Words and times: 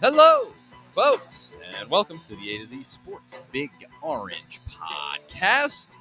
Hello, 0.00 0.52
folks, 0.92 1.58
and 1.78 1.90
welcome 1.90 2.18
to 2.28 2.36
the 2.36 2.54
A 2.54 2.58
to 2.60 2.66
Z 2.66 2.84
Sports 2.84 3.38
Big 3.52 3.70
Orange 4.00 4.60
Podcast. 4.70 5.96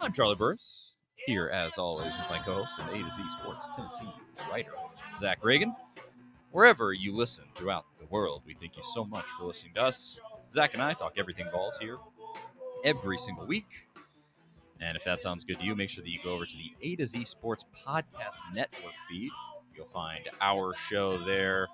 I'm 0.00 0.12
Charlie 0.12 0.34
Burris, 0.34 0.90
here 1.14 1.48
as 1.48 1.78
always 1.78 2.06
with 2.06 2.30
my 2.30 2.38
co-host 2.38 2.72
and 2.80 2.90
A 2.90 3.08
to 3.08 3.14
Z 3.14 3.22
Sports 3.30 3.68
Tennessee 3.76 4.12
writer 4.50 4.72
Zach 5.16 5.40
Ragan. 5.42 5.76
Wherever 6.50 6.92
you 6.92 7.14
listen 7.14 7.44
throughout 7.54 7.84
the 8.00 8.06
world, 8.06 8.42
we 8.44 8.54
thank 8.54 8.76
you 8.76 8.82
so 8.82 9.04
much 9.04 9.26
for 9.38 9.44
listening 9.44 9.74
to 9.74 9.82
us. 9.82 10.18
Zach 10.50 10.74
and 10.74 10.82
I 10.82 10.94
talk 10.94 11.12
everything 11.16 11.46
Vols 11.52 11.78
here 11.80 11.98
every 12.84 13.18
single 13.18 13.46
week. 13.46 13.88
And 14.80 14.96
if 14.96 15.04
that 15.04 15.20
sounds 15.20 15.44
good 15.44 15.58
to 15.58 15.64
you, 15.64 15.76
make 15.76 15.90
sure 15.90 16.02
that 16.02 16.10
you 16.10 16.18
go 16.22 16.32
over 16.32 16.46
to 16.46 16.56
the 16.56 16.72
A 16.82 16.96
to 16.96 17.06
Z 17.06 17.24
Sports 17.24 17.64
Podcast 17.86 18.38
Network 18.54 18.94
feed. 19.08 19.30
You'll 19.76 19.86
find 19.86 20.28
our 20.40 20.74
show 20.74 21.18
there, 21.18 21.68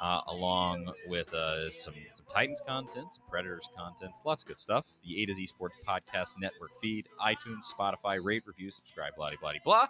uh, 0.00 0.20
along 0.28 0.92
with 1.06 1.32
uh, 1.32 1.70
some 1.70 1.94
some 2.12 2.26
Titans 2.32 2.60
content, 2.66 3.14
some 3.14 3.24
Predators 3.30 3.68
content, 3.76 4.12
lots 4.24 4.42
of 4.42 4.48
good 4.48 4.58
stuff. 4.58 4.84
The 5.04 5.22
A 5.22 5.26
to 5.26 5.34
Z 5.34 5.46
Sports 5.46 5.76
Podcast 5.86 6.34
Network 6.40 6.70
feed, 6.80 7.08
iTunes, 7.24 7.72
Spotify, 7.78 8.22
rate, 8.22 8.42
review, 8.46 8.70
subscribe, 8.70 9.14
blah 9.16 9.30
blah 9.40 9.52
blah. 9.64 9.86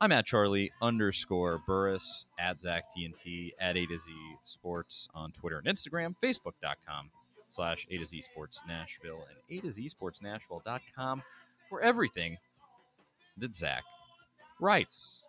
I'm 0.00 0.12
at 0.12 0.24
Charlie 0.24 0.72
underscore 0.80 1.60
Burris 1.66 2.24
at 2.38 2.60
Zach 2.60 2.84
TNT 2.96 3.50
at 3.60 3.76
A 3.76 3.86
to 3.86 3.98
Z 3.98 4.10
Sports 4.44 5.08
on 5.14 5.32
Twitter 5.32 5.58
and 5.62 5.66
Instagram, 5.66 6.14
Facebook.com 6.22 7.10
slash 7.50 7.86
A 7.90 7.98
to 7.98 8.06
Z 8.06 8.22
Sports 8.22 8.60
Nashville 8.66 9.26
and 9.28 9.58
A 9.58 9.60
to 9.60 9.70
Z 9.70 9.88
Sports 9.88 10.22
Nashville.com 10.22 11.22
for 11.68 11.80
everything 11.82 12.36
that 13.36 13.54
Zach 13.54 13.82
writes. 14.60 15.22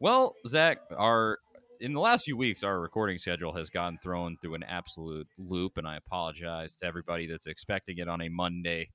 Well, 0.00 0.34
Zach, 0.46 0.78
our 0.96 1.38
in 1.80 1.92
the 1.92 2.00
last 2.00 2.24
few 2.24 2.36
weeks, 2.36 2.62
our 2.62 2.80
recording 2.80 3.18
schedule 3.18 3.52
has 3.52 3.70
gotten 3.70 3.98
thrown 4.02 4.36
through 4.40 4.54
an 4.54 4.62
absolute 4.62 5.28
loop, 5.38 5.76
and 5.76 5.86
I 5.86 5.96
apologize 5.96 6.74
to 6.76 6.86
everybody 6.86 7.26
that's 7.26 7.46
expecting 7.46 7.98
it 7.98 8.08
on 8.08 8.20
a 8.20 8.28
Monday 8.28 8.90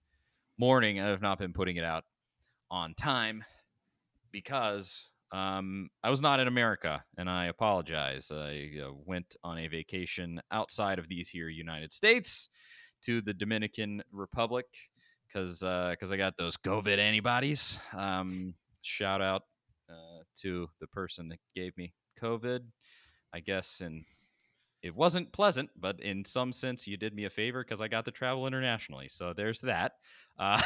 morning. 0.58 1.00
I 1.00 1.08
have 1.08 1.22
not 1.22 1.40
been 1.40 1.54
putting 1.54 1.78
it 1.78 1.84
out 1.84 2.04
on 2.72 2.94
time 2.94 3.44
because 4.32 5.10
um, 5.32 5.90
I 6.04 6.10
was 6.10 6.22
not 6.22 6.40
in 6.40 6.48
America, 6.48 7.04
and 7.18 7.30
I 7.30 7.46
apologize. 7.46 8.32
I 8.32 8.72
uh, 8.84 8.92
went 9.06 9.36
on 9.44 9.60
a 9.60 9.68
vacation 9.68 10.42
outside 10.52 11.00
of 11.00 11.08
these 11.08 11.30
here 11.30 11.50
United 11.50 11.94
States 11.94 12.50
to 13.04 13.22
the 13.22 13.34
Dominican 13.34 14.02
Republic 14.12 14.66
because 15.28 15.60
because 15.60 16.12
uh, 16.12 16.14
I 16.14 16.18
got 16.18 16.38
those 16.38 16.58
COVID 16.58 16.98
antibodies. 16.98 17.80
Um, 17.94 18.56
shout 18.82 19.22
out 19.22 19.44
uh, 19.90 20.24
to 20.42 20.68
the 20.80 20.88
person 20.88 21.30
that 21.30 21.40
gave 21.56 21.78
me 21.78 21.94
COVID. 22.22 22.62
I 23.32 23.40
guess 23.40 23.82
and 23.82 24.06
it 24.82 24.96
wasn't 24.96 25.32
pleasant, 25.34 25.70
but 25.78 26.00
in 26.02 26.24
some 26.24 26.54
sense, 26.54 26.88
you 26.88 26.98
did 26.98 27.14
me 27.14 27.26
a 27.26 27.30
favor 27.30 27.64
because 27.64 27.82
I 27.82 27.88
got 27.88 28.06
to 28.06 28.12
travel 28.12 28.48
internationally. 28.48 29.10
So 29.10 29.34
there's 29.34 29.62
that. 29.62 29.94
Uh, 30.38 30.62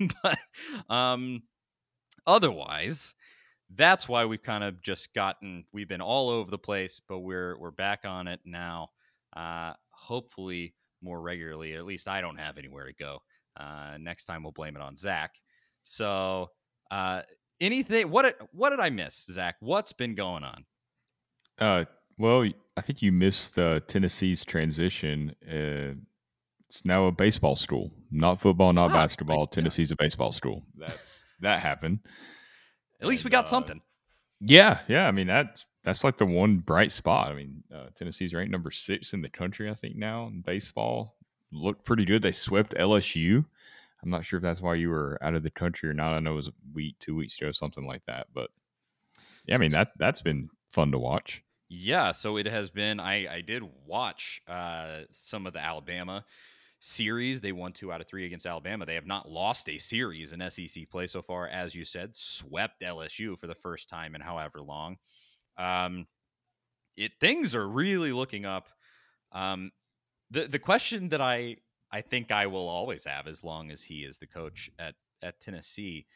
but 0.22 0.38
um, 0.92 1.42
otherwise, 2.26 3.14
that's 3.74 4.08
why 4.08 4.24
we've 4.24 4.42
kind 4.42 4.64
of 4.64 4.82
just 4.82 5.14
gotten 5.14 5.64
we've 5.72 5.88
been 5.88 6.00
all 6.00 6.28
over 6.28 6.50
the 6.50 6.58
place, 6.58 7.00
but 7.08 7.20
we're 7.20 7.58
we're 7.58 7.70
back 7.70 8.00
on 8.04 8.28
it 8.28 8.40
now. 8.44 8.90
Uh, 9.36 9.72
hopefully 9.90 10.74
more 11.02 11.20
regularly. 11.20 11.74
At 11.74 11.84
least 11.84 12.08
I 12.08 12.20
don't 12.20 12.38
have 12.38 12.58
anywhere 12.58 12.86
to 12.86 12.92
go. 12.92 13.18
Uh, 13.58 13.96
next 13.98 14.24
time 14.24 14.42
we'll 14.42 14.52
blame 14.52 14.76
it 14.76 14.82
on 14.82 14.96
Zach. 14.96 15.34
So 15.82 16.50
uh, 16.90 17.22
anything 17.60 18.10
what 18.10 18.36
what 18.52 18.70
did 18.70 18.80
I 18.80 18.90
miss, 18.90 19.24
Zach? 19.30 19.56
What's 19.60 19.92
been 19.92 20.14
going 20.14 20.44
on? 20.44 20.64
Uh, 21.58 21.84
well, 22.18 22.48
I 22.76 22.80
think 22.80 23.02
you 23.02 23.12
missed 23.12 23.58
uh, 23.58 23.80
Tennessee's 23.80 24.44
transition. 24.44 25.34
Uh, 25.46 25.98
it's 26.68 26.84
now 26.84 27.04
a 27.04 27.12
baseball 27.12 27.56
school, 27.56 27.90
not 28.10 28.40
football, 28.40 28.72
not 28.72 28.90
ah, 28.90 28.94
basketball. 28.94 29.46
Tennessee's 29.46 29.90
a 29.90 29.96
baseball 29.96 30.32
school. 30.32 30.62
That's 30.76 31.20
that 31.40 31.60
happened. 31.60 32.00
At 33.02 33.08
least 33.08 33.22
and, 33.22 33.30
we 33.30 33.30
got 33.30 33.44
uh, 33.44 33.48
something. 33.48 33.80
Yeah, 34.40 34.80
yeah. 34.88 35.06
I 35.06 35.10
mean 35.10 35.26
that's 35.26 35.66
that's 35.84 36.04
like 36.04 36.16
the 36.16 36.26
one 36.26 36.58
bright 36.58 36.92
spot. 36.92 37.30
I 37.30 37.34
mean, 37.34 37.64
uh, 37.74 37.86
Tennessee's 37.94 38.34
ranked 38.34 38.52
number 38.52 38.70
six 38.70 39.12
in 39.12 39.20
the 39.20 39.28
country, 39.28 39.68
I 39.68 39.74
think 39.74 39.96
now 39.96 40.26
in 40.26 40.40
baseball. 40.42 41.16
Looked 41.50 41.84
pretty 41.84 42.04
good. 42.06 42.22
They 42.22 42.32
swept 42.32 42.74
LSU. 42.74 43.44
I'm 44.02 44.10
not 44.10 44.24
sure 44.24 44.38
if 44.38 44.42
that's 44.42 44.60
why 44.62 44.74
you 44.74 44.88
were 44.88 45.18
out 45.20 45.34
of 45.34 45.42
the 45.42 45.50
country 45.50 45.88
or 45.88 45.92
not. 45.92 46.12
I 46.12 46.18
know 46.18 46.32
it 46.32 46.36
was 46.36 46.48
a 46.48 46.54
week, 46.72 46.96
two 46.98 47.14
weeks 47.14 47.38
ago, 47.38 47.52
something 47.52 47.86
like 47.86 48.02
that. 48.06 48.28
But 48.32 48.50
yeah, 49.46 49.56
I 49.56 49.58
mean 49.58 49.72
that 49.72 49.92
that's 49.98 50.22
been 50.22 50.48
fun 50.70 50.92
to 50.92 50.98
watch. 50.98 51.42
Yeah, 51.68 52.12
so 52.12 52.36
it 52.36 52.46
has 52.46 52.70
been. 52.70 53.00
I 53.00 53.26
I 53.32 53.40
did 53.40 53.62
watch 53.86 54.42
uh, 54.48 55.00
some 55.10 55.46
of 55.46 55.52
the 55.52 55.60
Alabama 55.60 56.24
series. 56.82 57.40
They 57.40 57.52
won 57.52 57.72
two 57.72 57.92
out 57.92 58.00
of 58.00 58.08
three 58.08 58.26
against 58.26 58.44
Alabama. 58.44 58.84
They 58.84 58.96
have 58.96 59.06
not 59.06 59.30
lost 59.30 59.68
a 59.68 59.78
series 59.78 60.32
in 60.32 60.50
SEC 60.50 60.90
play 60.90 61.06
so 61.06 61.22
far, 61.22 61.46
as 61.46 61.74
you 61.74 61.84
said. 61.84 62.14
Swept 62.14 62.82
LSU 62.82 63.38
for 63.38 63.46
the 63.46 63.54
first 63.54 63.88
time 63.88 64.14
in 64.14 64.20
however 64.20 64.60
long. 64.60 64.96
Um, 65.56 66.06
it 66.96 67.12
things 67.20 67.54
are 67.54 67.68
really 67.68 68.12
looking 68.12 68.44
up. 68.44 68.68
Um, 69.30 69.70
the 70.30 70.48
the 70.48 70.58
question 70.58 71.08
that 71.10 71.20
I 71.20 71.56
I 71.92 72.00
think 72.00 72.32
I 72.32 72.46
will 72.46 72.68
always 72.68 73.04
have 73.04 73.26
as 73.26 73.44
long 73.44 73.70
as 73.70 73.82
he 73.82 74.00
is 74.00 74.18
the 74.18 74.26
coach 74.26 74.70
at 74.78 74.94
at 75.22 75.40
Tennessee. 75.40 76.06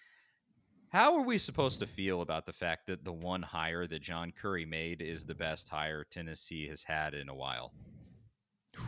How 0.88 1.16
are 1.16 1.22
we 1.22 1.38
supposed 1.38 1.78
to 1.80 1.86
feel 1.86 2.22
about 2.22 2.46
the 2.46 2.52
fact 2.52 2.86
that 2.86 3.04
the 3.04 3.12
one 3.12 3.42
hire 3.42 3.86
that 3.86 4.02
John 4.02 4.32
Currie 4.32 4.66
made 4.66 5.00
is 5.00 5.24
the 5.24 5.34
best 5.34 5.68
hire 5.68 6.04
Tennessee 6.04 6.66
has 6.68 6.82
had 6.82 7.14
in 7.14 7.28
a 7.28 7.34
while? 7.34 7.72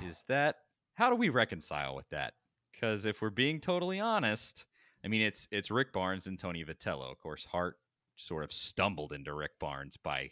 Is 0.04 0.24
that 0.28 0.56
how 0.98 1.08
do 1.08 1.14
we 1.14 1.28
reconcile 1.28 1.94
with 1.94 2.08
that? 2.10 2.34
Because 2.72 3.06
if 3.06 3.22
we're 3.22 3.30
being 3.30 3.60
totally 3.60 4.00
honest, 4.00 4.66
I 5.04 5.08
mean 5.08 5.22
it's 5.22 5.46
it's 5.52 5.70
Rick 5.70 5.92
Barnes 5.92 6.26
and 6.26 6.36
Tony 6.36 6.64
Vitello. 6.64 7.08
Of 7.10 7.20
course, 7.20 7.44
Hart 7.44 7.76
sort 8.16 8.42
of 8.42 8.52
stumbled 8.52 9.12
into 9.12 9.32
Rick 9.32 9.52
Barnes 9.60 9.96
by 9.96 10.30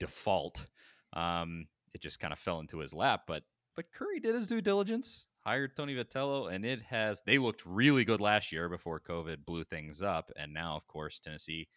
default. 0.00 0.66
Um, 1.12 1.68
it 1.94 2.02
just 2.02 2.18
kind 2.18 2.32
of 2.32 2.40
fell 2.40 2.58
into 2.58 2.80
his 2.80 2.92
lap, 2.92 3.22
but 3.28 3.44
but 3.76 3.92
Currie 3.92 4.18
did 4.18 4.34
his 4.34 4.48
due 4.48 4.60
diligence, 4.60 5.26
hired 5.44 5.76
Tony 5.76 5.94
Vitello, 5.94 6.52
and 6.52 6.64
it 6.64 6.82
has 6.82 7.22
they 7.24 7.38
looked 7.38 7.64
really 7.64 8.04
good 8.04 8.20
last 8.20 8.50
year 8.50 8.68
before 8.68 8.98
COVID 8.98 9.44
blew 9.44 9.62
things 9.62 10.02
up, 10.02 10.32
and 10.34 10.52
now 10.52 10.74
of 10.74 10.88
course 10.88 11.20
Tennessee, 11.20 11.68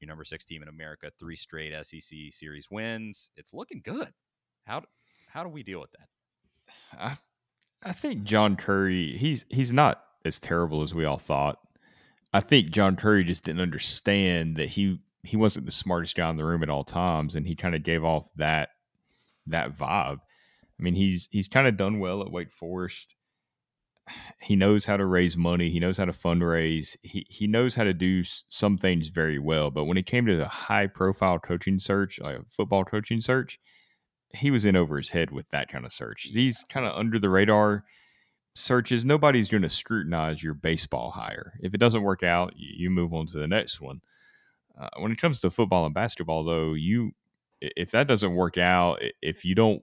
your 0.00 0.08
number 0.08 0.24
six 0.24 0.46
team 0.46 0.62
in 0.62 0.68
America, 0.68 1.12
three 1.18 1.36
straight 1.36 1.74
SEC 1.84 2.18
series 2.30 2.70
wins. 2.70 3.30
It's 3.36 3.52
looking 3.52 3.82
good. 3.84 4.14
How 4.64 4.82
how 5.30 5.42
do 5.42 5.50
we 5.50 5.62
deal 5.62 5.80
with 5.80 5.92
that? 5.92 6.08
I 6.98 7.16
I 7.82 7.92
think 7.92 8.24
John 8.24 8.56
Currie, 8.56 9.16
he's 9.16 9.44
he's 9.48 9.72
not 9.72 10.04
as 10.24 10.38
terrible 10.38 10.82
as 10.82 10.94
we 10.94 11.04
all 11.04 11.18
thought. 11.18 11.58
I 12.32 12.40
think 12.40 12.70
John 12.70 12.96
Currie 12.96 13.24
just 13.24 13.44
didn't 13.44 13.62
understand 13.62 14.56
that 14.56 14.70
he 14.70 15.00
he 15.22 15.36
wasn't 15.36 15.66
the 15.66 15.72
smartest 15.72 16.16
guy 16.16 16.28
in 16.30 16.36
the 16.36 16.44
room 16.44 16.62
at 16.62 16.70
all 16.70 16.84
times, 16.84 17.34
and 17.34 17.46
he 17.46 17.54
kind 17.56 17.74
of 17.74 17.82
gave 17.82 18.04
off 18.04 18.30
that 18.36 18.70
that 19.46 19.76
vibe. 19.76 20.20
I 20.78 20.82
mean, 20.82 20.94
he's 20.94 21.28
he's 21.30 21.48
kind 21.48 21.66
of 21.66 21.76
done 21.76 22.00
well 22.00 22.22
at 22.22 22.30
Wake 22.30 22.52
Forest. 22.52 23.14
He 24.42 24.56
knows 24.56 24.86
how 24.86 24.96
to 24.96 25.04
raise 25.04 25.36
money. 25.36 25.70
He 25.70 25.78
knows 25.78 25.98
how 25.98 26.06
to 26.06 26.12
fundraise. 26.12 26.96
He 27.02 27.26
he 27.28 27.46
knows 27.46 27.74
how 27.74 27.84
to 27.84 27.92
do 27.94 28.24
some 28.24 28.76
things 28.76 29.08
very 29.08 29.38
well. 29.38 29.70
But 29.70 29.84
when 29.84 29.98
it 29.98 30.06
came 30.06 30.26
to 30.26 30.36
the 30.36 30.48
high 30.48 30.86
profile 30.86 31.38
coaching 31.38 31.78
search, 31.78 32.18
like 32.18 32.36
a 32.38 32.44
football 32.48 32.84
coaching 32.84 33.20
search, 33.20 33.60
he 34.32 34.50
was 34.50 34.64
in 34.64 34.76
over 34.76 34.96
his 34.96 35.10
head 35.10 35.30
with 35.30 35.48
that 35.50 35.68
kind 35.68 35.84
of 35.84 35.92
search. 35.92 36.30
These 36.32 36.64
kind 36.68 36.86
of 36.86 36.96
under 36.96 37.18
the 37.18 37.30
radar 37.30 37.84
searches, 38.54 39.04
nobody's 39.04 39.48
going 39.48 39.62
to 39.62 39.70
scrutinize 39.70 40.42
your 40.42 40.54
baseball 40.54 41.10
hire. 41.10 41.54
If 41.60 41.74
it 41.74 41.78
doesn't 41.78 42.02
work 42.02 42.22
out, 42.22 42.52
you 42.56 42.90
move 42.90 43.12
on 43.12 43.26
to 43.26 43.38
the 43.38 43.46
next 43.48 43.80
one. 43.80 44.00
Uh, 44.80 44.88
when 44.98 45.12
it 45.12 45.18
comes 45.20 45.40
to 45.40 45.50
football 45.50 45.84
and 45.84 45.94
basketball, 45.94 46.44
though, 46.44 46.74
you 46.74 47.12
if 47.60 47.90
that 47.90 48.06
doesn't 48.06 48.34
work 48.34 48.56
out, 48.56 49.02
if 49.20 49.44
you 49.44 49.54
don't 49.54 49.82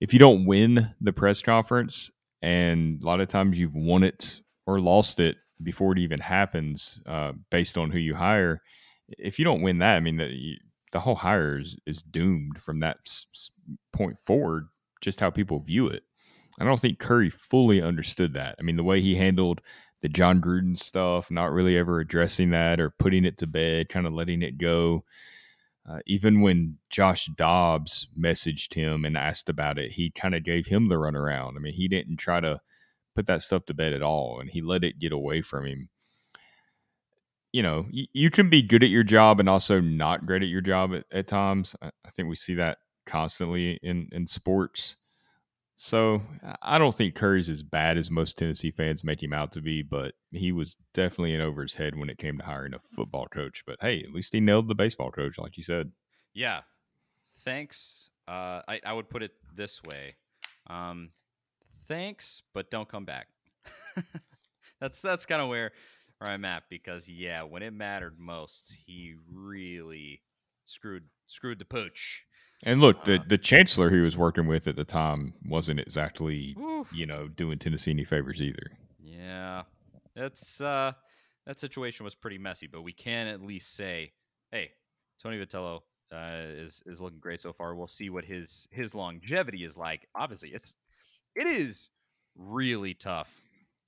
if 0.00 0.12
you 0.12 0.18
don't 0.18 0.46
win 0.46 0.94
the 1.00 1.12
press 1.12 1.40
conference, 1.42 2.10
and 2.40 3.00
a 3.00 3.06
lot 3.06 3.20
of 3.20 3.28
times 3.28 3.58
you've 3.58 3.74
won 3.74 4.02
it 4.02 4.40
or 4.66 4.80
lost 4.80 5.20
it 5.20 5.36
before 5.62 5.92
it 5.92 5.98
even 5.98 6.18
happens, 6.18 7.00
uh, 7.06 7.32
based 7.50 7.78
on 7.78 7.92
who 7.92 7.98
you 7.98 8.16
hire. 8.16 8.60
If 9.10 9.38
you 9.38 9.44
don't 9.44 9.62
win 9.62 9.78
that, 9.78 9.94
I 9.94 10.00
mean, 10.00 10.58
the, 10.92 11.00
whole 11.00 11.16
hire 11.16 11.58
is, 11.58 11.76
is 11.86 12.02
doomed 12.02 12.58
from 12.58 12.80
that 12.80 12.98
s- 13.06 13.50
point 13.92 14.18
forward. 14.18 14.68
Just 15.00 15.20
how 15.20 15.30
people 15.30 15.58
view 15.58 15.88
it. 15.88 16.04
I 16.60 16.64
don't 16.64 16.78
think 16.78 16.98
Currie 16.98 17.30
fully 17.30 17.82
understood 17.82 18.34
that. 18.34 18.54
I 18.58 18.62
mean, 18.62 18.76
the 18.76 18.84
way 18.84 19.00
he 19.00 19.16
handled 19.16 19.60
the 20.02 20.08
Jon 20.08 20.40
Gruden 20.40 20.76
stuff, 20.76 21.30
not 21.30 21.52
really 21.52 21.76
ever 21.76 21.98
addressing 21.98 22.50
that 22.50 22.78
or 22.78 22.90
putting 22.90 23.24
it 23.24 23.38
to 23.38 23.46
bed, 23.46 23.88
kind 23.88 24.06
of 24.06 24.12
letting 24.12 24.42
it 24.42 24.58
go. 24.58 25.04
Uh, 25.88 25.98
even 26.06 26.40
when 26.40 26.78
Josh 26.90 27.26
Dobbs 27.36 28.08
messaged 28.16 28.74
him 28.74 29.04
and 29.04 29.16
asked 29.16 29.48
about 29.48 29.78
it, 29.78 29.92
he 29.92 30.10
kind 30.10 30.34
of 30.34 30.44
gave 30.44 30.66
him 30.66 30.88
the 30.88 30.94
runaround. 30.96 31.56
I 31.56 31.58
mean, 31.58 31.72
he 31.72 31.88
didn't 31.88 32.18
try 32.18 32.40
to 32.40 32.60
put 33.14 33.26
that 33.26 33.42
stuff 33.42 33.64
to 33.66 33.74
bed 33.74 33.92
at 33.92 34.02
all, 34.02 34.38
and 34.40 34.50
he 34.50 34.60
let 34.60 34.84
it 34.84 35.00
get 35.00 35.12
away 35.12 35.40
from 35.40 35.66
him. 35.66 35.88
You 37.52 37.62
know, 37.62 37.86
you, 37.90 38.30
can 38.30 38.48
be 38.48 38.62
good 38.62 38.82
at 38.82 38.88
your 38.88 39.02
job 39.02 39.38
and 39.38 39.48
also 39.48 39.78
not 39.78 40.24
great 40.24 40.42
at 40.42 40.48
your 40.48 40.62
job 40.62 40.94
at, 40.94 41.04
at 41.12 41.26
times. 41.26 41.76
I, 41.82 41.88
I 42.04 42.10
think 42.10 42.30
we 42.30 42.34
see 42.34 42.54
that 42.54 42.78
constantly 43.04 43.78
in 43.82 44.08
in 44.10 44.26
sports. 44.26 44.96
So 45.74 46.22
I 46.62 46.78
don't 46.78 46.94
think 46.94 47.14
Currie's 47.14 47.50
as 47.50 47.62
bad 47.62 47.98
as 47.98 48.10
most 48.10 48.38
Tennessee 48.38 48.70
fans 48.70 49.02
make 49.02 49.22
him 49.22 49.32
out 49.32 49.52
to 49.52 49.60
be, 49.60 49.82
but 49.82 50.14
he 50.30 50.52
was 50.52 50.76
definitely 50.94 51.34
in 51.34 51.40
over 51.40 51.62
his 51.62 51.74
head 51.74 51.98
when 51.98 52.08
it 52.08 52.18
came 52.18 52.38
to 52.38 52.44
hiring 52.44 52.74
a 52.74 52.78
football 52.94 53.26
coach. 53.26 53.64
But 53.66 53.78
hey, 53.80 54.02
at 54.06 54.14
least 54.14 54.32
he 54.32 54.40
nailed 54.40 54.68
the 54.68 54.74
baseball 54.74 55.10
coach, 55.10 55.38
like 55.38 55.56
you 55.56 55.62
said. 55.62 55.90
Yeah. 56.34 56.60
Thanks. 57.44 58.10
Uh, 58.28 58.62
I, 58.68 58.80
I 58.86 58.92
would 58.92 59.10
put 59.10 59.22
it 59.22 59.32
this 59.56 59.82
way. 59.82 60.14
Um, 60.68 61.10
thanks, 61.88 62.42
but 62.54 62.70
don't 62.70 62.88
come 62.88 63.04
back. 63.04 63.26
that's 64.80 65.02
that's 65.02 65.26
kind 65.26 65.42
of 65.42 65.48
where, 65.48 65.72
where 66.22 66.32
I'm 66.32 66.44
at 66.44 66.64
because 66.70 67.08
yeah, 67.08 67.42
when 67.42 67.62
it 67.62 67.72
mattered 67.72 68.18
most, 68.18 68.76
he 68.86 69.14
really 69.30 70.22
screwed 70.64 71.04
screwed 71.26 71.58
the 71.58 71.64
pooch. 71.64 72.22
And 72.64 72.80
look, 72.80 73.04
the 73.04 73.20
the 73.26 73.38
chancellor 73.38 73.90
he 73.90 74.00
was 74.00 74.16
working 74.16 74.46
with 74.46 74.68
at 74.68 74.76
the 74.76 74.84
time 74.84 75.34
wasn't 75.44 75.80
exactly 75.80 76.56
you 76.92 77.06
know 77.06 77.28
doing 77.28 77.58
Tennessee 77.58 77.90
any 77.90 78.04
favors 78.04 78.40
either. 78.40 78.72
Yeah, 79.00 79.62
that's 80.14 80.60
uh, 80.60 80.92
that 81.46 81.58
situation 81.58 82.04
was 82.04 82.14
pretty 82.14 82.38
messy, 82.38 82.68
but 82.68 82.82
we 82.82 82.92
can 82.92 83.26
at 83.26 83.42
least 83.42 83.74
say, 83.74 84.12
hey, 84.52 84.70
Tony 85.20 85.44
Vitello 85.44 85.80
uh, 86.12 86.42
is 86.46 86.82
is 86.86 87.00
looking 87.00 87.18
great 87.18 87.40
so 87.40 87.52
far. 87.52 87.74
We'll 87.74 87.88
see 87.88 88.10
what 88.10 88.24
his 88.24 88.68
his 88.70 88.94
longevity 88.94 89.64
is 89.64 89.76
like. 89.76 90.06
Obviously, 90.14 90.50
it's 90.50 90.76
it 91.34 91.48
is 91.48 91.90
really 92.36 92.94
tough 92.94 93.28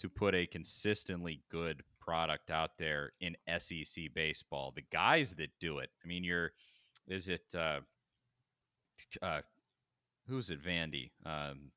to 0.00 0.08
put 0.08 0.34
a 0.34 0.46
consistently 0.46 1.42
good 1.50 1.84
product 2.04 2.50
out 2.50 2.72
there 2.78 3.12
in 3.20 3.36
SEC 3.58 4.04
baseball. 4.14 4.72
The 4.74 4.84
guys 4.92 5.34
that 5.34 5.50
do 5.60 5.78
it, 5.78 5.90
I 6.04 6.08
mean, 6.08 6.24
you're 6.24 6.52
is 7.08 7.28
it 7.28 7.54
uh, 7.56 7.80
uh, 9.22 9.40
who's 10.28 10.50
it? 10.50 10.62
Vandy, 10.62 11.10
um, 11.26 11.70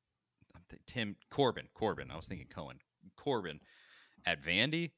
Tim 0.86 1.16
Corbin, 1.30 1.68
Corbin. 1.74 2.10
I 2.10 2.16
was 2.16 2.26
thinking 2.26 2.48
Cohen, 2.48 2.78
Corbin 3.16 3.60
at 4.26 4.42
Vandy. 4.42 4.92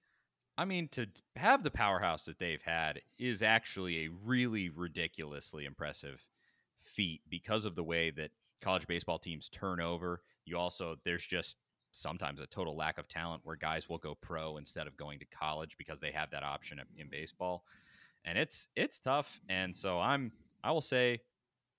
I 0.58 0.64
mean, 0.64 0.88
to 0.88 1.06
have 1.36 1.62
the 1.62 1.70
powerhouse 1.70 2.26
that 2.26 2.38
they've 2.38 2.62
had 2.62 3.00
is 3.18 3.42
actually 3.42 4.04
a 4.04 4.10
really 4.24 4.68
ridiculously 4.68 5.64
impressive 5.64 6.24
feat 6.84 7.22
because 7.30 7.64
of 7.64 7.76
the 7.76 7.84
way 7.84 8.10
that 8.10 8.30
college 8.60 8.86
baseball 8.86 9.18
teams 9.18 9.48
turn 9.48 9.80
over. 9.80 10.20
You 10.44 10.58
also, 10.58 10.96
there's 11.04 11.24
just 11.24 11.56
sometimes 11.92 12.40
a 12.40 12.46
total 12.46 12.76
lack 12.76 12.98
of 12.98 13.08
talent 13.08 13.42
where 13.44 13.56
guys 13.56 13.88
will 13.88 13.98
go 13.98 14.14
pro 14.14 14.56
instead 14.56 14.86
of 14.86 14.96
going 14.96 15.18
to 15.18 15.24
college 15.26 15.76
because 15.78 16.00
they 16.00 16.12
have 16.12 16.30
that 16.30 16.42
option 16.42 16.80
in 16.96 17.08
baseball. 17.08 17.64
And 18.24 18.38
it's 18.38 18.68
it's 18.76 18.98
tough. 18.98 19.40
And 19.48 19.74
so 19.74 19.98
I'm 19.98 20.32
I 20.62 20.72
will 20.72 20.80
say 20.80 21.20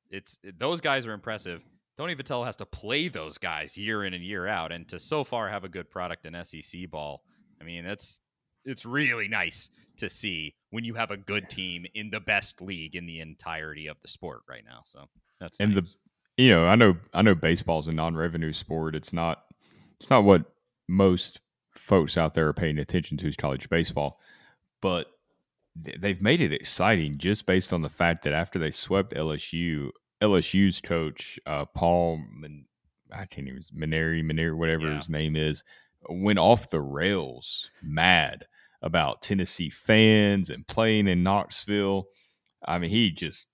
it's 0.09 0.39
those 0.57 0.81
guys 0.81 1.05
are 1.05 1.13
impressive. 1.13 1.61
Tony 1.97 2.15
Vitello 2.15 2.45
has 2.45 2.55
to 2.57 2.65
play 2.65 3.09
those 3.09 3.37
guys 3.37 3.77
year 3.77 4.03
in 4.05 4.13
and 4.13 4.23
year 4.23 4.47
out, 4.47 4.71
and 4.71 4.87
to 4.89 4.97
so 4.97 5.23
far 5.23 5.49
have 5.49 5.63
a 5.63 5.69
good 5.69 5.89
product 5.89 6.25
in 6.25 6.35
SEC 6.45 6.89
ball. 6.89 7.23
I 7.59 7.63
mean, 7.63 7.85
that's 7.85 8.19
it's 8.65 8.85
really 8.85 9.27
nice 9.27 9.69
to 9.97 10.09
see 10.09 10.55
when 10.71 10.83
you 10.83 10.95
have 10.95 11.11
a 11.11 11.17
good 11.17 11.49
team 11.49 11.85
in 11.93 12.09
the 12.09 12.19
best 12.19 12.61
league 12.61 12.95
in 12.95 13.05
the 13.05 13.19
entirety 13.19 13.87
of 13.87 13.97
the 14.01 14.07
sport 14.07 14.41
right 14.49 14.63
now. 14.65 14.81
So 14.85 15.05
that's 15.39 15.59
and 15.59 15.75
nice. 15.75 15.95
the 16.37 16.43
you 16.43 16.49
know 16.51 16.65
I 16.65 16.75
know 16.75 16.95
I 17.13 17.21
know 17.21 17.35
baseball's 17.35 17.87
a 17.87 17.93
non-revenue 17.93 18.53
sport. 18.53 18.95
It's 18.95 19.13
not 19.13 19.43
it's 20.01 20.09
not 20.09 20.23
what 20.23 20.43
most 20.87 21.39
folks 21.71 22.17
out 22.17 22.33
there 22.33 22.47
are 22.47 22.53
paying 22.53 22.79
attention 22.79 23.17
to 23.17 23.27
is 23.27 23.35
college 23.35 23.69
baseball, 23.69 24.19
but 24.81 25.07
they've 25.75 26.21
made 26.21 26.41
it 26.41 26.51
exciting 26.51 27.15
just 27.17 27.45
based 27.45 27.71
on 27.71 27.81
the 27.81 27.89
fact 27.89 28.23
that 28.23 28.33
after 28.33 28.59
they 28.59 28.71
swept 28.71 29.13
LSU, 29.13 29.89
LSU's 30.21 30.81
coach 30.81 31.39
uh, 31.45 31.65
Paul, 31.65 32.19
Man- 32.33 32.65
I 33.13 33.25
can't 33.25 33.47
even 33.47 33.61
Mainieri, 33.75 34.23
Mainieri, 34.23 34.55
whatever 34.57 34.87
Yeah. 34.87 34.97
his 34.97 35.09
name 35.09 35.35
is, 35.35 35.63
went 36.09 36.39
off 36.39 36.69
the 36.71 36.81
rails, 36.81 37.69
mad 37.81 38.47
about 38.81 39.21
Tennessee 39.21 39.69
fans 39.69 40.49
and 40.49 40.65
playing 40.67 41.07
in 41.07 41.21
Knoxville. 41.23 42.07
I 42.65 42.79
mean, 42.79 42.89
he 42.89 43.11
just 43.11 43.47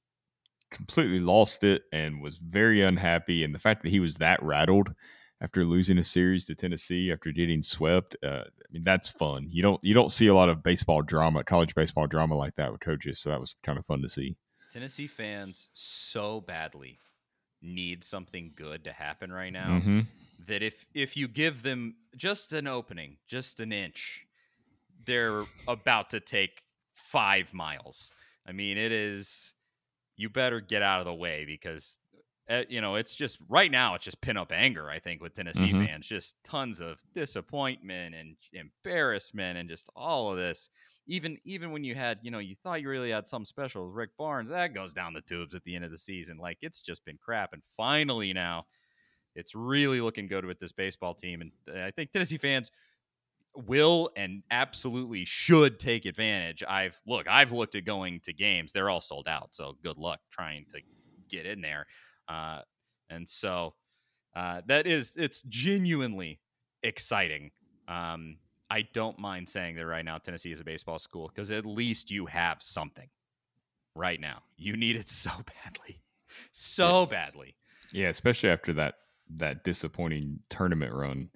completely 0.71 1.19
lost 1.19 1.63
it 1.63 1.83
and 1.91 2.21
was 2.21 2.37
very 2.37 2.81
unhappy. 2.81 3.43
And 3.43 3.53
the 3.53 3.59
fact 3.59 3.83
that 3.83 3.89
he 3.89 3.99
was 3.99 4.15
that 4.17 4.41
rattled 4.41 4.89
after 5.41 5.65
losing 5.65 5.97
a 5.97 6.03
series 6.03 6.45
to 6.45 6.55
Tennessee 6.55 7.11
after 7.11 7.31
getting 7.31 7.61
swept, 7.61 8.15
uh, 8.23 8.43
I 8.47 8.71
mean, 8.71 8.83
that's 8.83 9.09
fun. 9.09 9.47
You 9.49 9.61
don't 9.61 9.83
you 9.83 9.93
don't 9.93 10.11
see 10.11 10.27
a 10.27 10.33
lot 10.35 10.49
of 10.49 10.63
baseball 10.63 11.01
drama, 11.01 11.43
college 11.43 11.75
baseball 11.75 12.07
drama 12.07 12.35
like 12.35 12.55
that 12.55 12.71
with 12.71 12.81
coaches. 12.81 13.19
So 13.19 13.29
that 13.29 13.39
was 13.39 13.55
kind 13.63 13.77
of 13.77 13.85
fun 13.85 14.01
to 14.01 14.09
see. 14.09 14.35
Tennessee 14.71 15.07
fans 15.07 15.69
so 15.73 16.41
badly 16.41 16.99
need 17.61 18.03
something 18.03 18.53
good 18.55 18.83
to 18.83 18.91
happen 18.91 19.31
right 19.31 19.51
now 19.53 19.79
hmm 19.79 20.01
that 20.45 20.61
if 20.61 20.85
if 20.93 21.17
you 21.17 21.27
give 21.27 21.63
them 21.63 21.95
just 22.15 22.53
an 22.53 22.67
opening, 22.67 23.17
just 23.27 23.59
an 23.59 23.71
inch, 23.71 24.27
they're 25.05 25.45
about 25.67 26.11
to 26.11 26.19
take 26.19 26.63
five 26.93 27.53
miles. 27.53 28.11
I 28.45 28.51
mean, 28.51 28.77
it 28.77 28.91
is. 28.91 29.53
You 30.15 30.29
better 30.29 30.61
get 30.61 30.81
out 30.81 30.99
of 30.99 31.05
the 31.05 31.13
way 31.13 31.45
because, 31.45 31.99
uh, 32.49 32.63
you 32.69 32.81
know, 32.81 32.95
it's 32.95 33.15
just 33.15 33.39
right 33.49 33.71
now. 33.71 33.95
It's 33.95 34.05
just 34.05 34.21
pin 34.21 34.37
up 34.37 34.51
anger. 34.51 34.89
I 34.89 34.99
think 34.99 35.21
with 35.21 35.33
Tennessee 35.33 35.73
Mhm. 35.73 35.87
fans, 35.87 36.07
just 36.07 36.35
tons 36.43 36.79
of 36.81 36.99
disappointment 37.13 38.15
and 38.15 38.37
embarrassment 38.53 39.57
and 39.57 39.69
just 39.69 39.89
all 39.95 40.31
of 40.31 40.37
this. 40.37 40.69
Even 41.07 41.37
even 41.45 41.71
when 41.71 41.83
you 41.83 41.95
had, 41.95 42.19
you 42.23 42.31
know, 42.31 42.39
you 42.39 42.55
thought 42.63 42.81
you 42.81 42.89
really 42.89 43.11
had 43.11 43.27
something 43.27 43.45
special 43.45 43.85
with 43.87 43.95
Rick 43.95 44.11
Barnes, 44.17 44.49
that 44.49 44.73
goes 44.73 44.93
down 44.93 45.13
the 45.13 45.21
tubes 45.21 45.55
at 45.55 45.63
the 45.63 45.75
end 45.75 45.85
of 45.85 45.91
the 45.91 45.97
season. 45.97 46.37
Like 46.37 46.57
it's 46.61 46.81
just 46.81 47.03
been 47.05 47.17
crap. 47.17 47.53
And 47.53 47.63
finally 47.75 48.33
now, 48.33 48.65
it's 49.35 49.55
really 49.55 50.01
looking 50.01 50.27
good 50.27 50.45
with 50.45 50.59
this 50.59 50.71
baseball 50.73 51.15
team, 51.15 51.41
and 51.41 51.51
uh, 51.69 51.81
I 51.81 51.91
think 51.91 52.11
Tennessee 52.11 52.37
fans 52.37 52.71
will 53.55 54.11
and 54.15 54.43
absolutely 54.51 55.25
should 55.25 55.79
take 55.79 56.05
advantage. 56.05 56.63
I've 56.67 56.99
look, 57.07 57.27
I've 57.27 57.51
looked 57.51 57.75
at 57.75 57.85
going 57.85 58.21
to 58.21 58.33
games; 58.33 58.71
they're 58.71 58.89
all 58.89 59.01
sold 59.01 59.27
out. 59.27 59.55
So 59.55 59.73
good 59.83 59.97
luck 59.97 60.19
trying 60.31 60.65
to 60.71 60.81
get 61.29 61.45
in 61.45 61.61
there. 61.61 61.85
Uh, 62.27 62.61
and 63.09 63.27
so 63.27 63.73
uh, 64.35 64.61
that 64.67 64.87
is 64.87 65.13
it's 65.15 65.41
genuinely 65.43 66.39
exciting. 66.83 67.51
Um, 67.87 68.37
I 68.69 68.87
don't 68.93 69.17
mind 69.17 69.47
saying 69.47 69.75
that 69.75 69.85
right 69.85 70.03
now 70.03 70.17
Tennessee 70.17 70.51
is 70.51 70.59
a 70.59 70.63
baseball 70.63 70.99
school 70.99 71.31
because 71.33 71.51
at 71.51 71.65
least 71.65 72.11
you 72.11 72.25
have 72.25 72.61
something 72.61 73.07
right 73.95 74.19
now. 74.19 74.41
You 74.57 74.75
need 74.75 74.95
it 74.95 75.09
so 75.09 75.31
badly, 75.63 76.01
so 76.51 77.05
badly. 77.05 77.55
Yeah, 77.93 78.09
especially 78.09 78.49
after 78.49 78.73
that 78.73 78.95
that 79.35 79.63
disappointing 79.63 80.39
tournament 80.49 80.93
run. 80.93 81.29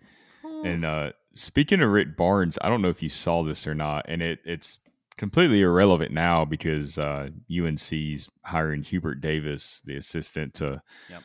And 0.63 0.85
uh, 0.85 1.11
speaking 1.33 1.81
of 1.81 1.89
Rick 1.89 2.15
Barnes, 2.15 2.57
I 2.61 2.69
don't 2.69 2.81
know 2.81 2.89
if 2.89 3.01
you 3.01 3.09
saw 3.09 3.43
this 3.43 3.65
or 3.65 3.73
not, 3.73 4.05
and 4.07 4.21
it, 4.21 4.39
it's 4.45 4.77
completely 5.17 5.61
irrelevant 5.61 6.11
now 6.11 6.45
because 6.45 6.97
uh, 6.97 7.29
UNC's 7.51 8.29
hiring 8.43 8.83
Hubert 8.83 9.21
Davis, 9.21 9.81
the 9.85 9.95
assistant, 9.97 10.53
to 10.55 10.81
Yep. 11.09 11.23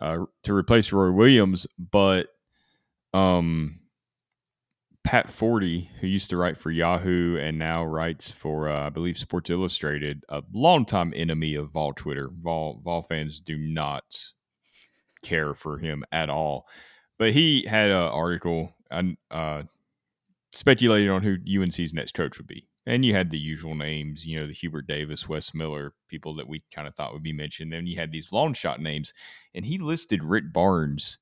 uh, 0.00 0.18
to 0.44 0.54
replace 0.54 0.92
Roy 0.92 1.10
Williams. 1.10 1.66
But 1.78 2.28
um, 3.12 3.80
Pat 5.04 5.28
Forde, 5.30 5.88
who 6.00 6.06
used 6.06 6.30
to 6.30 6.36
write 6.36 6.56
for 6.58 6.70
Yahoo 6.70 7.36
and 7.38 7.58
now 7.58 7.84
writes 7.84 8.30
for 8.30 8.68
uh, 8.68 8.86
I 8.86 8.90
believe 8.90 9.16
Sports 9.18 9.50
Illustrated, 9.50 10.24
a 10.28 10.42
longtime 10.52 11.12
enemy 11.14 11.54
of 11.54 11.72
Vol 11.72 11.92
Twitter. 11.92 12.30
Vol 12.32 12.80
Vol 12.82 13.02
fans 13.02 13.40
do 13.40 13.58
not 13.58 14.04
care 15.22 15.54
for 15.54 15.78
him 15.78 16.04
at 16.10 16.30
all. 16.30 16.66
But 17.18 17.32
he 17.32 17.66
had 17.68 17.90
an 17.90 17.96
article 17.96 18.74
and 18.90 19.16
uh, 19.30 19.62
speculated 20.54 21.10
on 21.10 21.22
who 21.22 21.36
UNC's 21.60 21.92
next 21.92 22.14
coach 22.14 22.38
would 22.38 22.46
be. 22.46 22.68
And 22.86 23.04
you 23.04 23.14
had 23.14 23.30
the 23.30 23.38
usual 23.38 23.74
names, 23.74 24.24
you 24.24 24.38
know, 24.38 24.46
the 24.46 24.52
Hubert 24.52 24.86
Davis, 24.86 25.28
Wes 25.28 25.52
Miller, 25.54 25.94
people 26.08 26.34
that 26.36 26.48
we 26.48 26.62
kind 26.72 26.86
of 26.86 26.94
thought 26.94 27.12
would 27.12 27.22
be 27.22 27.32
mentioned. 27.32 27.72
Then 27.72 27.86
you 27.86 27.96
had 27.96 28.12
these 28.12 28.30
long 28.30 28.52
shot 28.52 28.80
names, 28.80 29.12
and 29.54 29.64
he 29.64 29.78
listed 29.78 30.22
Rick 30.22 30.52
Barnes 30.52 31.18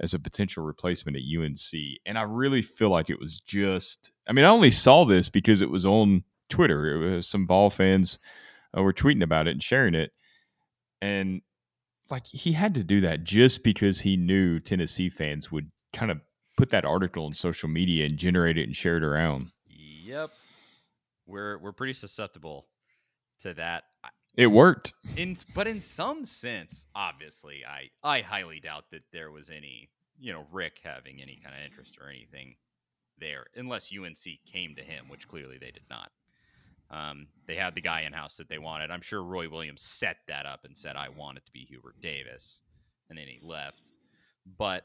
as 0.00 0.14
a 0.14 0.18
potential 0.18 0.64
replacement 0.64 1.16
at 1.16 1.22
UNC. 1.22 1.98
And 2.06 2.16
I 2.16 2.22
really 2.22 2.62
feel 2.62 2.90
like 2.90 3.10
it 3.10 3.20
was 3.20 3.40
just, 3.40 4.12
I 4.26 4.32
mean, 4.32 4.44
I 4.44 4.48
only 4.48 4.70
saw 4.70 5.04
this 5.04 5.28
because 5.28 5.60
it 5.60 5.70
was 5.70 5.84
on 5.84 6.24
Twitter. 6.48 6.94
It 6.94 7.16
was 7.16 7.26
some 7.26 7.46
Vol 7.46 7.68
fans 7.68 8.18
uh, 8.76 8.82
were 8.82 8.94
tweeting 8.94 9.22
about 9.22 9.46
it 9.46 9.52
and 9.52 9.62
sharing 9.62 9.94
it. 9.94 10.12
And 11.02 11.42
like 12.08 12.26
he 12.26 12.52
had 12.52 12.74
to 12.74 12.84
do 12.84 13.00
that 13.02 13.24
just 13.24 13.62
because 13.62 14.00
he 14.00 14.16
knew 14.16 14.58
Tennessee 14.58 15.10
fans 15.10 15.52
would 15.52 15.70
kind 15.92 16.10
of 16.10 16.20
put 16.60 16.70
that 16.70 16.84
article 16.84 17.24
on 17.24 17.32
social 17.32 17.70
media 17.70 18.04
and 18.04 18.18
generate 18.18 18.58
it 18.58 18.64
and 18.64 18.76
share 18.76 18.98
it 18.98 19.02
around. 19.02 19.50
Yep. 19.66 20.30
We're 21.26 21.58
we're 21.58 21.72
pretty 21.72 21.94
susceptible 21.94 22.66
to 23.40 23.54
that. 23.54 23.84
It 24.36 24.48
worked. 24.48 24.92
In 25.16 25.38
but 25.54 25.66
in 25.66 25.80
some 25.80 26.24
sense, 26.26 26.86
obviously, 26.94 27.62
I 27.66 27.88
I 28.06 28.20
highly 28.20 28.60
doubt 28.60 28.84
that 28.90 29.02
there 29.10 29.30
was 29.30 29.48
any, 29.48 29.88
you 30.18 30.32
know, 30.32 30.44
Rick 30.52 30.80
having 30.84 31.22
any 31.22 31.40
kind 31.42 31.56
of 31.56 31.64
interest 31.64 31.96
or 31.98 32.10
anything 32.10 32.56
there, 33.18 33.46
unless 33.56 33.90
UNC 33.90 34.18
came 34.44 34.74
to 34.76 34.82
him, 34.82 35.06
which 35.08 35.28
clearly 35.28 35.56
they 35.58 35.70
did 35.70 35.84
not. 35.88 36.10
Um, 36.90 37.28
they 37.46 37.54
had 37.54 37.74
the 37.74 37.80
guy 37.80 38.02
in 38.02 38.12
house 38.12 38.36
that 38.36 38.48
they 38.48 38.58
wanted. 38.58 38.90
I'm 38.90 39.00
sure 39.00 39.22
Roy 39.22 39.48
Williams 39.48 39.82
set 39.82 40.18
that 40.28 40.44
up 40.44 40.64
and 40.64 40.76
said, 40.76 40.96
"I 40.96 41.08
want 41.08 41.38
it 41.38 41.46
to 41.46 41.52
be 41.52 41.64
Hubert 41.64 42.00
Davis," 42.02 42.60
and 43.08 43.18
then 43.18 43.28
he 43.28 43.38
left. 43.40 43.92
But 44.58 44.84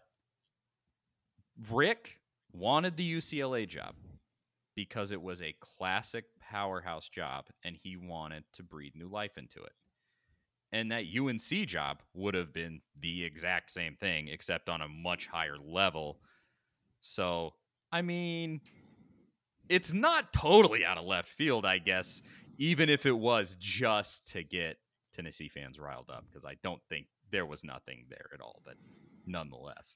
Rick 1.69 2.19
wanted 2.53 2.97
the 2.97 3.13
UCLA 3.15 3.67
job 3.67 3.95
because 4.75 5.11
it 5.11 5.21
was 5.21 5.41
a 5.41 5.55
classic 5.59 6.25
powerhouse 6.39 7.09
job 7.09 7.45
and 7.63 7.77
he 7.81 7.97
wanted 7.97 8.43
to 8.53 8.63
breathe 8.63 8.93
new 8.95 9.07
life 9.07 9.37
into 9.37 9.63
it. 9.63 9.73
And 10.71 10.91
that 10.91 11.05
UNC 11.17 11.67
job 11.67 12.01
would 12.13 12.33
have 12.33 12.51
been 12.51 12.81
the 12.99 13.23
exact 13.23 13.71
same 13.71 13.95
thing, 13.95 14.27
except 14.27 14.67
on 14.67 14.81
a 14.81 14.87
much 14.87 15.27
higher 15.27 15.57
level. 15.57 16.19
So, 16.99 17.53
I 17.91 18.01
mean, 18.01 18.59
it's 19.69 19.93
not 19.93 20.33
totally 20.33 20.83
out 20.85 20.97
of 20.97 21.05
left 21.05 21.29
field, 21.29 21.65
I 21.65 21.77
guess, 21.77 22.21
even 22.57 22.89
if 22.89 23.05
it 23.05 23.17
was 23.17 23.55
just 23.59 24.27
to 24.33 24.43
get 24.43 24.77
Tennessee 25.13 25.47
fans 25.47 25.79
riled 25.79 26.09
up, 26.09 26.25
because 26.29 26.45
I 26.45 26.55
don't 26.63 26.81
think 26.89 27.07
there 27.31 27.45
was 27.45 27.63
nothing 27.63 28.05
there 28.09 28.29
at 28.33 28.41
all. 28.41 28.61
But 28.65 28.75
nonetheless. 29.25 29.95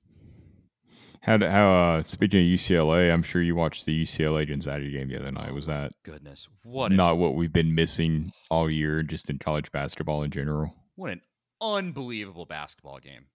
How 1.22 1.38
how 1.38 1.72
uh, 1.72 2.04
speaking 2.04 2.40
of 2.40 2.46
UCLA, 2.46 3.12
I'm 3.12 3.24
sure 3.24 3.42
you 3.42 3.56
watched 3.56 3.86
the 3.86 4.04
UCLA 4.04 4.48
Gonzaga 4.48 4.90
game 4.90 5.10
the 5.10 5.20
other 5.20 5.32
night. 5.32 5.54
Was 5.54 5.66
that 5.68 5.92
goodness 6.04 6.48
what 6.64 6.92
not 6.92 7.18
what 7.18 7.36
we've 7.36 7.54
been 7.54 7.76
missing 7.76 8.32
all 8.50 8.70
year, 8.70 9.04
just 9.04 9.30
in 9.30 9.38
college 9.38 9.72
basketball 9.72 10.24
in 10.24 10.32
general? 10.32 10.74
What 10.96 11.12
an 11.12 11.22
unbelievable 11.62 12.46
basketball 12.46 13.00
game! 13.00 13.26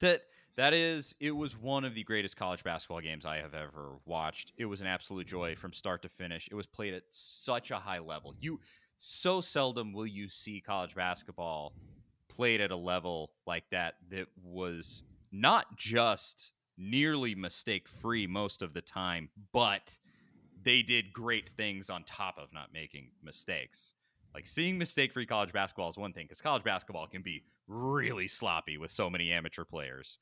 That 0.00 0.22
that 0.58 0.74
is, 0.74 1.14
it 1.20 1.30
was 1.30 1.56
one 1.56 1.84
of 1.84 1.94
the 1.94 2.02
greatest 2.02 2.36
college 2.36 2.64
basketball 2.64 3.00
games 3.00 3.24
I 3.24 3.36
have 3.36 3.54
ever 3.54 3.92
watched. 4.04 4.52
It 4.58 4.64
was 4.64 4.80
an 4.80 4.88
absolute 4.88 5.28
joy 5.28 5.54
from 5.54 5.72
start 5.72 6.02
to 6.02 6.08
finish. 6.08 6.48
It 6.50 6.56
was 6.56 6.66
played 6.66 6.94
at 6.94 7.04
such 7.10 7.70
a 7.70 7.76
high 7.76 8.00
level. 8.00 8.34
You 8.40 8.58
so 8.96 9.40
seldom 9.40 9.92
will 9.92 10.08
you 10.08 10.28
see 10.28 10.60
college 10.60 10.96
basketball 10.96 11.74
played 12.28 12.60
at 12.60 12.72
a 12.72 12.76
level 12.76 13.30
like 13.46 13.70
that 13.70 13.94
that 14.10 14.26
was 14.42 15.04
not 15.30 15.76
just 15.76 16.50
nearly 16.78 17.34
mistake 17.34 17.88
free 17.88 18.26
most 18.26 18.62
of 18.62 18.72
the 18.72 18.80
time, 18.80 19.28
but 19.52 19.98
they 20.62 20.82
did 20.82 21.12
great 21.12 21.50
things 21.56 21.90
on 21.90 22.04
top 22.04 22.38
of 22.38 22.52
not 22.52 22.72
making 22.72 23.10
mistakes. 23.22 23.94
Like 24.34 24.46
seeing 24.46 24.78
mistake 24.78 25.12
free 25.12 25.26
college 25.26 25.52
basketball 25.52 25.88
is 25.88 25.96
one 25.96 26.12
thing 26.12 26.26
because 26.26 26.40
college 26.40 26.64
basketball 26.64 27.06
can 27.06 27.22
be 27.22 27.42
really 27.66 28.28
sloppy 28.28 28.78
with 28.78 28.90
so 28.90 29.10
many 29.10 29.32
amateur 29.32 29.64
players. 29.64 30.18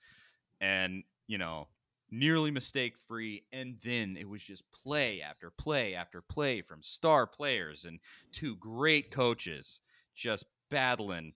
And, 0.60 1.04
you 1.26 1.38
know, 1.38 1.68
nearly 2.10 2.50
mistake 2.50 2.94
free. 3.08 3.44
And 3.52 3.76
then 3.84 4.16
it 4.18 4.28
was 4.28 4.42
just 4.42 4.64
play 4.72 5.20
after 5.20 5.50
play 5.50 5.94
after 5.94 6.22
play 6.22 6.62
from 6.62 6.82
star 6.82 7.26
players 7.26 7.84
and 7.84 7.98
two 8.32 8.56
great 8.56 9.10
coaches 9.10 9.80
just 10.14 10.44
battling. 10.70 11.32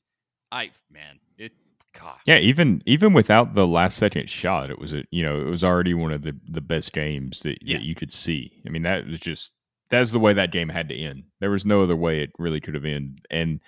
I, 0.52 0.70
man, 0.90 1.20
it, 1.38 1.52
God. 1.98 2.18
Yeah, 2.26 2.38
even 2.38 2.82
even 2.86 3.12
without 3.12 3.54
the 3.54 3.66
last 3.66 3.96
second 3.96 4.28
shot, 4.28 4.70
it 4.70 4.78
was 4.78 4.92
a 4.92 5.04
you 5.10 5.22
know 5.22 5.40
it 5.40 5.46
was 5.46 5.64
already 5.64 5.94
one 5.94 6.12
of 6.12 6.22
the 6.22 6.38
the 6.48 6.60
best 6.60 6.92
games 6.92 7.40
that, 7.40 7.58
yes. 7.62 7.78
that 7.78 7.86
you 7.86 7.94
could 7.94 8.12
see. 8.12 8.62
I 8.66 8.70
mean, 8.70 8.82
that 8.82 9.06
was 9.06 9.20
just 9.20 9.52
that's 9.90 10.12
the 10.12 10.20
way 10.20 10.32
that 10.32 10.52
game 10.52 10.68
had 10.68 10.88
to 10.88 10.96
end. 10.96 11.24
There 11.40 11.50
was 11.50 11.66
no 11.66 11.82
other 11.82 11.96
way 11.96 12.22
it 12.22 12.30
really 12.38 12.60
could 12.60 12.74
have 12.74 12.84
ended. 12.84 13.26
And 13.30 13.60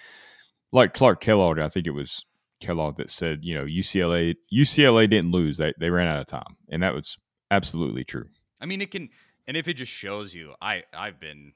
like 0.72 0.94
Clark 0.94 1.20
Kellogg, 1.20 1.58
I 1.58 1.68
think 1.68 1.86
it 1.86 1.90
was 1.90 2.24
Kellogg 2.60 2.96
that 2.96 3.10
said, 3.10 3.40
you 3.42 3.54
know, 3.54 3.64
UCLA 3.64 4.36
UCLA 4.52 5.10
didn't 5.10 5.32
lose; 5.32 5.58
they 5.58 5.72
they 5.78 5.90
ran 5.90 6.08
out 6.08 6.20
of 6.20 6.26
time, 6.26 6.56
and 6.70 6.82
that 6.82 6.94
was 6.94 7.18
absolutely 7.50 8.04
true. 8.04 8.28
I 8.60 8.66
mean, 8.66 8.80
it 8.80 8.90
can, 8.90 9.08
and 9.46 9.56
if 9.56 9.66
it 9.66 9.74
just 9.74 9.92
shows 9.92 10.32
you, 10.32 10.54
I 10.62 10.84
I've 10.94 11.18
been, 11.18 11.52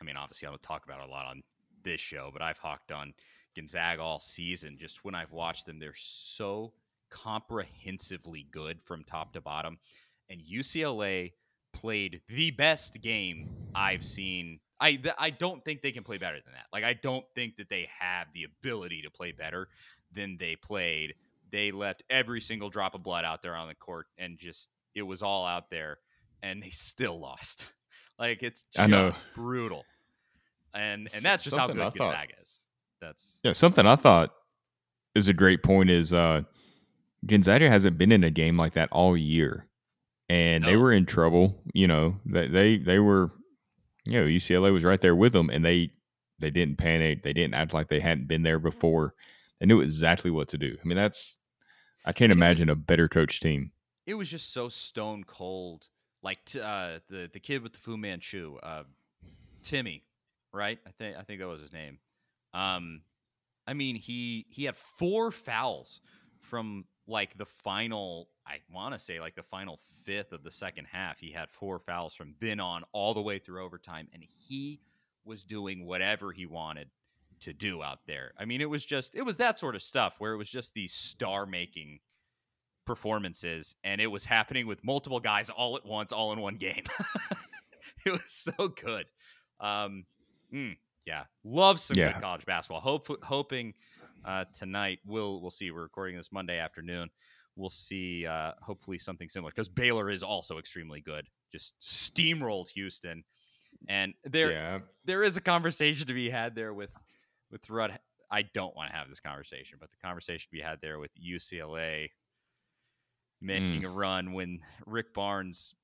I 0.00 0.04
mean, 0.04 0.16
obviously 0.16 0.48
I 0.48 0.50
don't 0.50 0.62
talk 0.62 0.84
about 0.84 1.00
it 1.00 1.08
a 1.08 1.10
lot 1.10 1.26
on 1.26 1.42
this 1.84 2.00
show, 2.00 2.30
but 2.32 2.42
I've 2.42 2.58
hawked 2.58 2.92
on 2.92 3.14
Gonzaga 3.58 4.02
all 4.02 4.20
season. 4.20 4.78
Just 4.78 5.04
when 5.04 5.14
I've 5.14 5.32
watched 5.32 5.66
them, 5.66 5.78
they're 5.78 5.92
so 5.94 6.72
comprehensively 7.10 8.46
good 8.50 8.80
from 8.84 9.04
top 9.04 9.32
to 9.32 9.40
bottom. 9.40 9.78
And 10.30 10.40
UCLA 10.40 11.32
played 11.72 12.20
the 12.28 12.50
best 12.50 13.00
game 13.00 13.50
I've 13.74 14.04
seen. 14.04 14.60
I 14.80 14.94
th- 14.94 15.14
I 15.18 15.30
don't 15.30 15.64
think 15.64 15.82
they 15.82 15.92
can 15.92 16.04
play 16.04 16.18
better 16.18 16.38
than 16.44 16.52
that. 16.52 16.66
Like 16.72 16.84
I 16.84 16.94
don't 16.94 17.24
think 17.34 17.56
that 17.56 17.68
they 17.68 17.88
have 17.98 18.28
the 18.32 18.44
ability 18.44 19.02
to 19.02 19.10
play 19.10 19.32
better 19.32 19.68
than 20.12 20.36
they 20.38 20.56
played. 20.56 21.14
They 21.50 21.72
left 21.72 22.04
every 22.10 22.40
single 22.40 22.70
drop 22.70 22.94
of 22.94 23.02
blood 23.02 23.24
out 23.24 23.42
there 23.42 23.56
on 23.56 23.68
the 23.68 23.74
court 23.74 24.06
and 24.18 24.38
just 24.38 24.68
it 24.94 25.02
was 25.02 25.22
all 25.22 25.46
out 25.46 25.70
there 25.70 25.98
and 26.42 26.62
they 26.62 26.70
still 26.70 27.18
lost. 27.18 27.66
Like 28.20 28.42
it's 28.42 28.64
just 28.64 28.80
I 28.80 28.88
know. 28.88 29.12
brutal. 29.32 29.84
And 30.74 31.08
and 31.14 31.22
that's 31.22 31.44
just 31.44 31.54
Something 31.54 31.76
how 31.76 31.90
good 31.90 32.00
Gonzaga 32.00 32.32
is 32.42 32.64
that's 33.00 33.40
yeah. 33.42 33.52
Something 33.52 33.86
I 33.86 33.96
thought 33.96 34.32
is 35.14 35.28
a 35.28 35.34
great 35.34 35.62
point 35.62 35.90
is 35.90 36.12
uh, 36.12 36.42
Gonzaga 37.26 37.68
hasn't 37.68 37.98
been 37.98 38.12
in 38.12 38.24
a 38.24 38.30
game 38.30 38.56
like 38.56 38.74
that 38.74 38.90
all 38.92 39.16
year, 39.16 39.66
and 40.28 40.62
no. 40.62 40.70
they 40.70 40.76
were 40.76 40.92
in 40.92 41.06
trouble. 41.06 41.60
You 41.72 41.86
know, 41.86 42.16
they 42.24 42.48
they 42.48 42.78
they 42.78 42.98
were, 42.98 43.32
you 44.04 44.20
know, 44.20 44.26
UCLA 44.26 44.72
was 44.72 44.84
right 44.84 45.00
there 45.00 45.16
with 45.16 45.32
them, 45.32 45.50
and 45.50 45.64
they 45.64 45.90
they 46.38 46.50
didn't 46.50 46.78
panic. 46.78 47.22
They 47.22 47.32
didn't 47.32 47.54
act 47.54 47.74
like 47.74 47.88
they 47.88 48.00
hadn't 48.00 48.28
been 48.28 48.42
there 48.42 48.58
before. 48.58 49.14
They 49.60 49.66
knew 49.66 49.80
exactly 49.80 50.30
what 50.30 50.48
to 50.48 50.58
do. 50.58 50.76
I 50.82 50.86
mean, 50.86 50.96
that's 50.96 51.38
I 52.04 52.12
can't 52.12 52.32
imagine 52.32 52.70
a 52.70 52.76
better 52.76 53.08
coach 53.08 53.40
team. 53.40 53.72
It 54.06 54.14
was 54.14 54.30
just 54.30 54.52
so 54.52 54.68
stone 54.68 55.24
cold. 55.24 55.88
Like 56.22 56.38
uh, 56.54 56.98
the 57.08 57.28
the 57.32 57.40
kid 57.40 57.62
with 57.62 57.72
the 57.72 57.78
Fu 57.78 57.96
Manchu, 57.96 58.58
uh, 58.62 58.84
Timme, 59.62 60.02
right? 60.52 60.78
I 60.86 60.90
think 60.90 61.16
I 61.16 61.22
think 61.22 61.40
that 61.40 61.48
was 61.48 61.60
his 61.60 61.72
name. 61.72 61.98
Um, 62.54 63.02
I 63.66 63.74
mean, 63.74 63.96
he 63.96 64.46
he 64.48 64.64
had 64.64 64.76
four 64.76 65.30
fouls 65.30 66.00
from 66.40 66.84
like 67.06 67.36
the 67.36 67.46
final. 67.46 68.28
I 68.46 68.58
want 68.72 68.94
to 68.94 69.00
say 69.00 69.20
like 69.20 69.34
the 69.34 69.42
final 69.42 69.78
fifth 70.04 70.32
of 70.32 70.42
the 70.42 70.50
second 70.50 70.86
half. 70.90 71.18
He 71.18 71.32
had 71.32 71.50
four 71.50 71.78
fouls 71.78 72.14
from 72.14 72.34
then 72.40 72.60
on 72.60 72.84
all 72.92 73.12
the 73.14 73.20
way 73.20 73.38
through 73.38 73.64
overtime, 73.64 74.08
and 74.12 74.24
he 74.48 74.80
was 75.24 75.44
doing 75.44 75.84
whatever 75.84 76.32
he 76.32 76.46
wanted 76.46 76.88
to 77.40 77.52
do 77.52 77.82
out 77.82 78.00
there. 78.06 78.32
I 78.38 78.44
mean, 78.44 78.60
it 78.60 78.70
was 78.70 78.84
just 78.84 79.14
it 79.14 79.22
was 79.22 79.36
that 79.36 79.58
sort 79.58 79.74
of 79.74 79.82
stuff 79.82 80.16
where 80.18 80.32
it 80.32 80.38
was 80.38 80.48
just 80.48 80.74
these 80.74 80.92
star 80.92 81.46
making 81.46 82.00
performances, 82.86 83.76
and 83.84 84.00
it 84.00 84.06
was 84.06 84.24
happening 84.24 84.66
with 84.66 84.82
multiple 84.82 85.20
guys 85.20 85.50
all 85.50 85.76
at 85.76 85.84
once, 85.84 86.12
all 86.12 86.32
in 86.32 86.40
one 86.40 86.56
game. 86.56 86.84
it 88.06 88.12
was 88.12 88.22
so 88.26 88.68
good. 88.68 89.06
Um, 89.60 90.06
mm, 90.52 90.76
yeah, 91.08 91.24
love 91.42 91.80
some 91.80 91.96
yeah. 91.96 92.12
good 92.12 92.22
college 92.22 92.44
basketball. 92.44 92.80
Hope 92.80 93.08
hoping 93.24 93.72
uh, 94.26 94.44
tonight 94.52 94.98
we'll 95.06 95.40
we'll 95.40 95.50
see. 95.50 95.70
We're 95.70 95.82
recording 95.82 96.16
this 96.16 96.30
Monday 96.30 96.58
afternoon. 96.58 97.08
We'll 97.56 97.70
see. 97.70 98.26
Uh, 98.26 98.52
hopefully 98.60 98.98
something 98.98 99.28
similar 99.28 99.50
because 99.50 99.70
Baylor 99.70 100.10
is 100.10 100.22
also 100.22 100.58
extremely 100.58 101.00
good. 101.00 101.26
Just 101.50 101.74
steamrolled 101.80 102.68
Houston, 102.68 103.24
and 103.88 104.12
there 104.24 104.52
yeah. 104.52 104.78
there 105.06 105.22
is 105.22 105.38
a 105.38 105.40
conversation 105.40 106.06
to 106.06 106.12
be 106.12 106.28
had 106.28 106.54
there 106.54 106.74
with 106.74 106.90
with 107.50 107.68
Rudd. 107.70 107.98
I 108.30 108.42
don't 108.42 108.76
want 108.76 108.90
to 108.90 108.96
have 108.96 109.08
this 109.08 109.20
conversation, 109.20 109.78
but 109.80 109.90
the 109.90 110.06
conversation 110.06 110.46
to 110.50 110.56
be 110.56 110.60
had 110.60 110.78
there 110.82 110.98
with 110.98 111.10
UCLA 111.18 112.08
making 113.40 113.82
mm. 113.82 113.86
a 113.86 113.88
run 113.88 114.34
when 114.34 114.58
Rick 114.84 115.14
Barnes 115.14 115.74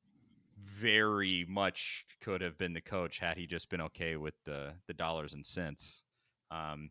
very 0.58 1.46
much 1.48 2.04
could 2.20 2.40
have 2.40 2.58
been 2.58 2.72
the 2.72 2.80
coach 2.80 3.18
had 3.18 3.36
he 3.36 3.46
just 3.46 3.68
been 3.70 3.80
okay 3.80 4.16
with 4.16 4.34
the 4.44 4.72
the 4.86 4.94
dollars 4.94 5.34
and 5.34 5.44
cents. 5.44 6.02
Um, 6.50 6.90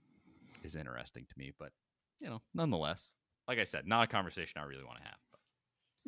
is 0.63 0.75
interesting 0.75 1.25
to 1.25 1.33
me, 1.37 1.51
but 1.59 1.71
you 2.19 2.29
know, 2.29 2.41
nonetheless, 2.53 3.11
like 3.47 3.59
I 3.59 3.63
said, 3.63 3.85
not 3.85 4.05
a 4.05 4.07
conversation 4.07 4.61
I 4.61 4.65
really 4.65 4.83
want 4.83 4.97
to 4.97 5.03
have. 5.03 5.17
But. 5.31 5.39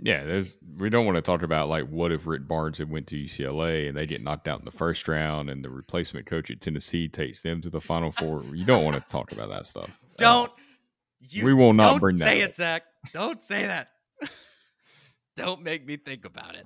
Yeah, 0.08 0.24
there's 0.24 0.58
we 0.78 0.90
don't 0.90 1.06
want 1.06 1.18
to 1.18 1.22
talk 1.22 1.42
about 1.42 1.70
like 1.70 1.88
what 1.88 2.12
if 2.12 2.26
Rick 2.26 2.48
Barnes 2.48 2.78
had 2.78 2.90
went 2.90 3.08
to 3.08 3.16
UCLA 3.16 3.88
and 3.88 3.98
they 3.98 4.06
get 4.06 4.24
knocked 4.24 4.48
out 4.48 4.60
in 4.60 4.66
the 4.66 4.72
first 4.72 5.08
round 5.08 5.50
and 5.50 5.64
the 5.64 5.70
replacement 5.70 6.26
coach 6.26 6.50
at 6.50 6.62
Tennessee 6.62 7.08
takes 7.08 7.42
them 7.42 7.62
to 7.62 7.70
the 7.70 7.82
Final 7.82 8.12
Four. 8.12 8.44
you 8.54 8.66
don't 8.66 8.84
want 8.84 8.96
to 8.96 9.04
talk 9.10 9.32
about 9.32 9.50
that 9.50 9.66
stuff. 9.66 9.90
Don't. 10.18 10.52
You, 11.28 11.46
we 11.46 11.54
will 11.54 11.74
not 11.74 12.00
bring 12.00 12.18
that. 12.18 12.26
Say 12.26 12.42
it, 12.42 12.56
Zach. 12.56 12.84
Don't 13.14 13.42
say 13.42 13.66
that. 13.66 13.90
Don't 15.36 15.64
make 15.64 15.86
me 15.86 15.98
think 15.98 16.26
about 16.26 16.56
it. 16.56 16.66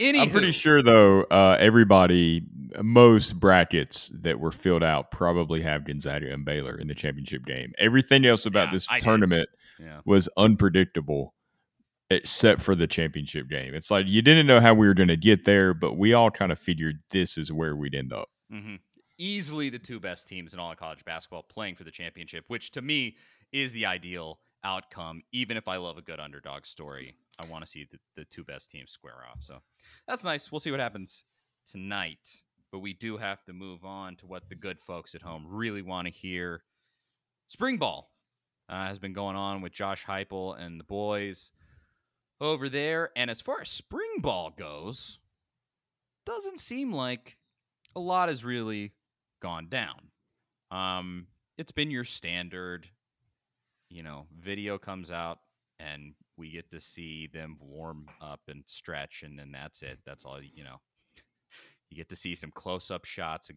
I'm 0.00 0.30
pretty 0.30 0.52
sure 0.52 0.80
though, 0.82 1.22
uh, 1.24 1.56
everybody, 1.58 2.42
most 2.80 3.40
brackets 3.40 4.12
that 4.20 4.38
were 4.38 4.52
filled 4.52 4.84
out 4.84 5.10
probably 5.10 5.60
have 5.62 5.84
Gonzaga 5.84 6.32
and 6.32 6.44
Baylor 6.44 6.76
in 6.78 6.86
the 6.86 6.94
championship 6.94 7.44
game. 7.44 7.72
Everything 7.78 8.24
else 8.24 8.46
about 8.46 8.68
Yeah, 8.68 8.72
this 8.74 8.86
I 8.88 8.98
tournament 8.98 9.48
Yeah. 9.80 9.96
was 10.04 10.28
unpredictable, 10.36 11.34
except 12.10 12.62
for 12.62 12.76
the 12.76 12.86
championship 12.86 13.48
game. 13.48 13.74
It's 13.74 13.90
like 13.90 14.06
you 14.06 14.22
didn't 14.22 14.46
know 14.46 14.60
how 14.60 14.72
we 14.74 14.86
were 14.86 14.94
going 14.94 15.08
to 15.08 15.16
get 15.16 15.44
there, 15.44 15.74
but 15.74 15.94
we 15.94 16.12
all 16.14 16.30
kind 16.30 16.52
of 16.52 16.58
figured 16.60 17.00
this 17.10 17.36
is 17.36 17.52
where 17.52 17.74
we'd 17.74 17.94
end 17.94 18.12
up. 18.12 18.28
hmm 18.50 18.76
Easily 19.20 19.68
the 19.68 19.80
two 19.80 19.98
best 19.98 20.28
teams 20.28 20.54
in 20.54 20.60
all 20.60 20.70
of 20.70 20.78
college 20.78 21.04
basketball 21.04 21.42
playing 21.42 21.74
for 21.74 21.82
the 21.82 21.90
championship, 21.90 22.44
which 22.46 22.70
to 22.70 22.80
me 22.80 23.16
is 23.50 23.72
the 23.72 23.84
ideal 23.84 24.38
outcome. 24.68 25.22
Even 25.32 25.56
if 25.56 25.66
I 25.66 25.76
love 25.78 25.96
a 25.96 26.02
good 26.02 26.20
underdog 26.20 26.66
story, 26.66 27.14
I 27.40 27.46
want 27.46 27.64
to 27.64 27.70
see 27.70 27.86
the, 27.90 27.98
the 28.16 28.24
two 28.24 28.44
best 28.44 28.70
teams 28.70 28.90
square 28.90 29.24
off. 29.30 29.42
So 29.42 29.58
that's 30.06 30.24
nice. 30.24 30.52
We'll 30.52 30.60
see 30.60 30.70
what 30.70 30.80
happens 30.80 31.24
tonight. 31.70 32.42
But 32.70 32.80
we 32.80 32.92
do 32.92 33.16
have 33.16 33.42
to 33.44 33.52
move 33.54 33.84
on 33.84 34.16
to 34.16 34.26
what 34.26 34.48
the 34.48 34.54
good 34.54 34.78
folks 34.78 35.14
at 35.14 35.22
home 35.22 35.46
really 35.48 35.80
want 35.80 36.06
to 36.06 36.12
hear. 36.12 36.62
Spring 37.48 37.78
ball 37.78 38.10
uh, 38.68 38.86
has 38.86 38.98
been 38.98 39.14
going 39.14 39.36
on 39.36 39.62
with 39.62 39.72
Josh 39.72 40.04
Heupel 40.04 40.60
and 40.60 40.78
the 40.78 40.84
boys 40.84 41.50
over 42.40 42.68
there. 42.68 43.10
And 43.16 43.30
as 43.30 43.40
far 43.40 43.62
as 43.62 43.70
spring 43.70 44.20
ball 44.20 44.52
goes, 44.56 45.18
doesn't 46.26 46.60
seem 46.60 46.92
like 46.92 47.38
a 47.96 48.00
lot 48.00 48.28
has 48.28 48.44
really 48.44 48.92
gone 49.40 49.68
down. 49.68 50.10
Um, 50.70 51.28
it's 51.56 51.72
been 51.72 51.90
your 51.90 52.04
standard, 52.04 52.86
you 53.88 54.02
know, 54.02 54.26
video 54.38 54.78
comes 54.78 55.10
out 55.10 55.38
and 55.80 56.14
we 56.36 56.50
get 56.50 56.70
to 56.70 56.80
see 56.80 57.28
them 57.32 57.56
warm 57.60 58.06
up 58.20 58.40
and 58.48 58.64
stretch, 58.66 59.22
and 59.24 59.38
then 59.38 59.52
that's 59.52 59.82
it. 59.82 59.98
That's 60.04 60.24
all, 60.24 60.40
you 60.42 60.64
know. 60.64 60.80
You 61.90 61.96
get 61.96 62.08
to 62.10 62.16
see 62.16 62.34
some 62.34 62.50
close 62.50 62.90
up 62.90 63.04
shots 63.04 63.48
of, 63.48 63.56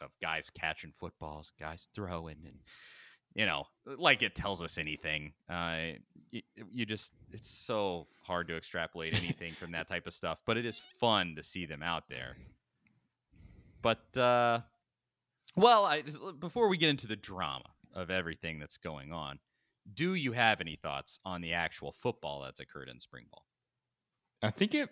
of, 0.00 0.10
guys 0.22 0.48
catching 0.48 0.92
footballs, 0.98 1.52
guys 1.60 1.88
throwing, 1.94 2.36
and, 2.46 2.56
you 3.34 3.44
know, 3.44 3.64
like 3.84 4.22
it 4.22 4.34
tells 4.34 4.62
us 4.62 4.78
anything. 4.78 5.32
Uh, 5.48 5.98
you, 6.30 6.42
you 6.72 6.86
just, 6.86 7.12
it's 7.32 7.50
so 7.50 8.06
hard 8.22 8.48
to 8.48 8.56
extrapolate 8.56 9.22
anything 9.22 9.52
from 9.52 9.72
that 9.72 9.88
type 9.88 10.06
of 10.06 10.14
stuff, 10.14 10.40
but 10.46 10.56
it 10.56 10.64
is 10.64 10.80
fun 10.98 11.34
to 11.36 11.42
see 11.42 11.66
them 11.66 11.82
out 11.82 12.04
there. 12.08 12.36
But 13.82 14.16
uh, 14.16 14.60
well, 15.56 15.84
I 15.84 16.02
before 16.38 16.68
we 16.68 16.76
get 16.76 16.90
into 16.90 17.06
the 17.06 17.16
drama 17.16 17.64
of 17.94 18.10
everything 18.10 18.58
that's 18.58 18.76
going 18.76 19.12
on, 19.12 19.38
do 19.94 20.14
you 20.14 20.32
have 20.32 20.60
any 20.60 20.76
thoughts 20.76 21.18
on 21.24 21.40
the 21.40 21.52
actual 21.52 21.92
football 21.92 22.42
that's 22.42 22.60
occurred 22.60 22.88
in 22.88 23.00
spring 23.00 23.24
ball? 23.30 23.44
I 24.42 24.50
think 24.50 24.74
it 24.74 24.90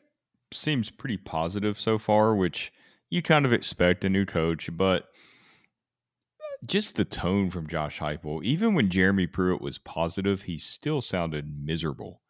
seems 0.53 0.91
pretty 0.91 1.17
positive 1.17 1.79
so 1.79 1.99
far, 1.99 2.35
which 2.35 2.73
you 3.11 3.23
kind 3.23 3.47
of 3.47 3.53
expect 3.53 4.05
a 4.05 4.09
new 4.09 4.27
coach, 4.27 4.69
but 4.73 5.05
uh, 5.05 6.67
just 6.67 6.97
the 6.97 7.05
tone 7.05 7.51
from 7.51 7.67
Josh 7.67 7.99
Heupel, 7.99 8.43
even 8.45 8.75
when 8.75 8.91
Jeremy 8.91 9.27
Pruitt 9.27 9.63
was 9.63 9.79
positive, 9.79 10.43
he 10.43 10.59
still 10.59 11.01
sounded 11.01 11.47
miserable. 11.65 12.21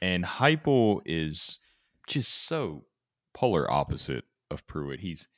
And 0.00 0.24
Heupel 0.24 1.00
is 1.04 1.58
just 2.06 2.32
so 2.46 2.84
polar 3.34 3.70
opposite 3.70 4.24
of 4.50 4.66
Pruitt. 4.66 5.00
He's 5.00 5.28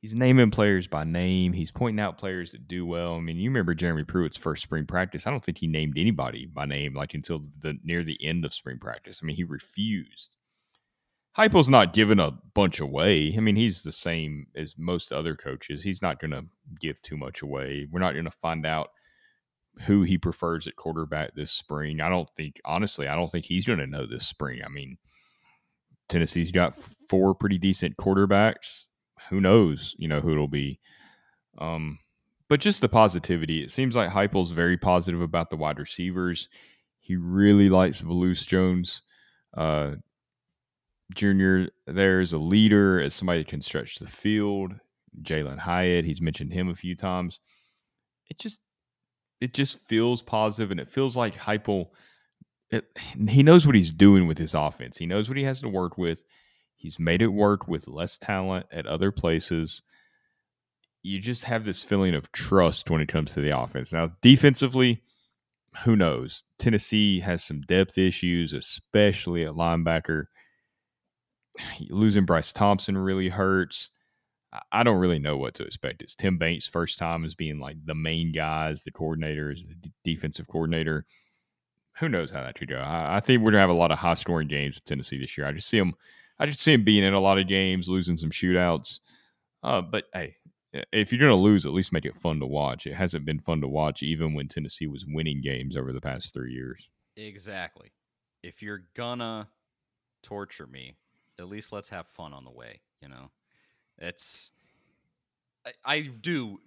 he's 0.00 0.14
naming 0.14 0.50
players 0.50 0.86
by 0.86 1.04
name. 1.04 1.52
He's 1.52 1.70
pointing 1.70 2.00
out 2.00 2.18
players 2.18 2.52
that 2.52 2.68
do 2.68 2.86
well. 2.86 3.14
I 3.16 3.20
mean, 3.20 3.36
you 3.36 3.50
remember 3.50 3.74
Jeremy 3.74 4.04
Pruitt's 4.04 4.36
first 4.36 4.62
spring 4.62 4.86
practice. 4.86 5.26
I 5.26 5.30
don't 5.30 5.44
think 5.44 5.58
he 5.58 5.66
named 5.66 5.94
anybody 5.96 6.46
by 6.46 6.66
name 6.66 6.94
like 6.94 7.14
until 7.14 7.44
the 7.58 7.78
near 7.82 8.02
the 8.02 8.18
end 8.24 8.44
of 8.44 8.54
spring 8.54 8.78
practice. 8.78 9.20
I 9.22 9.26
mean, 9.26 9.36
he 9.36 9.44
refused. 9.44 10.36
Heupel's 11.36 11.68
not 11.68 11.92
giving 11.92 12.18
a 12.18 12.32
bunch 12.54 12.80
away. 12.80 13.34
I 13.36 13.40
mean, 13.40 13.56
he's 13.56 13.82
the 13.82 13.92
same 13.92 14.46
as 14.56 14.78
most 14.78 15.12
other 15.12 15.36
coaches. 15.36 15.82
He's 15.82 16.00
not 16.00 16.18
going 16.18 16.30
to 16.30 16.46
give 16.80 17.00
too 17.02 17.18
much 17.18 17.42
away. 17.42 17.86
We're 17.90 18.00
not 18.00 18.14
going 18.14 18.24
to 18.24 18.30
find 18.30 18.64
out 18.64 18.88
who 19.82 20.02
he 20.02 20.16
prefers 20.16 20.66
at 20.66 20.76
quarterback 20.76 21.34
this 21.34 21.52
spring. 21.52 22.00
I 22.00 22.08
don't 22.08 22.30
think, 22.30 22.58
honestly, 22.64 23.06
I 23.06 23.14
don't 23.14 23.30
think 23.30 23.44
he's 23.44 23.66
going 23.66 23.80
to 23.80 23.86
know 23.86 24.06
this 24.06 24.26
spring. 24.26 24.60
I 24.64 24.70
mean, 24.70 24.96
Tennessee's 26.08 26.52
got 26.52 26.78
four 27.10 27.34
pretty 27.34 27.58
decent 27.58 27.98
quarterbacks. 27.98 28.84
Who 29.30 29.40
knows, 29.40 29.94
you 29.98 30.08
know, 30.08 30.20
who 30.20 30.32
it'll 30.32 30.48
be. 30.48 30.78
Um, 31.58 31.98
but 32.48 32.60
just 32.60 32.80
the 32.80 32.88
positivity. 32.88 33.62
It 33.62 33.70
seems 33.70 33.96
like 33.96 34.10
Heupel's 34.10 34.52
very 34.52 34.76
positive 34.76 35.20
about 35.20 35.50
the 35.50 35.56
wide 35.56 35.78
receivers. 35.78 36.48
He 37.00 37.16
really 37.16 37.68
likes 37.68 38.02
Velus 38.02 38.46
Jones. 38.46 39.02
Uh, 39.56 39.96
Junior 41.14 41.68
there 41.86 42.20
as 42.20 42.32
a 42.32 42.38
leader, 42.38 43.00
as 43.00 43.14
somebody 43.14 43.40
that 43.40 43.48
can 43.48 43.62
stretch 43.62 43.96
the 43.96 44.08
field. 44.08 44.72
Jalen 45.22 45.58
Hyatt, 45.58 46.04
he's 46.04 46.20
mentioned 46.20 46.52
him 46.52 46.68
a 46.68 46.74
few 46.74 46.96
times. 46.96 47.38
It 48.28 48.38
just 48.38 48.58
it 49.40 49.54
just 49.54 49.78
feels 49.86 50.22
positive, 50.22 50.70
and 50.70 50.80
it 50.80 50.90
feels 50.90 51.16
like 51.16 51.34
Heupel. 51.34 51.90
It, 52.70 52.84
he 53.28 53.42
knows 53.44 53.66
what 53.66 53.76
he's 53.76 53.94
doing 53.94 54.26
with 54.26 54.38
his 54.38 54.54
offense. 54.54 54.98
He 54.98 55.06
knows 55.06 55.28
what 55.28 55.38
he 55.38 55.44
has 55.44 55.60
to 55.60 55.68
work 55.68 55.96
with. 55.96 56.24
He's 56.76 56.98
made 56.98 57.22
it 57.22 57.28
work 57.28 57.66
with 57.66 57.88
less 57.88 58.18
talent 58.18 58.66
at 58.70 58.86
other 58.86 59.10
places. 59.10 59.82
You 61.02 61.18
just 61.20 61.44
have 61.44 61.64
this 61.64 61.82
feeling 61.82 62.14
of 62.14 62.30
trust 62.32 62.90
when 62.90 63.00
it 63.00 63.08
comes 63.08 63.34
to 63.34 63.40
the 63.40 63.58
offense. 63.58 63.92
Now, 63.92 64.12
defensively, 64.22 65.02
who 65.84 65.96
knows? 65.96 66.44
Tennessee 66.58 67.20
has 67.20 67.42
some 67.42 67.62
depth 67.62 67.96
issues, 67.98 68.52
especially 68.52 69.44
at 69.44 69.52
linebacker 69.52 70.24
losing 71.90 72.24
Bryce 72.24 72.52
Thompson 72.52 72.96
really 72.98 73.28
hurts. 73.28 73.90
I- 74.72 74.84
don't 74.84 74.98
really 74.98 75.18
know 75.18 75.36
what 75.36 75.54
to 75.54 75.64
expect. 75.64 76.02
It's 76.02 76.14
Tim 76.14 76.38
Banks' 76.38 76.66
first 76.66 76.98
time 76.98 77.24
as 77.24 77.34
being 77.34 77.58
like 77.58 77.76
the 77.84 77.94
main 77.94 78.32
guy, 78.32 78.70
as 78.70 78.82
the 78.84 78.90
coordinator, 78.90 79.54
the 79.54 79.74
d- 79.74 79.92
defensive 80.04 80.46
coordinator. 80.46 81.04
Who 81.98 82.08
knows 82.08 82.30
how 82.30 82.42
that 82.42 82.54
could 82.54 82.68
go? 82.68 82.76
I, 82.78 83.16
I 83.16 83.20
think 83.20 83.42
we're 83.42 83.50
gonna 83.50 83.60
have 83.60 83.70
a 83.70 83.74
lot 83.74 83.90
of 83.90 83.98
high 83.98 84.14
scoring 84.14 84.48
games 84.48 84.76
with 84.76 84.84
Tennessee 84.84 85.18
this 85.18 85.36
year. 85.36 85.46
I 85.46 85.52
just 85.52 85.68
see 85.68 85.78
them. 85.78 85.94
I 86.38 86.46
just 86.46 86.60
see 86.60 86.74
him 86.74 86.84
being 86.84 87.04
in 87.04 87.14
a 87.14 87.20
lot 87.20 87.38
of 87.38 87.48
games, 87.48 87.88
losing 87.88 88.16
some 88.16 88.30
shootouts. 88.30 89.00
Uh, 89.62 89.80
but 89.80 90.04
hey, 90.12 90.36
if 90.92 91.12
you're 91.12 91.20
gonna 91.20 91.40
lose, 91.40 91.64
at 91.66 91.72
least 91.72 91.92
make 91.92 92.04
it 92.04 92.16
fun 92.16 92.40
to 92.40 92.46
watch. 92.46 92.86
It 92.86 92.94
hasn't 92.94 93.24
been 93.24 93.38
fun 93.38 93.60
to 93.62 93.68
watch 93.68 94.02
even 94.02 94.34
when 94.34 94.48
Tennessee 94.48 94.86
was 94.86 95.06
winning 95.06 95.40
games 95.40 95.76
over 95.76 95.92
the 95.92 96.00
past 96.00 96.32
three 96.32 96.52
years. 96.52 96.88
Exactly. 97.16 97.92
If 98.42 98.62
you're 98.62 98.84
gonna 98.94 99.48
torture 100.22 100.66
me, 100.66 100.96
at 101.38 101.48
least 101.48 101.72
let's 101.72 101.88
have 101.88 102.06
fun 102.06 102.32
on 102.32 102.44
the 102.44 102.50
way. 102.50 102.80
You 103.00 103.08
know, 103.08 103.30
it's. 103.98 104.50
I, 105.64 105.72
I 105.84 106.00
do 106.02 106.60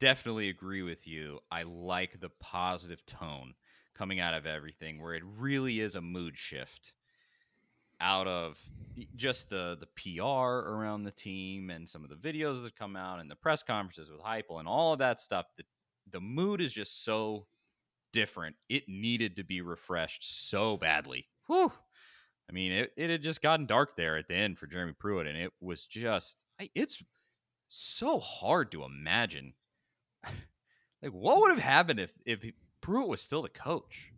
definitely 0.00 0.48
agree 0.48 0.82
with 0.82 1.06
you. 1.06 1.40
I 1.50 1.62
like 1.62 2.20
the 2.20 2.30
positive 2.40 3.04
tone 3.06 3.54
coming 3.94 4.20
out 4.20 4.34
of 4.34 4.46
everything, 4.46 5.00
where 5.00 5.14
it 5.14 5.22
really 5.38 5.80
is 5.80 5.94
a 5.94 6.00
mood 6.00 6.38
shift 6.38 6.92
out 8.00 8.26
of 8.26 8.58
just 9.16 9.50
the 9.50 9.78
the 9.80 9.86
PR 9.96 10.68
around 10.68 11.04
the 11.04 11.10
team 11.10 11.70
and 11.70 11.88
some 11.88 12.04
of 12.04 12.10
the 12.10 12.16
videos 12.16 12.62
that 12.62 12.76
come 12.76 12.96
out 12.96 13.20
and 13.20 13.30
the 13.30 13.36
press 13.36 13.62
conferences 13.62 14.10
with 14.10 14.20
Heupel 14.20 14.58
and 14.58 14.68
all 14.68 14.92
of 14.92 14.98
that 14.98 15.20
stuff. 15.20 15.46
The 15.56 15.64
the 16.10 16.20
mood 16.20 16.60
is 16.60 16.72
just 16.72 17.04
so 17.04 17.46
different. 18.12 18.56
It 18.68 18.88
needed 18.88 19.36
to 19.36 19.44
be 19.44 19.60
refreshed 19.60 20.48
so 20.48 20.76
badly. 20.76 21.26
Whew. 21.46 21.72
I 22.48 22.52
mean, 22.52 22.72
it, 22.72 22.92
it 22.96 23.10
had 23.10 23.22
just 23.22 23.42
gotten 23.42 23.66
dark 23.66 23.96
there 23.96 24.16
at 24.16 24.26
the 24.26 24.34
end 24.34 24.58
for 24.58 24.66
Jeremy 24.66 24.92
Pruitt, 24.98 25.28
and 25.28 25.38
it 25.38 25.52
was 25.60 25.86
just, 25.86 26.44
it's 26.74 27.00
so 27.68 28.18
hard 28.18 28.72
to 28.72 28.82
imagine. 28.82 29.54
like, 31.02 31.12
what 31.12 31.40
would 31.40 31.50
have 31.50 31.60
happened 31.60 32.00
if, 32.00 32.12
if 32.26 32.44
Pruitt 32.80 33.08
was 33.08 33.20
still 33.20 33.42
the 33.42 33.48
coach? 33.48 34.10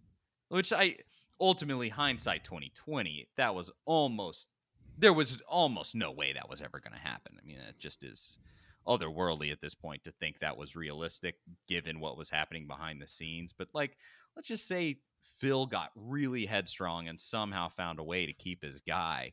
Which 0.48 0.72
I, 0.72 0.96
ultimately, 1.42 1.88
hindsight 1.88 2.44
2020, 2.44 3.28
that 3.36 3.54
was 3.54 3.70
almost, 3.84 4.48
there 4.96 5.12
was 5.12 5.42
almost 5.48 5.94
no 5.94 6.12
way 6.12 6.32
that 6.32 6.48
was 6.48 6.62
ever 6.62 6.80
going 6.80 6.94
to 6.94 7.08
happen. 7.08 7.36
I 7.42 7.44
mean, 7.44 7.58
it 7.68 7.78
just 7.80 8.04
is 8.04 8.38
otherworldly 8.86 9.50
at 9.50 9.60
this 9.60 9.74
point 9.74 10.04
to 10.04 10.12
think 10.12 10.38
that 10.38 10.56
was 10.56 10.76
realistic 10.76 11.34
given 11.68 12.00
what 12.00 12.16
was 12.16 12.30
happening 12.30 12.66
behind 12.68 13.02
the 13.02 13.08
scenes. 13.08 13.52
But 13.56 13.68
like, 13.74 13.96
let's 14.36 14.48
just 14.48 14.68
say 14.68 15.00
Phil 15.40 15.66
got 15.66 15.90
really 15.96 16.46
headstrong 16.46 17.08
and 17.08 17.18
somehow 17.18 17.68
found 17.68 17.98
a 17.98 18.04
way 18.04 18.26
to 18.26 18.32
keep 18.32 18.62
his 18.62 18.80
guy. 18.80 19.32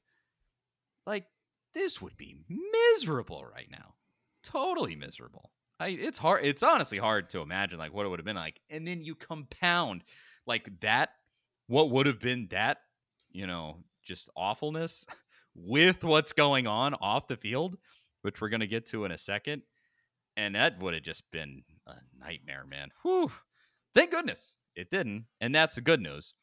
Like, 1.05 1.25
this 1.75 2.01
would 2.01 2.17
be 2.17 2.37
miserable 2.49 3.45
right 3.45 3.69
now. 3.69 3.93
Totally 4.43 4.95
miserable. 4.95 5.51
I, 5.79 5.89
it's 5.89 6.17
hard. 6.17 6.43
It's 6.43 6.63
honestly 6.63 6.97
hard 6.97 7.29
to 7.29 7.41
imagine 7.41 7.77
like 7.77 7.93
what 7.93 8.05
it 8.05 8.09
would 8.09 8.19
have 8.19 8.25
been 8.25 8.35
like. 8.35 8.59
And 8.69 8.87
then 8.87 9.03
you 9.03 9.13
compound 9.13 10.03
like 10.45 10.67
that, 10.81 11.11
what 11.69 11.89
would 11.91 12.05
have 12.05 12.19
been 12.19 12.47
that, 12.51 12.79
you 13.31 13.47
know, 13.47 13.77
just 14.03 14.29
awfulness 14.35 15.05
with 15.55 16.03
what's 16.03 16.33
going 16.33 16.67
on 16.67 16.93
off 16.95 17.27
the 17.27 17.37
field 17.37 17.77
which 18.21 18.41
we're 18.41 18.49
going 18.49 18.59
to 18.59 18.67
get 18.67 18.85
to 18.87 19.05
in 19.05 19.11
a 19.11 19.17
second. 19.17 19.61
And 20.37 20.55
that 20.55 20.79
would 20.81 20.93
have 20.93 21.03
just 21.03 21.29
been 21.31 21.63
a 21.87 21.95
nightmare, 22.17 22.65
man. 22.65 22.89
Whew. 23.01 23.31
Thank 23.93 24.11
goodness 24.11 24.57
it 24.75 24.89
didn't. 24.89 25.25
And 25.41 25.53
that's 25.53 25.75
the 25.75 25.81
good 25.81 26.01
news. 26.01 26.33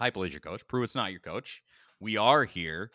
Heupel 0.00 0.26
is 0.26 0.32
your 0.32 0.40
coach. 0.40 0.66
Pruitt's 0.66 0.94
not 0.94 1.10
your 1.10 1.20
coach. 1.20 1.62
We 1.98 2.16
are 2.16 2.44
here. 2.44 2.90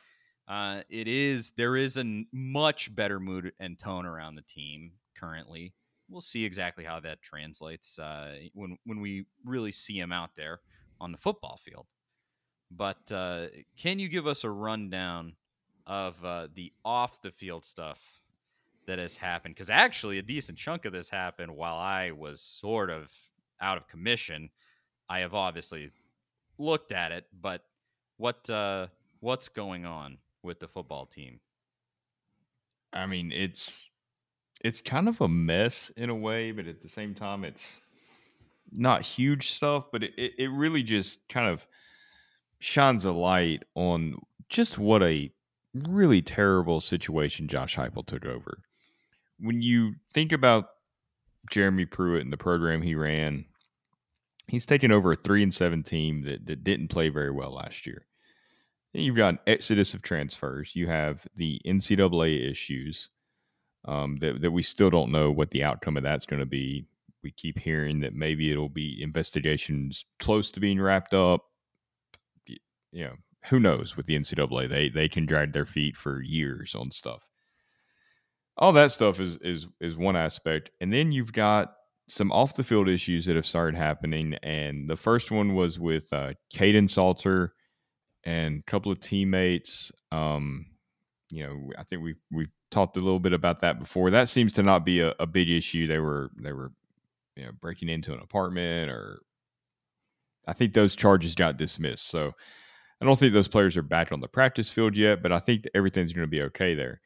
Uh, 0.47 0.81
it 0.89 1.07
is 1.07 1.51
there 1.57 1.75
is 1.75 1.97
a 1.97 2.25
much 2.31 2.95
better 2.95 3.19
mood 3.19 3.51
and 3.59 3.77
tone 3.77 4.05
around 4.05 4.35
the 4.35 4.43
team 4.43 4.93
currently. 5.19 5.73
We'll 6.09 6.21
see 6.21 6.45
exactly 6.45 6.83
how 6.83 6.99
that 7.01 7.21
translates 7.21 7.97
uh, 7.97 8.35
when 8.53 8.77
when 8.85 9.01
we 9.01 9.25
really 9.43 9.71
see 9.71 9.99
him 9.99 10.11
out 10.11 10.31
there 10.37 10.59
on 10.99 11.11
the 11.11 11.17
football 11.17 11.59
field. 11.63 11.87
But 12.71 13.11
uh, 13.11 13.47
can 13.77 13.99
you 13.99 14.09
give 14.09 14.27
us 14.27 14.43
a 14.43 14.49
rundown 14.49 15.33
of 15.85 16.23
uh, 16.25 16.47
the 16.53 16.73
off 16.83 17.21
the 17.21 17.31
field 17.31 17.65
stuff 17.65 17.99
that 18.87 18.99
has 18.99 19.15
happened? 19.15 19.55
Because 19.55 19.69
actually, 19.69 20.17
a 20.17 20.23
decent 20.23 20.57
chunk 20.57 20.85
of 20.85 20.93
this 20.93 21.09
happened 21.09 21.55
while 21.55 21.77
I 21.77 22.11
was 22.11 22.41
sort 22.41 22.89
of 22.89 23.11
out 23.61 23.77
of 23.77 23.87
commission. 23.87 24.49
I 25.07 25.19
have 25.19 25.33
obviously 25.33 25.91
looked 26.57 26.91
at 26.91 27.11
it, 27.11 27.25
but 27.39 27.61
what 28.17 28.49
uh, 28.49 28.87
what's 29.19 29.49
going 29.49 29.85
on 29.85 30.17
with 30.41 30.59
the 30.59 30.67
football 30.67 31.05
team? 31.05 31.39
I 32.93 33.05
mean, 33.05 33.31
it's 33.31 33.87
it's 34.61 34.81
kind 34.81 35.07
of 35.07 35.21
a 35.21 35.27
mess 35.27 35.91
in 35.95 36.09
a 36.09 36.15
way, 36.15 36.51
but 36.51 36.67
at 36.67 36.81
the 36.81 36.89
same 36.89 37.13
time, 37.13 37.43
it's 37.43 37.81
not 38.71 39.01
huge 39.03 39.51
stuff. 39.51 39.85
But 39.91 40.03
it, 40.03 40.13
it 40.17 40.51
really 40.51 40.83
just 40.83 41.27
kind 41.29 41.47
of 41.47 41.65
shines 42.59 43.05
a 43.05 43.11
light 43.11 43.63
on 43.75 44.19
just 44.49 44.77
what 44.77 45.03
a 45.03 45.31
really 45.73 46.21
terrible 46.21 46.81
situation 46.81 47.47
Josh 47.47 47.75
Heupel 47.75 48.05
took 48.05 48.25
over. 48.25 48.59
When 49.39 49.61
you 49.61 49.95
think 50.11 50.31
about 50.31 50.69
Jeremy 51.51 51.85
Pruitt 51.85 52.23
and 52.23 52.31
the 52.31 52.37
program 52.37 52.81
he 52.81 52.95
ran, 52.95 53.45
he's 54.47 54.65
taken 54.65 54.91
over 54.91 55.11
a 55.11 55.15
three 55.15 55.43
and 55.43 55.53
seven 55.53 55.83
team 55.83 56.23
that, 56.23 56.45
that 56.45 56.63
didn't 56.63 56.87
play 56.87 57.09
very 57.09 57.31
well 57.31 57.51
last 57.51 57.85
year. 57.85 58.05
You've 58.93 59.17
got 59.17 59.33
an 59.33 59.39
exodus 59.45 59.93
of 59.93 60.01
transfers. 60.01 60.75
You 60.75 60.87
have 60.87 61.27
the 61.35 61.59
NCAA 61.65 62.49
issues 62.49 63.09
um, 63.83 64.17
that, 64.17 64.41
that 64.41 64.51
we 64.51 64.61
still 64.61 64.89
don't 64.89 65.11
know 65.11 65.31
what 65.31 65.51
the 65.51 65.63
outcome 65.63 65.97
of 65.97 66.03
that's 66.03 66.25
going 66.25 66.39
to 66.39 66.45
be. 66.45 66.85
We 67.25 67.31
keep 67.31 67.57
hearing 67.57 68.01
that 68.01 68.13
maybe 68.13 68.51
it'll 68.51 68.69
be 68.69 69.01
investigations 69.01 70.05
close 70.19 70.51
to 70.51 70.59
being 70.59 70.79
wrapped 70.79 71.15
up. 71.15 71.41
You 72.91 73.05
know, 73.05 73.15
who 73.49 73.59
knows 73.59 73.97
with 73.97 74.05
the 74.05 74.15
NCAA? 74.15 74.69
They 74.69 74.89
they 74.89 75.09
can 75.09 75.25
drag 75.25 75.51
their 75.51 75.65
feet 75.65 75.97
for 75.97 76.21
years 76.21 76.75
on 76.75 76.91
stuff. 76.91 77.23
All 78.57 78.73
that 78.73 78.91
stuff 78.91 79.19
is 79.19 79.39
is 79.41 79.65
is 79.81 79.97
one 79.97 80.15
aspect, 80.15 80.69
and 80.79 80.93
then 80.93 81.11
you've 81.11 81.33
got 81.33 81.73
some 82.07 82.31
off 82.31 82.57
the 82.57 82.63
field 82.63 82.87
issues 82.87 83.25
that 83.25 83.35
have 83.35 83.47
started 83.47 83.75
happening. 83.75 84.35
And 84.43 84.87
the 84.87 84.95
first 84.95 85.31
one 85.31 85.55
was 85.55 85.79
with 85.79 86.13
uh, 86.13 86.33
Kaidon 86.53 86.87
Salter 86.87 87.55
and 88.23 88.59
a 88.59 88.71
couple 88.71 88.91
of 88.91 88.99
teammates. 88.99 89.91
Um, 90.11 90.67
you 91.31 91.43
know, 91.43 91.71
I 91.75 91.85
think 91.85 92.03
we've 92.03 92.21
we've 92.31 92.51
talked 92.69 92.97
a 92.97 93.01
little 93.01 93.19
bit 93.19 93.33
about 93.33 93.61
that 93.61 93.79
before. 93.79 94.11
That 94.11 94.29
seems 94.29 94.53
to 94.53 94.61
not 94.61 94.85
be 94.85 94.99
a, 94.99 95.15
a 95.19 95.25
big 95.25 95.49
issue. 95.49 95.87
They 95.87 95.97
were 95.97 96.29
they 96.39 96.53
were 96.53 96.71
you 97.35 97.45
know 97.45 97.51
breaking 97.59 97.89
into 97.89 98.13
an 98.13 98.19
apartment 98.19 98.89
or 98.89 99.21
I 100.47 100.53
think 100.53 100.73
those 100.73 100.95
charges 100.95 101.35
got 101.35 101.57
dismissed. 101.57 102.07
So 102.07 102.31
I 103.01 103.05
don't 103.05 103.17
think 103.17 103.33
those 103.33 103.47
players 103.47 103.75
are 103.77 103.81
back 103.81 104.11
on 104.11 104.21
the 104.21 104.27
practice 104.27 104.69
field 104.69 104.95
yet, 104.95 105.21
but 105.21 105.31
I 105.31 105.39
think 105.39 105.65
everything's 105.73 106.13
going 106.13 106.27
to 106.27 106.31
be 106.31 106.43
okay 106.43 106.75
there. 106.75 107.01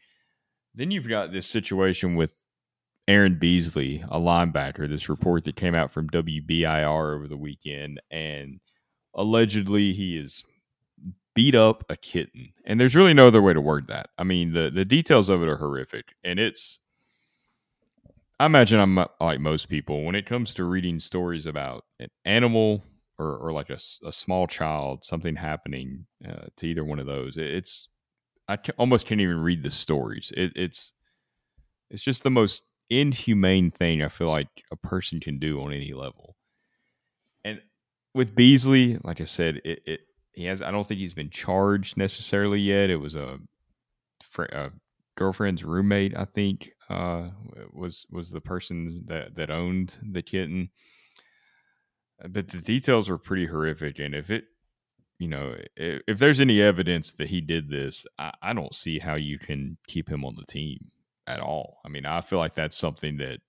Then 0.75 0.91
you've 0.91 1.07
got 1.07 1.31
this 1.31 1.47
situation 1.47 2.15
with 2.15 2.35
Aaron 3.07 3.39
Beasley, 3.39 4.03
a 4.09 4.19
linebacker, 4.19 4.87
this 4.87 5.09
report 5.09 5.45
that 5.45 5.55
came 5.55 5.73
out 5.73 5.91
from 5.91 6.09
WBIR 6.09 7.15
over 7.15 7.27
the 7.27 7.37
weekend, 7.37 7.99
and 8.11 8.59
allegedly 9.15 9.93
he 9.93 10.15
is 10.17 10.43
beat 11.33 11.55
up 11.55 11.83
a 11.89 11.97
kitten. 11.97 12.53
And 12.65 12.79
there's 12.79 12.95
really 12.95 13.15
no 13.15 13.27
other 13.27 13.41
way 13.41 13.53
to 13.53 13.61
word 13.61 13.87
that. 13.87 14.09
I 14.17 14.23
mean, 14.23 14.51
the 14.51 14.69
the 14.69 14.85
details 14.85 15.27
of 15.29 15.41
it 15.41 15.49
are 15.49 15.57
horrific, 15.57 16.13
and 16.23 16.39
it's. 16.39 16.79
I 18.39 18.45
imagine 18.45 18.79
I'm 18.79 19.05
like 19.19 19.39
most 19.39 19.67
people 19.67 20.03
when 20.05 20.15
it 20.15 20.25
comes 20.25 20.53
to 20.53 20.63
reading 20.63 20.99
stories 20.99 21.45
about 21.45 21.83
an 21.99 22.07
animal 22.23 22.83
or, 23.17 23.37
or 23.37 23.51
like 23.51 23.69
a, 23.69 23.79
a 24.05 24.13
small 24.13 24.47
child, 24.47 25.03
something 25.03 25.35
happening 25.35 26.05
uh, 26.27 26.45
to 26.57 26.67
either 26.67 26.85
one 26.85 26.99
of 26.99 27.05
those. 27.05 27.37
It's 27.37 27.89
I 28.47 28.55
can, 28.55 28.73
almost 28.77 29.05
can't 29.05 29.19
even 29.21 29.39
read 29.41 29.61
the 29.61 29.69
stories. 29.69 30.31
It, 30.35 30.53
it's 30.55 30.93
it's 31.89 32.01
just 32.01 32.23
the 32.23 32.29
most 32.29 32.63
inhumane 32.89 33.71
thing 33.71 34.01
I 34.01 34.07
feel 34.07 34.29
like 34.29 34.47
a 34.71 34.75
person 34.75 35.19
can 35.19 35.37
do 35.37 35.61
on 35.61 35.73
any 35.73 35.93
level. 35.93 36.35
And 37.43 37.61
with 38.15 38.35
Beasley, 38.35 38.97
like 39.03 39.19
I 39.21 39.25
said, 39.25 39.61
it, 39.65 39.79
it 39.85 39.99
he 40.33 40.45
has. 40.45 40.61
I 40.61 40.71
don't 40.71 40.87
think 40.87 40.99
he's 41.01 41.13
been 41.13 41.29
charged 41.29 41.97
necessarily 41.97 42.59
yet. 42.59 42.89
It 42.89 42.97
was 42.97 43.15
a, 43.15 43.39
a 44.53 44.71
girlfriend's 45.19 45.63
roommate, 45.63 46.17
I 46.17 46.25
think, 46.25 46.71
uh, 46.89 47.29
was 47.71 48.07
was 48.09 48.31
the 48.31 48.41
person 48.41 49.03
that 49.07 49.35
that 49.35 49.51
owned 49.51 49.99
the 50.01 50.23
kitten 50.23 50.69
but 52.27 52.49
the 52.49 52.59
details 52.59 53.09
are 53.09 53.17
pretty 53.17 53.45
horrific. 53.45 53.99
And 53.99 54.13
if 54.13 54.29
it, 54.29 54.45
you 55.19 55.27
know, 55.27 55.55
if, 55.75 56.01
if 56.07 56.19
there's 56.19 56.39
any 56.39 56.61
evidence 56.61 57.13
that 57.13 57.27
he 57.27 57.41
did 57.41 57.69
this, 57.69 58.05
I, 58.17 58.33
I, 58.41 58.53
don't 58.53 58.75
see 58.75 58.99
how 58.99 59.15
you 59.15 59.39
can 59.39 59.77
keep 59.87 60.09
him 60.09 60.25
on 60.25 60.35
the 60.35 60.45
team 60.45 60.91
at 61.27 61.39
all. 61.39 61.79
I 61.85 61.89
mean, 61.89 62.05
I 62.05 62.21
feel 62.21 62.39
like 62.39 62.55
that's 62.55 62.77
something 62.77 63.17
that 63.17 63.39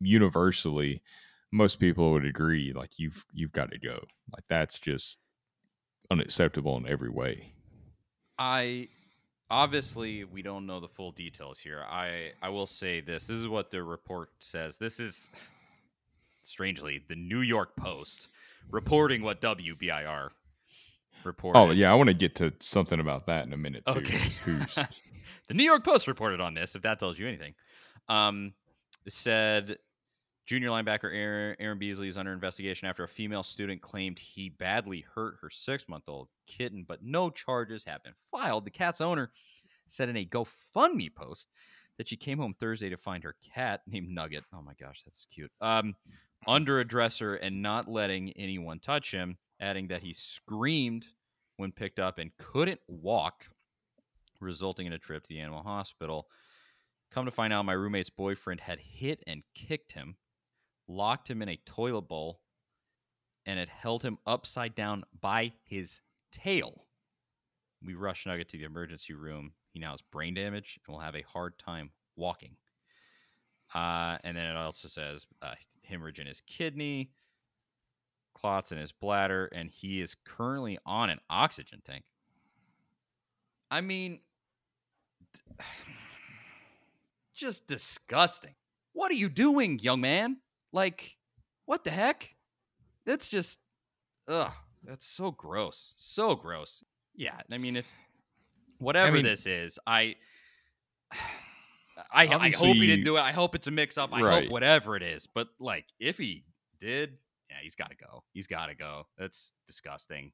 universally 0.00 1.02
most 1.52 1.78
people 1.78 2.12
would 2.12 2.24
agree. 2.24 2.72
Like 2.72 2.90
you've 2.96 3.24
you've 3.32 3.52
got 3.52 3.70
to 3.70 3.78
go. 3.78 4.04
Like 4.32 4.44
that's 4.48 4.78
just 4.78 5.18
unacceptable 6.10 6.76
in 6.76 6.88
every 6.88 7.10
way. 7.10 7.52
I 8.38 8.88
obviously 9.50 10.24
we 10.24 10.42
don't 10.42 10.66
know 10.66 10.80
the 10.80 10.88
full 10.88 11.12
details 11.12 11.58
here. 11.58 11.82
I 11.88 12.32
I 12.42 12.48
will 12.48 12.66
say 12.66 13.00
this. 13.00 13.26
This 13.26 13.36
is 13.36 13.48
what 13.48 13.70
the 13.70 13.82
report 13.82 14.30
says. 14.38 14.78
This 14.78 15.00
is 15.00 15.30
strangely, 16.46 17.02
the 17.08 17.16
New 17.16 17.40
York 17.40 17.76
Post 17.76 18.28
reporting 18.70 19.22
what 19.22 19.40
WBIR 19.40 20.30
reported. 21.24 21.58
Oh, 21.58 21.70
yeah. 21.70 21.90
I 21.90 21.94
want 21.94 22.08
to 22.08 22.14
get 22.14 22.34
to 22.36 22.52
something 22.60 23.00
about 23.00 23.26
that 23.26 23.46
in 23.46 23.52
a 23.52 23.56
minute, 23.56 23.84
too. 23.86 23.94
Okay. 23.94 24.30
the 25.48 25.54
New 25.54 25.64
York 25.64 25.84
Post 25.84 26.06
reported 26.06 26.40
on 26.40 26.54
this, 26.54 26.74
if 26.74 26.82
that 26.82 26.98
tells 26.98 27.18
you 27.18 27.26
anything. 27.26 27.54
Um, 28.08 28.54
said 29.08 29.78
junior 30.46 30.68
linebacker 30.68 31.12
Aaron, 31.12 31.56
Aaron 31.58 31.78
Beasley 31.78 32.08
is 32.08 32.16
under 32.16 32.32
investigation 32.32 32.88
after 32.88 33.04
a 33.04 33.08
female 33.08 33.42
student 33.42 33.82
claimed 33.82 34.18
he 34.18 34.48
badly 34.48 35.04
hurt 35.14 35.36
her 35.42 35.50
six 35.50 35.88
month 35.88 36.08
old 36.08 36.28
kitten, 36.46 36.84
but 36.86 37.02
no 37.02 37.30
charges 37.30 37.84
have 37.84 38.02
been 38.02 38.14
filed. 38.30 38.64
The 38.64 38.70
cat's 38.70 39.00
owner 39.00 39.30
said 39.88 40.08
in 40.08 40.16
a 40.16 40.24
GoFundMe 40.24 41.14
post 41.14 41.48
that 41.98 42.08
she 42.08 42.16
came 42.16 42.38
home 42.38 42.54
Thursday 42.54 42.88
to 42.90 42.96
find 42.96 43.24
her 43.24 43.36
cat 43.54 43.82
named 43.86 44.08
Nugget. 44.08 44.44
Oh 44.52 44.62
my 44.62 44.74
gosh, 44.80 45.02
that's 45.04 45.26
cute. 45.32 45.50
Um, 45.60 45.94
under 46.46 46.80
a 46.80 46.86
dresser 46.86 47.34
and 47.34 47.62
not 47.62 47.88
letting 47.88 48.32
anyone 48.32 48.78
touch 48.78 49.10
him, 49.12 49.38
adding 49.60 49.88
that 49.88 50.02
he 50.02 50.12
screamed 50.12 51.06
when 51.56 51.72
picked 51.72 51.98
up 51.98 52.18
and 52.18 52.36
couldn't 52.36 52.80
walk, 52.86 53.46
resulting 54.40 54.86
in 54.86 54.92
a 54.92 54.98
trip 54.98 55.22
to 55.22 55.28
the 55.28 55.40
animal 55.40 55.62
hospital. 55.62 56.26
Come 57.10 57.24
to 57.24 57.30
find 57.30 57.52
out, 57.52 57.64
my 57.64 57.72
roommate's 57.72 58.10
boyfriend 58.10 58.60
had 58.60 58.78
hit 58.78 59.22
and 59.26 59.42
kicked 59.54 59.92
him, 59.92 60.16
locked 60.88 61.30
him 61.30 61.40
in 61.40 61.48
a 61.48 61.60
toilet 61.64 62.02
bowl, 62.02 62.40
and 63.46 63.58
had 63.58 63.68
held 63.68 64.02
him 64.02 64.18
upside 64.26 64.74
down 64.74 65.04
by 65.20 65.52
his 65.64 66.00
tail. 66.36 66.84
We 67.84 67.94
rush 67.94 68.26
Nugget 68.26 68.48
to 68.50 68.58
the 68.58 68.64
emergency 68.64 69.14
room. 69.14 69.52
He 69.72 69.78
now 69.78 69.92
has 69.92 70.02
brain 70.02 70.34
damage 70.34 70.78
and 70.86 70.94
will 70.94 71.00
have 71.00 71.16
a 71.16 71.22
hard 71.22 71.58
time 71.58 71.90
walking. 72.16 72.56
Uh, 73.74 74.18
and 74.22 74.36
then 74.36 74.44
it 74.44 74.56
also 74.56 74.88
says 74.88 75.26
uh, 75.42 75.54
hemorrhage 75.82 76.18
in 76.18 76.26
his 76.26 76.40
kidney, 76.42 77.10
clots 78.34 78.72
in 78.72 78.78
his 78.78 78.92
bladder, 78.92 79.46
and 79.52 79.70
he 79.70 80.00
is 80.00 80.14
currently 80.24 80.78
on 80.86 81.10
an 81.10 81.18
oxygen 81.28 81.82
tank. 81.84 82.04
I 83.70 83.80
mean, 83.80 84.20
just 87.34 87.66
disgusting. 87.66 88.54
What 88.92 89.10
are 89.10 89.14
you 89.16 89.28
doing, 89.28 89.78
young 89.78 90.00
man? 90.00 90.38
Like, 90.72 91.16
what 91.66 91.84
the 91.84 91.90
heck? 91.90 92.34
That's 93.04 93.28
just, 93.28 93.58
ugh, 94.28 94.52
that's 94.86 95.06
so 95.06 95.30
gross. 95.30 95.94
So 95.96 96.34
gross. 96.34 96.84
Yeah, 97.14 97.40
I 97.52 97.58
mean, 97.58 97.76
if 97.76 97.90
whatever 98.78 99.08
I 99.08 99.10
mean, 99.10 99.24
this 99.24 99.46
is, 99.46 99.78
I. 99.86 100.16
I, 102.12 102.26
I 102.26 102.50
hope 102.50 102.76
he 102.76 102.86
didn't 102.86 103.04
do 103.06 103.16
it. 103.16 103.20
I 103.20 103.32
hope 103.32 103.54
it's 103.54 103.68
a 103.68 103.70
mix 103.70 103.96
up. 103.96 104.10
I 104.12 104.20
right. 104.20 104.42
hope 104.42 104.52
whatever 104.52 104.96
it 104.96 105.02
is. 105.02 105.26
But 105.26 105.48
like, 105.58 105.86
if 105.98 106.18
he 106.18 106.44
did, 106.78 107.16
yeah, 107.48 107.56
he's 107.62 107.74
got 107.74 107.90
to 107.90 107.96
go. 107.96 108.22
He's 108.34 108.46
got 108.46 108.66
to 108.66 108.74
go. 108.74 109.06
That's 109.16 109.52
disgusting. 109.66 110.32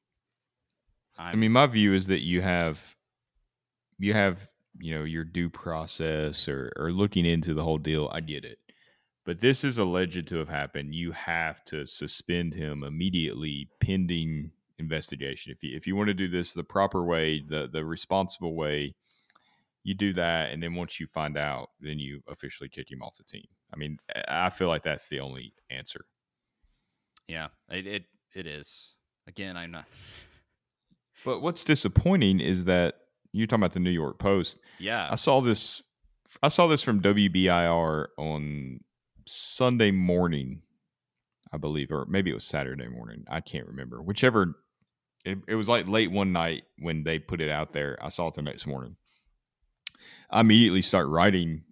I'm, 1.17 1.27
i 1.27 1.35
mean, 1.35 1.53
my 1.53 1.67
view 1.67 1.93
is 1.93 2.07
that 2.07 2.21
you 2.21 2.41
have, 2.41 2.95
you 3.97 4.13
have, 4.13 4.49
you 4.79 4.93
know, 4.97 5.05
your 5.05 5.23
due 5.23 5.49
process 5.49 6.49
or 6.49 6.73
or 6.75 6.91
looking 6.91 7.25
into 7.25 7.53
the 7.53 7.63
whole 7.63 7.77
deal. 7.77 8.09
I 8.11 8.19
get 8.19 8.43
it, 8.43 8.57
but 9.25 9.39
this 9.39 9.63
is 9.63 9.77
alleged 9.77 10.27
to 10.27 10.37
have 10.37 10.49
happened. 10.49 10.93
You 10.93 11.11
have 11.13 11.63
to 11.65 11.85
suspend 11.85 12.53
him 12.53 12.83
immediately, 12.83 13.69
pending 13.79 14.51
investigation. 14.79 15.51
If 15.51 15.63
you 15.63 15.75
if 15.75 15.87
you 15.87 15.95
want 15.95 16.07
to 16.07 16.13
do 16.13 16.27
this 16.27 16.53
the 16.53 16.63
proper 16.63 17.03
way, 17.03 17.41
the 17.47 17.69
the 17.71 17.85
responsible 17.85 18.55
way, 18.55 18.95
you 19.83 19.93
do 19.93 20.13
that, 20.13 20.51
and 20.51 20.61
then 20.61 20.75
once 20.75 20.99
you 20.99 21.07
find 21.07 21.37
out, 21.37 21.69
then 21.79 21.99
you 21.99 22.21
officially 22.27 22.69
kick 22.69 22.91
him 22.91 23.01
off 23.01 23.17
the 23.17 23.23
team. 23.23 23.45
I 23.73 23.77
mean, 23.77 23.97
I 24.27 24.49
feel 24.49 24.67
like 24.67 24.83
that's 24.83 25.07
the 25.07 25.19
only 25.19 25.53
answer. 25.69 26.05
Yeah, 27.27 27.47
it 27.69 27.87
it, 27.87 28.03
it 28.35 28.47
is. 28.47 28.93
Again, 29.27 29.55
I'm 29.55 29.71
not. 29.71 29.85
But 31.23 31.41
what's 31.41 31.63
disappointing 31.63 32.41
is 32.41 32.65
that 32.65 32.95
you're 33.31 33.47
talking 33.47 33.61
about 33.61 33.71
the 33.71 33.79
New 33.79 33.89
York 33.89 34.19
Post. 34.19 34.59
Yeah, 34.79 35.07
I 35.09 35.15
saw 35.15 35.39
this. 35.39 35.81
I 36.41 36.49
saw 36.49 36.67
this 36.67 36.81
from 36.81 37.01
WBIR 37.01 38.07
on 38.17 38.79
Sunday 39.25 39.91
morning, 39.91 40.61
I 41.51 41.57
believe, 41.57 41.91
or 41.91 42.05
maybe 42.07 42.31
it 42.31 42.35
was 42.35 42.43
Saturday 42.45 42.87
morning. 42.87 43.25
I 43.29 43.41
can't 43.41 43.67
remember. 43.67 44.01
Whichever. 44.01 44.55
It, 45.25 45.37
it 45.47 45.55
was 45.55 45.69
like 45.69 45.87
late 45.87 46.11
one 46.11 46.33
night 46.33 46.63
when 46.79 47.05
they 47.05 47.17
put 47.17 47.39
it 47.39 47.49
out 47.49 47.71
there. 47.71 47.97
I 48.01 48.09
saw 48.09 48.27
it 48.27 48.35
the 48.35 48.41
next 48.41 48.67
morning. 48.67 48.97
I 50.29 50.41
immediately 50.41 50.81
start 50.81 51.07
writing 51.07 51.63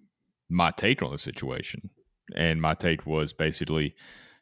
my 0.49 0.71
take 0.71 1.01
on 1.01 1.11
the 1.11 1.17
situation, 1.17 1.89
and 2.33 2.61
my 2.61 2.73
take 2.73 3.05
was 3.05 3.33
basically, 3.33 3.93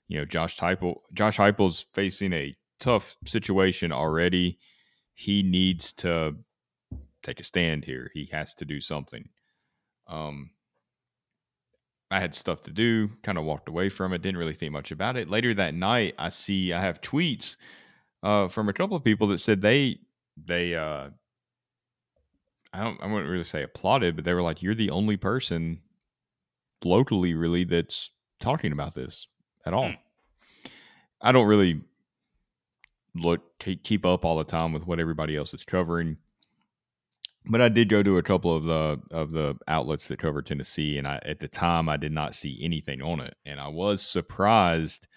you 0.08 0.19
know, 0.19 0.26
Josh 0.26 0.58
Heupel. 0.60 0.98
Josh 1.13 1.38
Heupel's 1.38 1.86
facing 1.93 2.34
a 2.34 2.56
tough 2.80 3.17
situation 3.26 3.91
already. 3.91 4.60
He 5.15 5.41
needs 5.41 5.91
to 5.93 6.36
take 7.24 7.39
a 7.39 7.43
stand 7.43 7.86
here. 7.86 8.12
He 8.13 8.30
has 8.32 8.54
to 8.56 8.65
do 8.65 8.80
something. 8.80 9.30
Um, 10.08 10.52
I 12.12 12.19
had 12.19 12.34
stuff 12.34 12.63
to 12.63 12.72
do, 12.72 13.10
kind 13.24 13.38
of 13.38 13.45
walked 13.45 13.69
away 13.69 13.89
from 13.89 14.13
it, 14.13 14.22
didn't 14.22 14.39
really 14.39 14.56
think 14.56 14.72
much 14.72 14.91
about 14.91 15.15
it. 15.15 15.30
Later 15.30 15.54
that 15.54 15.76
night, 15.76 16.15
I 16.17 16.30
see 16.30 16.74
I 16.74 16.82
have 16.82 17.02
tweets 17.02 17.56
uh, 18.24 18.48
from 18.48 18.67
a 18.67 18.74
couple 18.74 18.98
of 18.98 19.04
people 19.04 19.28
that 19.28 19.39
said 19.39 19.62
they 19.62 20.00
they 20.38 20.76
uh, 20.76 21.10
I 22.74 22.84
don't 22.84 23.02
I 23.02 23.08
wouldn't 23.08 23.30
really 23.30 23.43
say 23.43 23.63
applauded, 23.63 24.15
but 24.15 24.26
they 24.26 24.34
were 24.34 24.41
like, 24.41 24.63
"You're 24.63 24.76
the 24.76 24.89
only 24.89 25.17
person 25.17 25.82
locally 26.84 27.36
really 27.36 27.63
that's 27.63 28.10
talking 28.39 28.72
about 28.72 28.95
this 28.95 29.28
at 29.65 29.74
all." 29.74 29.89
Hmm. 29.89 29.95
I 31.22 31.32
don't 31.32 31.48
really 31.48 31.82
look 33.15 33.41
keep 33.60 34.06
up 34.06 34.24
all 34.24 34.38
the 34.38 34.43
time 34.43 34.72
with 34.72 34.88
what 34.88 35.00
everybody 35.00 35.36
else 35.36 35.54
is 35.54 35.63
covering 35.63 36.17
but 37.45 37.62
I 37.62 37.69
did 37.69 37.89
go 37.89 38.04
to 38.04 38.17
a 38.17 38.23
couple 38.23 38.56
of 38.56 38.65
the 38.65 38.99
of 39.12 39.32
the 39.32 39.56
outlets 39.67 40.08
that 40.08 40.19
cover 40.19 40.41
Tennessee, 40.41 40.97
and 40.97 41.08
I 41.08 41.19
at 41.25 41.39
the 41.39 41.47
time 41.47 41.89
I 41.89 41.97
did 41.97 42.12
not 42.12 42.36
see 42.36 42.60
anything 42.62 43.02
on 43.02 43.19
it, 43.19 43.36
and 43.45 43.60
I 43.60 43.69
was 43.69 44.02
surprised. 44.02 45.08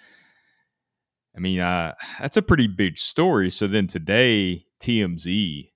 I 1.37 1.41
mean, 1.41 1.61
uh, 1.61 1.95
that's 2.21 2.37
a 2.37 2.43
pretty 2.43 2.69
big 2.69 2.99
story. 2.99 3.51
So 3.51 3.67
then 3.67 3.87
today, 3.87 4.67
TMZ, 4.81 5.71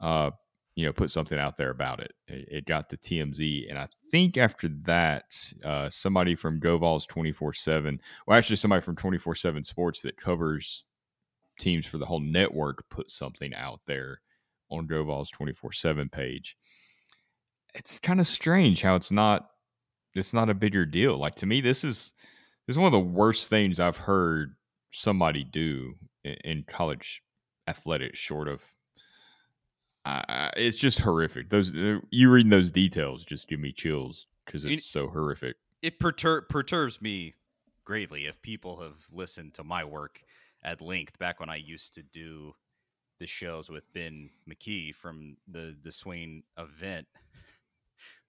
uh, 0.00 0.30
you 0.74 0.86
know, 0.86 0.94
put 0.94 1.10
something 1.10 1.38
out 1.38 1.58
there 1.58 1.70
about 1.70 2.00
it. 2.00 2.14
It, 2.26 2.48
it 2.50 2.66
got 2.66 2.88
to 2.90 2.96
TMZ, 2.96 3.68
and 3.68 3.78
I 3.78 3.88
think 4.10 4.36
after 4.36 4.68
that, 4.84 5.36
uh, 5.64 5.90
somebody 5.90 6.34
from 6.34 6.60
GoVols 6.60 7.06
twenty 7.06 7.32
four 7.32 7.52
seven, 7.52 8.00
well, 8.26 8.36
actually, 8.36 8.56
somebody 8.56 8.82
from 8.82 8.96
twenty 8.96 9.18
four 9.18 9.34
seven 9.34 9.62
Sports 9.62 10.02
that 10.02 10.16
covers 10.16 10.86
teams 11.60 11.86
for 11.86 11.98
the 11.98 12.06
whole 12.06 12.20
network 12.20 12.88
put 12.88 13.10
something 13.10 13.52
out 13.52 13.80
there 13.86 14.20
on 14.70 14.86
GoVol's 14.86 15.30
24 15.30 15.72
7 15.72 16.08
page. 16.08 16.56
It's 17.74 17.98
kind 17.98 18.20
of 18.20 18.26
strange 18.26 18.82
how 18.82 18.94
it's 18.94 19.12
not 19.12 19.50
it's 20.14 20.34
not 20.34 20.50
a 20.50 20.54
bigger 20.54 20.84
deal. 20.84 21.16
Like 21.16 21.36
to 21.36 21.46
me, 21.46 21.60
this 21.60 21.84
is 21.84 22.12
this 22.66 22.74
is 22.74 22.78
one 22.78 22.86
of 22.86 22.92
the 22.92 22.98
worst 22.98 23.50
things 23.50 23.80
I've 23.80 23.96
heard 23.96 24.54
somebody 24.90 25.44
do 25.44 25.94
in, 26.24 26.34
in 26.44 26.64
college 26.66 27.22
athletics, 27.66 28.18
short 28.18 28.48
of 28.48 28.62
uh, 30.04 30.50
it's 30.56 30.76
just 30.76 31.00
horrific. 31.00 31.50
Those 31.50 31.74
uh, 31.74 31.98
you 32.10 32.30
reading 32.30 32.50
those 32.50 32.70
details 32.70 33.24
just 33.24 33.48
give 33.48 33.60
me 33.60 33.72
chills 33.72 34.26
because 34.46 34.64
it's 34.64 34.86
so 34.86 35.08
horrific. 35.08 35.56
It 35.82 36.00
pertur- 36.00 36.48
perturbs 36.48 37.02
me 37.02 37.34
greatly 37.84 38.26
if 38.26 38.40
people 38.42 38.80
have 38.80 38.96
listened 39.12 39.54
to 39.54 39.64
my 39.64 39.84
work 39.84 40.20
at 40.64 40.80
length 40.80 41.18
back 41.18 41.40
when 41.40 41.50
I 41.50 41.56
used 41.56 41.94
to 41.94 42.02
do 42.02 42.54
the 43.18 43.26
shows 43.26 43.70
with 43.70 43.84
Ben 43.92 44.30
McKee 44.48 44.94
from 44.94 45.36
the 45.50 45.76
the 45.82 45.92
Swain 45.92 46.42
event. 46.58 47.06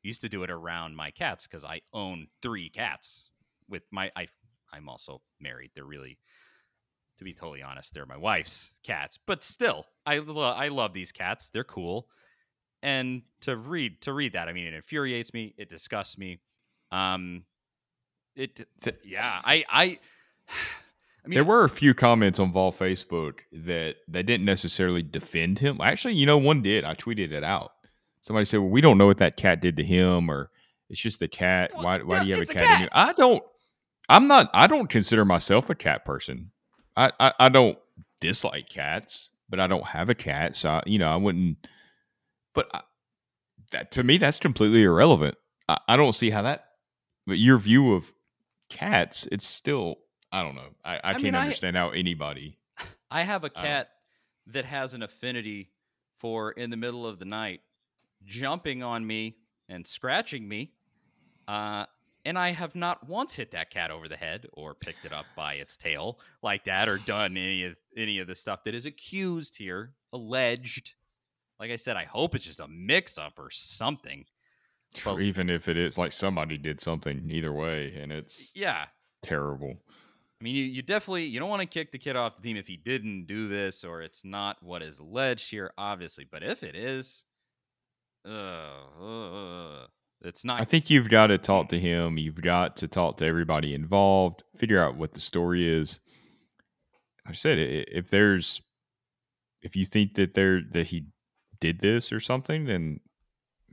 Used 0.02 0.22
to 0.22 0.30
do 0.30 0.44
it 0.44 0.50
around 0.50 0.96
my 0.96 1.12
cats 1.12 1.46
because 1.46 1.66
I 1.66 1.82
own 1.94 2.28
three 2.42 2.70
cats. 2.70 3.30
With 3.68 3.84
my 3.92 4.12
I 4.16 4.28
I'm 4.72 4.88
also 4.90 5.22
married. 5.40 5.72
They're 5.76 5.86
really 5.86 6.18
to 7.20 7.26
be 7.26 7.34
totally 7.34 7.62
honest, 7.62 7.94
they're 7.94 8.06
my 8.06 8.18
wife's 8.18 8.74
cats. 8.84 9.20
But 9.26 9.44
still, 9.44 9.86
I 10.06 10.20
lo- 10.20 10.52
I 10.52 10.70
love 10.70 10.94
these 10.94 11.12
cats. 11.12 11.50
They're 11.50 11.64
cool. 11.66 12.08
And 12.82 13.24
to 13.42 13.58
read 13.58 14.02
to 14.02 14.14
read 14.14 14.34
that, 14.34 14.48
I 14.48 14.54
mean, 14.54 14.68
it 14.68 14.74
infuriates 14.74 15.34
me. 15.34 15.54
It 15.58 15.70
disgusts 15.70 16.18
me. 16.18 16.40
Um, 16.92 17.44
it 18.36 18.66
yeah, 19.04 19.42
I 19.44 19.66
I 19.70 20.00
I 21.30 21.32
mean, 21.32 21.36
there 21.36 21.46
were 21.46 21.64
a 21.64 21.70
few 21.70 21.94
comments 21.94 22.40
on 22.40 22.52
Vol 22.52 22.74
Facebook 22.74 23.42
that 23.52 23.98
they 24.08 24.24
didn't 24.24 24.46
necessarily 24.48 25.04
defend 25.04 25.60
him. 25.60 25.80
Actually, 25.80 26.16
you 26.16 26.26
know, 26.26 26.40
one 26.40 26.64
did. 26.64 26.84
I 26.84 26.96
tweeted 26.96 27.32
it 27.32 27.44
out. 27.44 27.72
Somebody 28.24 28.46
said, 28.46 28.62
"Well, 28.62 28.70
we 28.70 28.82
don't 28.82 28.98
know 28.98 29.06
what 29.06 29.20
that 29.20 29.38
cat 29.38 29.62
did 29.62 29.78
to 29.78 29.84
him, 29.84 30.32
or 30.32 30.50
it's 30.90 31.00
just 31.00 31.22
a 31.22 31.28
cat. 31.28 31.70
Well, 31.76 31.84
why? 31.84 32.00
Why 32.00 32.24
do 32.24 32.30
you 32.30 32.34
have 32.34 32.42
a 32.42 32.48
cat, 32.48 32.56
a 32.56 32.66
cat, 32.66 32.76
in 32.78 32.84
you?" 32.86 32.90
I 32.94 33.14
don't. 33.14 33.44
I'm 34.10 34.28
not. 34.28 34.50
I 34.56 34.66
don't 34.66 34.90
consider 34.90 35.24
myself 35.24 35.70
a 35.70 35.76
cat 35.76 36.04
person. 36.04 36.50
I, 36.98 37.12
I, 37.20 37.34
I 37.42 37.50
don't 37.50 37.78
dislike 38.22 38.68
cats, 38.68 39.30
but 39.50 39.60
I 39.60 39.68
don't 39.68 39.86
have 39.86 40.10
a 40.10 40.16
cat, 40.16 40.56
so 40.56 40.70
I, 40.72 40.84
you 40.88 40.98
know, 40.98 41.12
I 41.12 41.16
wouldn't. 41.18 41.58
But 42.56 42.70
I, 42.74 42.82
that 43.70 43.92
to 43.92 44.04
me, 44.04 44.18
that's 44.18 44.40
completely 44.40 44.82
irrelevant. 44.82 45.38
I, 45.68 45.78
I 45.90 45.96
don't 45.96 46.14
see 46.14 46.32
how 46.32 46.42
that. 46.42 46.66
But 47.28 47.38
your 47.38 47.60
view 47.60 47.94
of 47.94 48.12
cats, 48.72 49.28
it's 49.32 49.46
still 49.46 49.98
I 50.32 50.44
don't 50.44 50.56
know. 50.56 50.70
I, 50.84 50.96
I, 50.96 51.00
I 51.04 51.12
can't 51.14 51.24
mean, 51.24 51.36
understand 51.36 51.78
I, 51.78 51.82
how 51.82 51.90
anybody. 51.90 52.58
I 53.12 53.24
have 53.24 53.44
a 53.44 53.50
cat 53.50 53.90
that 54.48 54.66
has 54.66 54.94
an 54.94 55.04
affinity 55.04 55.72
for 56.20 56.52
in 56.52 56.70
the 56.70 56.78
middle 56.78 57.08
of 57.08 57.20
the 57.20 57.26
night 57.26 57.62
jumping 58.26 58.84
on 58.84 59.06
me 59.06 59.38
and 59.68 59.86
scratching 59.86 60.48
me. 60.48 60.74
Uh, 61.48 61.86
and 62.26 62.38
I 62.38 62.52
have 62.52 62.76
not 62.76 63.08
once 63.08 63.34
hit 63.34 63.52
that 63.52 63.72
cat 63.72 63.92
over 63.92 64.08
the 64.08 64.18
head 64.18 64.48
or 64.54 64.74
picked 64.76 65.06
it 65.06 65.14
up 65.14 65.26
by 65.36 65.54
its 65.56 65.78
tail 65.78 66.20
like 66.44 66.66
that 66.66 66.90
or 66.90 66.98
done 66.98 67.38
any 67.38 67.64
of 67.64 67.76
any 67.96 68.20
of 68.20 68.28
the 68.28 68.36
stuff 68.36 68.64
that 68.66 68.76
is 68.76 68.86
accused 68.86 69.56
here, 69.56 69.94
alleged. 70.14 70.94
Like 71.60 71.72
I 71.72 71.76
said, 71.76 71.96
I 71.96 72.06
hope 72.06 72.36
it's 72.36 72.46
just 72.46 72.60
a 72.60 72.68
mix 72.68 73.18
up 73.18 73.40
or 73.40 73.50
something. 73.52 74.26
But, 75.04 75.20
even 75.22 75.50
if 75.50 75.68
it 75.68 75.78
is 75.78 75.98
like 75.98 76.12
somebody 76.12 76.58
did 76.58 76.82
something 76.82 77.30
either 77.30 77.54
way 77.54 77.96
and 78.00 78.12
it's 78.12 78.52
yeah 78.56 78.86
terrible 79.22 79.78
I 80.40 80.44
mean, 80.44 80.56
you, 80.56 80.64
you 80.64 80.82
definitely 80.82 81.26
you 81.26 81.40
don't 81.40 81.50
want 81.50 81.62
to 81.62 81.66
kick 81.66 81.92
the 81.92 81.98
kid 81.98 82.16
off 82.16 82.38
the 82.38 82.42
team 82.42 82.56
if 82.56 82.68
he 82.68 82.78
didn't 82.78 83.26
do 83.26 83.50
this 83.50 83.84
or 83.84 84.02
it's 84.02 84.24
not 84.24 84.62
what 84.64 84.82
is 84.82 85.00
alleged 85.00 85.52
here, 85.52 85.72
obviously. 85.78 86.26
But 86.30 86.44
if 86.44 86.64
it 86.64 86.76
is, 86.76 87.26
uh, 88.26 89.02
uh, 89.04 89.86
it's 90.22 90.46
not. 90.46 90.62
I 90.62 90.64
think 90.64 90.90
you've 90.90 91.10
got 91.10 91.28
to 91.28 91.38
talk 91.38 91.70
to 91.70 91.80
him. 91.80 92.18
You've 92.18 92.42
got 92.42 92.78
to 92.78 92.88
talk 92.88 93.18
to 93.18 93.26
everybody 93.26 93.74
involved. 93.74 94.44
Figure 94.56 94.80
out 94.80 94.96
what 94.96 95.14
the 95.14 95.20
story 95.20 95.68
is. 95.68 96.00
I 97.28 97.34
said, 97.34 97.58
if 97.60 98.08
there's, 98.08 98.62
if 99.62 99.76
you 99.76 99.86
think 99.86 100.16
that 100.16 100.34
there 100.34 100.62
that 100.72 100.88
he 100.88 101.06
did 101.60 101.80
this 101.80 102.12
or 102.12 102.20
something, 102.20 102.66
then 102.66 103.02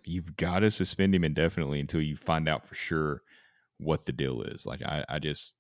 you've 0.05 0.37
got 0.37 0.61
to 0.61 0.71
suspend 0.71 1.15
him 1.15 1.25
indefinitely 1.25 1.81
until 1.81 2.01
you 2.01 2.17
find 2.17 2.49
out 2.49 2.67
for 2.67 2.75
sure 2.75 3.23
what 3.79 4.07
the 4.07 4.13
deal 4.13 4.43
is. 4.43 4.67
Like 4.67 4.83
I, 4.83 5.05
I 5.09 5.19
just 5.19 5.55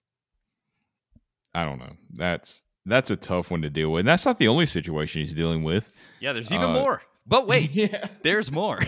I 1.57 1.65
don't 1.65 1.79
know. 1.79 1.97
That's 2.15 2.65
that's 2.85 3.11
a 3.11 3.17
tough 3.17 3.51
one 3.51 3.63
to 3.63 3.71
deal 3.71 3.91
with. 3.91 4.01
And 4.01 4.09
that's 4.09 4.27
not 4.27 4.39
the 4.39 4.49
only 4.49 4.67
situation 4.67 5.23
he's 5.23 5.33
dealing 5.33 5.65
with. 5.65 5.91
Yeah, 6.21 6.35
there's 6.35 6.53
even 6.53 6.67
uh, 6.67 6.75
more. 6.75 7.03
But 7.27 7.47
wait, 7.49 7.71
yeah. 7.73 8.07
there's 8.23 8.53
more. 8.53 8.81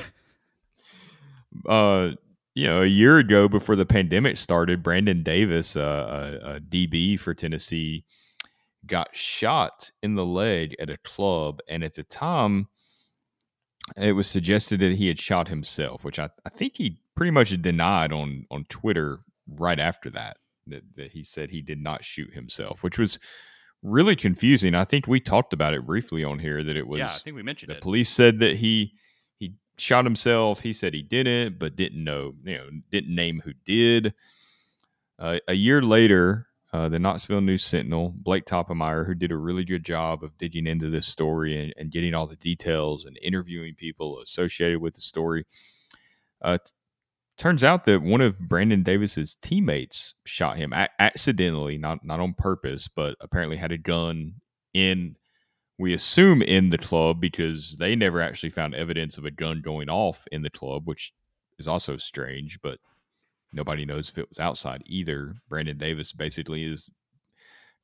Uh, 1.67 2.11
you 2.55 2.67
know, 2.67 2.83
a 2.83 2.87
year 2.87 3.19
ago 3.19 3.49
before 3.49 3.75
the 3.75 3.87
pandemic 3.87 4.37
started, 4.37 4.83
Brandon 4.83 5.23
Davis, 5.23 5.77
uh, 5.77 6.41
a, 6.43 6.57
a 6.57 6.61
DB 6.61 7.19
for 7.19 7.33
Tennessee, 7.33 8.05
got 8.87 9.17
shot 9.17 9.91
in 10.03 10.15
the 10.15 10.27
leg 10.27 10.77
at 10.79 10.91
a 10.91 10.99
club, 10.99 11.61
and 11.69 11.83
at 11.83 11.95
the 11.95 12.03
time, 12.03 12.69
it 13.97 14.13
was 14.13 14.27
suggested 14.27 14.81
that 14.81 14.97
he 14.97 15.09
had 15.09 15.19
shot 15.19 15.49
himself, 15.49 16.05
which 16.05 16.19
I, 16.19 16.29
I 16.45 16.51
think 16.51 16.77
he 16.77 17.01
pretty 17.17 17.31
much 17.31 17.51
denied 17.63 18.13
on 18.13 18.45
on 18.51 18.65
Twitter 18.69 19.21
right 19.47 19.79
after 19.79 20.11
that 20.11 20.37
that, 20.71 20.83
that 20.97 21.13
he 21.13 21.25
said 21.25 21.51
he 21.51 21.63
did 21.63 21.81
not 21.81 22.05
shoot 22.05 22.33
himself, 22.35 22.83
which 22.83 22.99
was 22.99 23.19
really 23.83 24.17
confusing. 24.17 24.75
I 24.75 24.85
think 24.85 25.07
we 25.07 25.21
talked 25.21 25.53
about 25.53 25.75
it 25.75 25.87
briefly 25.87 26.25
on 26.25 26.39
here 26.39 26.63
that 26.63 26.77
it 26.77 26.87
was. 26.87 26.99
Yeah, 26.99 27.07
I 27.07 27.19
think 27.19 27.37
we 27.37 27.43
mentioned 27.43 27.71
the 27.71 27.77
it. 27.77 27.83
police 27.83 28.11
said 28.11 28.39
that 28.41 28.57
he 28.57 28.95
he 29.39 29.55
shot 29.77 30.05
himself. 30.05 30.61
He 30.61 30.73
said 30.73 30.95
he 30.95 31.03
didn't, 31.03 31.59
but 31.59 31.77
didn't 31.77 32.03
know. 32.03 32.35
You 32.45 32.59
know, 32.59 32.69
didn't 32.91 33.15
name 33.15 33.41
who 33.45 33.53
did. 33.65 34.15
Uh, 35.19 35.39
a 35.49 35.55
year 35.55 35.83
later, 35.83 36.47
uh, 36.73 36.89
the 36.89 36.99
Knoxville 36.99 37.41
News 37.41 37.65
Sentinel, 37.65 38.15
Blake 38.15 38.45
Toppmeyer, 38.45 39.07
who 39.07 39.15
did 39.15 39.33
a 39.33 39.37
really 39.37 39.65
good 39.65 39.85
job 39.85 40.23
of 40.23 40.37
digging 40.39 40.67
into 40.67 40.91
this 40.91 41.07
story 41.07 41.61
and, 41.61 41.75
and 41.77 41.91
getting 41.91 42.15
all 42.15 42.27
the 42.27 42.37
details 42.37 43.05
and 43.05 43.19
interviewing 43.23 43.75
people 43.75 44.21
associated 44.21 44.81
with 44.81 44.95
the 44.95 45.01
story. 45.01 45.45
Uh, 46.43 46.59
turns 47.39 47.65
out 47.65 47.85
that 47.85 48.03
one 48.03 48.21
of 48.21 48.39
Brandon 48.39 48.83
Davis's 48.83 49.37
teammates 49.41 50.15
shot 50.25 50.57
him 50.57 50.73
a- 50.73 50.89
accidentally, 50.99 51.79
not 51.79 52.05
not 52.05 52.21
on 52.21 52.35
purpose, 52.35 52.89
but 52.89 53.17
apparently 53.21 53.57
had 53.57 53.73
a 53.73 53.79
gun 53.79 54.35
in. 54.75 55.17
We 55.81 55.95
assume 55.95 56.43
in 56.43 56.71
the 56.71 56.79
club 56.79 57.21
because 57.21 57.77
they 57.79 57.95
never 57.95 58.21
actually 58.21 58.51
found 58.51 58.75
evidence 58.75 59.17
of 59.17 59.25
a 59.25 59.31
gun 59.31 59.61
going 59.63 59.89
off 59.89 60.27
in 60.33 60.43
the 60.43 60.51
club, 60.51 60.89
which 60.89 61.13
is 61.57 61.69
also 61.69 61.97
strange. 61.97 62.61
But 62.61 62.81
Nobody 63.53 63.87
knows 63.87 64.11
if 64.11 64.19
it 64.19 64.29
was 64.29 64.39
outside 64.39 64.83
either. 64.87 65.37
Brandon 65.49 65.79
Davis 65.79 66.13
basically 66.13 66.65
is 66.65 66.91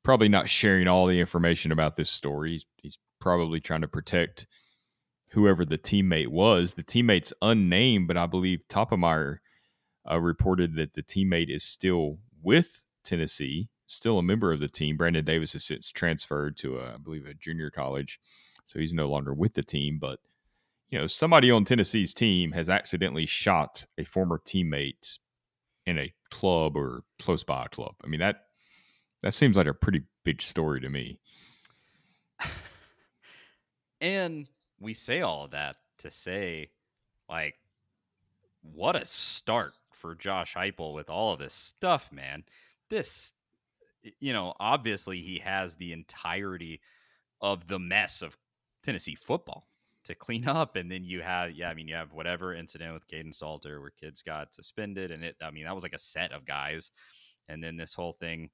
probably 0.03 0.29
not 0.29 0.47
sharing 0.47 0.87
all 0.87 1.07
the 1.07 1.19
information 1.19 1.71
about 1.71 1.95
this 1.95 2.09
story. 2.09 2.61
He's, 2.81 2.97
probably 3.21 3.59
trying 3.59 3.81
to 3.81 3.87
protect 3.87 4.45
whoever 5.29 5.65
the 5.65 5.79
teammate 5.79 6.27
was. 6.27 6.75
The 6.75 6.83
teammate's 6.83 7.33
unnamed, 7.41 8.07
but 8.07 8.17
I 8.17 8.27
believe 8.27 8.61
Toppmeyer 8.69 9.37
uh, 10.09 10.19
reported 10.19 10.75
that 10.75 10.93
the 10.93 11.03
teammate 11.03 11.53
is 11.53 11.63
still 11.63 12.17
with 12.41 12.85
Tennessee, 13.03 13.69
still 13.87 14.19
a 14.19 14.23
member 14.23 14.51
of 14.51 14.59
the 14.59 14.67
team. 14.67 14.97
Brandon 14.97 15.25
Davis 15.25 15.53
has 15.53 15.63
since 15.63 15.91
transferred 15.91 16.57
to, 16.57 16.77
a, 16.77 16.93
I 16.93 16.97
believe, 16.97 17.25
a 17.25 17.33
junior 17.33 17.69
college, 17.69 18.19
so 18.65 18.79
he's 18.79 18.93
no 18.93 19.07
longer 19.07 19.33
with 19.33 19.53
the 19.53 19.63
team. 19.63 19.97
But 19.99 20.19
you 20.89 20.99
know, 20.99 21.07
somebody 21.07 21.51
on 21.51 21.65
Tennessee's 21.65 22.13
team 22.13 22.51
has 22.51 22.69
accidentally 22.69 23.25
shot 23.25 23.85
a 23.97 24.03
former 24.03 24.39
teammate 24.45 25.19
in 25.85 25.99
a 25.99 26.13
club 26.29 26.75
or 26.75 27.03
close 27.19 27.43
by 27.43 27.65
a 27.65 27.69
club. 27.69 27.95
I 28.03 28.07
mean 28.07 28.19
that 28.19 28.45
that 29.21 29.33
seems 29.33 29.57
like 29.57 29.67
a 29.67 29.73
pretty 29.73 30.03
big 30.23 30.41
story 30.41 30.81
to 30.81 30.89
me. 30.89 31.19
and 34.01 34.47
we 34.79 34.93
say 34.93 35.21
all 35.21 35.45
of 35.45 35.51
that 35.51 35.77
to 35.99 36.11
say, 36.11 36.69
like, 37.29 37.55
what 38.61 38.95
a 38.95 39.05
start 39.05 39.73
for 39.95 40.15
Josh 40.15 40.53
Heupel 40.55 40.93
with 40.93 41.09
all 41.09 41.33
of 41.33 41.39
this 41.39 41.53
stuff, 41.53 42.11
man. 42.11 42.43
This, 42.89 43.33
you 44.19 44.33
know, 44.33 44.53
obviously 44.59 45.21
he 45.21 45.39
has 45.39 45.75
the 45.75 45.93
entirety 45.93 46.81
of 47.41 47.67
the 47.67 47.79
mess 47.79 48.21
of 48.21 48.37
Tennessee 48.83 49.15
football 49.15 49.67
to 50.05 50.15
clean 50.15 50.47
up. 50.47 50.75
And 50.75 50.89
then 50.89 51.03
you 51.03 51.21
have, 51.21 51.51
yeah, 51.51 51.69
I 51.69 51.73
mean, 51.73 51.87
you 51.87 51.95
have 51.95 52.13
whatever 52.13 52.53
incident 52.53 52.93
with 52.93 53.07
Kaidon 53.07 53.33
Salter 53.33 53.81
where 53.81 53.91
kids 53.91 54.21
got 54.21 54.53
suspended, 54.53 55.11
and 55.11 55.23
it, 55.23 55.35
I 55.41 55.51
mean, 55.51 55.65
that 55.65 55.75
was 55.75 55.83
like 55.83 55.93
a 55.93 55.99
set 55.99 56.31
of 56.31 56.45
guys, 56.45 56.91
and 57.47 57.63
then 57.63 57.77
this 57.77 57.93
whole 57.93 58.13
thing 58.13 58.49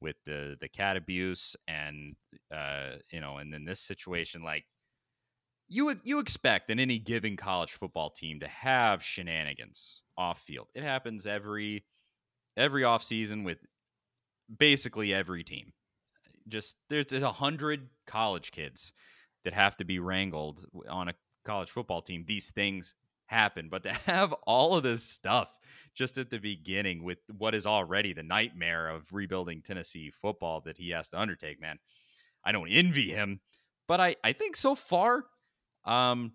with 0.00 0.16
the 0.24 0.56
the 0.60 0.68
cat 0.68 0.96
abuse, 0.96 1.56
and 1.66 2.16
uh, 2.52 2.92
you 3.10 3.20
know, 3.20 3.38
and 3.38 3.52
then 3.52 3.64
this 3.64 3.80
situation, 3.80 4.42
like 4.42 4.64
you 5.68 5.84
would 5.86 6.00
you 6.04 6.18
expect 6.18 6.70
in 6.70 6.78
any 6.78 6.98
given 6.98 7.36
college 7.36 7.72
football 7.72 8.10
team 8.10 8.40
to 8.40 8.48
have 8.48 9.02
shenanigans 9.02 10.02
off 10.16 10.40
field. 10.42 10.68
It 10.74 10.82
happens 10.82 11.26
every 11.26 11.84
every 12.56 12.84
off 12.84 13.02
season 13.02 13.44
with 13.44 13.58
basically 14.58 15.12
every 15.12 15.44
team. 15.44 15.72
Just 16.48 16.76
there's 16.88 17.12
a 17.12 17.32
hundred 17.32 17.88
college 18.06 18.52
kids 18.52 18.92
that 19.44 19.54
have 19.54 19.76
to 19.76 19.84
be 19.84 19.98
wrangled 19.98 20.66
on 20.88 21.08
a 21.08 21.14
college 21.44 21.70
football 21.70 22.02
team, 22.02 22.24
these 22.26 22.50
things 22.50 22.94
happen. 23.26 23.68
But 23.70 23.82
to 23.84 23.92
have 24.06 24.32
all 24.46 24.76
of 24.76 24.82
this 24.82 25.02
stuff 25.02 25.58
just 25.94 26.18
at 26.18 26.30
the 26.30 26.38
beginning 26.38 27.04
with 27.04 27.18
what 27.38 27.54
is 27.54 27.66
already 27.66 28.12
the 28.12 28.22
nightmare 28.22 28.88
of 28.88 29.12
rebuilding 29.12 29.62
Tennessee 29.62 30.10
football 30.10 30.60
that 30.62 30.76
he 30.76 30.90
has 30.90 31.08
to 31.10 31.20
undertake, 31.20 31.60
man, 31.60 31.78
I 32.44 32.52
don't 32.52 32.68
envy 32.68 33.10
him. 33.10 33.40
But 33.86 34.00
I, 34.00 34.16
I 34.24 34.32
think 34.32 34.56
so 34.56 34.74
far, 34.74 35.24
um, 35.84 36.32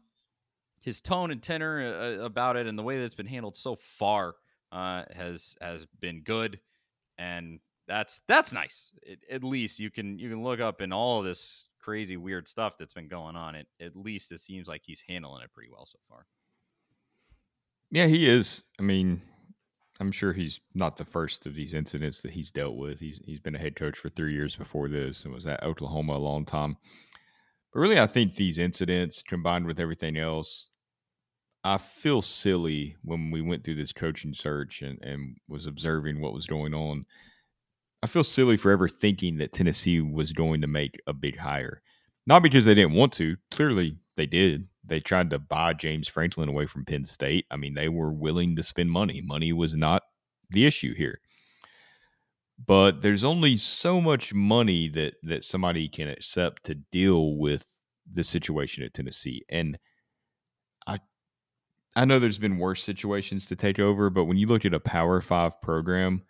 his 0.81 1.01
tone 1.01 1.31
and 1.31 1.41
tenor 1.41 1.81
uh, 1.81 2.21
uh 2.21 2.25
about 2.25 2.55
it 2.55 2.67
and 2.67 2.77
the 2.77 2.83
way 2.83 2.97
that 2.97 3.03
it's 3.03 3.15
been 3.15 3.25
handled 3.25 3.57
so 3.57 3.75
far 3.75 4.35
uh, 4.71 5.03
has 5.13 5.55
has 5.61 5.85
been 5.99 6.21
good, 6.21 6.59
and 7.17 7.59
that's 7.87 8.21
that's 8.27 8.53
nice. 8.53 8.91
It, 9.01 9.19
at 9.29 9.43
least 9.43 9.79
you 9.79 9.89
can 9.89 10.19
you 10.19 10.29
can 10.29 10.43
look 10.43 10.59
up 10.59 10.81
in 10.81 10.93
all 10.93 11.21
this 11.21 11.65
crazy 11.79 12.17
weird 12.17 12.47
stuff 12.47 12.77
that's 12.77 12.93
been 12.93 13.07
going 13.07 13.35
on, 13.35 13.55
it 13.55 13.67
at 13.81 13.95
least 13.95 14.31
it 14.31 14.41
seems 14.41 14.67
like 14.67 14.81
he's 14.85 15.03
handling 15.07 15.43
it 15.43 15.53
pretty 15.53 15.69
well 15.71 15.85
so 15.85 15.97
far. 16.07 16.25
Yeah, 17.91 18.05
he 18.05 18.29
is. 18.29 18.63
I 18.79 18.83
mean, 18.83 19.21
I'm 19.99 20.11
sure 20.11 20.33
he's 20.33 20.61
not 20.75 20.97
the 20.97 21.05
first 21.05 21.47
of 21.47 21.55
these 21.55 21.73
incidents 21.73 22.21
that 22.21 22.31
he's 22.31 22.51
dealt 22.51 22.75
with. 22.75 22.99
He's 22.99 23.19
he's 23.25 23.39
been 23.39 23.55
a 23.55 23.59
head 23.59 23.75
coach 23.75 23.97
for 23.97 24.09
three 24.09 24.33
years 24.33 24.55
before 24.55 24.87
this 24.87 25.25
and 25.25 25.33
was 25.33 25.47
at 25.47 25.63
Oklahoma 25.63 26.13
a 26.13 26.17
long 26.17 26.45
time. 26.45 26.77
Really, 27.79 27.99
I 27.99 28.07
think 28.07 28.35
these 28.35 28.59
incidents 28.59 29.21
combined 29.21 29.65
with 29.65 29.79
everything 29.79 30.17
else, 30.17 30.69
I 31.63 31.77
feel 31.77 32.21
silly 32.21 32.95
when 33.03 33.31
we 33.31 33.41
went 33.41 33.63
through 33.63 33.75
this 33.75 33.93
coaching 33.93 34.33
search 34.33 34.81
and, 34.81 35.03
and 35.03 35.37
was 35.47 35.65
observing 35.65 36.19
what 36.19 36.33
was 36.33 36.45
going 36.45 36.73
on 36.73 37.05
I 38.01 38.07
feel 38.07 38.23
silly 38.23 38.55
for 38.55 38.71
ever 38.71 38.87
thinking 38.87 39.37
that 39.37 39.51
Tennessee 39.51 39.99
was 39.99 40.31
going 40.31 40.61
to 40.61 40.67
make 40.67 40.99
a 41.05 41.13
big 41.13 41.37
hire. 41.37 41.81
Not 42.25 42.43
because 42.43 42.65
they 42.65 42.75
didn't 42.75 42.93
want 42.93 43.11
to. 43.13 43.35
Clearly, 43.51 43.97
they 44.15 44.25
did. 44.25 44.67
They 44.85 44.99
tried 44.99 45.29
to 45.31 45.39
buy 45.39 45.73
James 45.73 46.07
Franklin 46.07 46.47
away 46.47 46.65
from 46.65 46.85
Penn 46.85 47.03
State. 47.03 47.45
I 47.51 47.57
mean, 47.57 47.73
they 47.73 47.89
were 47.89 48.11
willing 48.11 48.55
to 48.55 48.63
spend 48.63 48.91
money. 48.91 49.21
Money 49.21 49.51
was 49.51 49.75
not 49.75 50.03
the 50.49 50.65
issue 50.65 50.93
here. 50.95 51.19
But 52.65 53.01
there's 53.01 53.23
only 53.23 53.57
so 53.57 54.01
much 54.01 54.33
money 54.33 54.89
that 54.89 55.13
that 55.23 55.43
somebody 55.43 55.87
can 55.87 56.09
accept 56.09 56.65
to 56.65 56.75
deal 56.75 57.37
with 57.37 57.79
the 58.11 58.23
situation 58.23 58.83
at 58.83 58.93
Tennessee. 58.93 59.43
And 59.49 59.77
I 60.85 60.99
I 61.95 62.05
know 62.05 62.19
there's 62.19 62.37
been 62.37 62.57
worse 62.57 62.83
situations 62.83 63.45
to 63.47 63.55
take 63.55 63.79
over, 63.79 64.09
but 64.09 64.25
when 64.25 64.37
you 64.37 64.47
look 64.47 64.65
at 64.65 64.73
a 64.73 64.79
Power 64.79 65.21
5 65.21 65.61
program, 65.61 66.23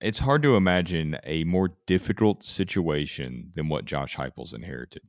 it's 0.00 0.20
hard 0.20 0.42
to 0.42 0.56
imagine 0.56 1.18
a 1.24 1.44
more 1.44 1.70
difficult 1.86 2.44
situation 2.44 3.52
than 3.54 3.68
what 3.68 3.84
Josh 3.84 4.16
Heupel's 4.16 4.52
inherited. 4.54 5.02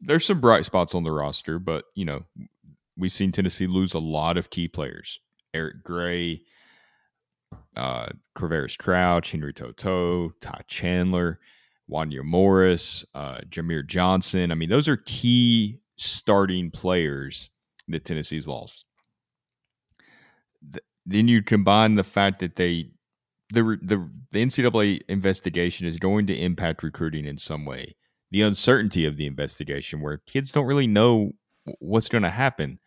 There's 0.00 0.26
some 0.26 0.40
bright 0.40 0.66
spots 0.66 0.94
on 0.94 1.04
the 1.04 1.12
roster, 1.12 1.58
but 1.58 1.86
you 1.94 2.04
know 2.04 2.24
we've 2.96 3.12
seen 3.12 3.32
Tennessee 3.32 3.66
lose 3.66 3.94
a 3.94 3.98
lot 3.98 4.36
of 4.36 4.50
key 4.50 4.68
players: 4.68 5.20
Eric 5.54 5.82
Gray, 5.82 6.42
uh, 7.76 8.08
Quavaris 8.36 8.78
Crouch, 8.78 9.32
Henry 9.32 9.52
To'oTo'o, 9.52 10.32
Ty 10.40 10.60
Chandler, 10.66 11.38
Wanya 11.90 12.22
Morris, 12.22 13.04
uh, 13.14 13.38
Jahmir 13.48 13.86
Johnson. 13.86 14.50
I 14.50 14.54
mean, 14.54 14.70
those 14.70 14.88
are 14.88 14.96
key 14.96 15.80
starting 15.96 16.70
players 16.70 17.50
that 17.88 18.04
Tennessee's 18.04 18.48
lost. 18.48 18.84
The, 20.66 20.80
then 21.06 21.28
you 21.28 21.42
combine 21.42 21.94
the 21.94 22.04
fact 22.04 22.40
that 22.40 22.56
they 22.56 22.90
the 23.52 23.78
the 23.82 24.10
the 24.30 24.44
NCAA 24.44 25.02
investigation 25.08 25.86
is 25.86 25.98
going 25.98 26.26
to 26.26 26.34
impact 26.34 26.82
recruiting 26.82 27.26
in 27.26 27.36
some 27.36 27.64
way. 27.64 27.96
The 28.30 28.42
uncertainty 28.42 29.04
of 29.04 29.16
the 29.16 29.26
investigation, 29.26 30.00
where 30.00 30.22
kids 30.26 30.50
don't 30.50 30.66
really 30.66 30.86
know 30.86 31.32
what's 31.78 32.08
going 32.08 32.24
to 32.24 32.30
happen, 32.30 32.80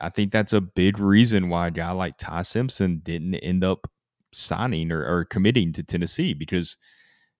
I 0.00 0.08
think 0.08 0.32
that's 0.32 0.52
a 0.52 0.60
big 0.60 0.98
reason 0.98 1.48
why 1.48 1.68
a 1.68 1.70
guy 1.70 1.90
like 1.92 2.16
Ty 2.18 2.42
Simpson 2.42 3.00
didn't 3.04 3.34
end 3.36 3.62
up 3.62 3.86
signing 4.32 4.92
or, 4.92 5.04
or 5.04 5.24
committing 5.24 5.72
to 5.72 5.82
Tennessee 5.82 6.34
because 6.34 6.76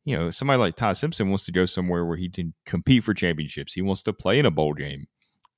you 0.04 0.16
know 0.16 0.30
somebody 0.30 0.58
like 0.58 0.76
Ty 0.76 0.94
Simpson 0.94 1.28
wants 1.28 1.44
to 1.46 1.52
go 1.52 1.66
somewhere 1.66 2.04
where 2.04 2.16
he 2.16 2.28
can 2.28 2.54
compete 2.66 3.04
for 3.04 3.14
championships. 3.14 3.72
He 3.72 3.82
wants 3.82 4.02
to 4.04 4.12
play 4.12 4.38
in 4.38 4.46
a 4.46 4.50
bowl 4.50 4.74
game 4.74 5.06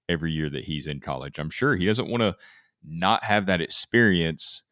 every 0.08 0.32
year 0.32 0.50
that 0.50 0.64
he's 0.64 0.86
in 0.86 1.00
college. 1.00 1.38
I'm 1.38 1.50
sure 1.50 1.76
he 1.76 1.86
doesn't 1.86 2.10
want 2.10 2.22
to 2.22 2.36
not 2.84 3.24
have 3.24 3.46
that 3.46 3.60
experience 3.60 4.62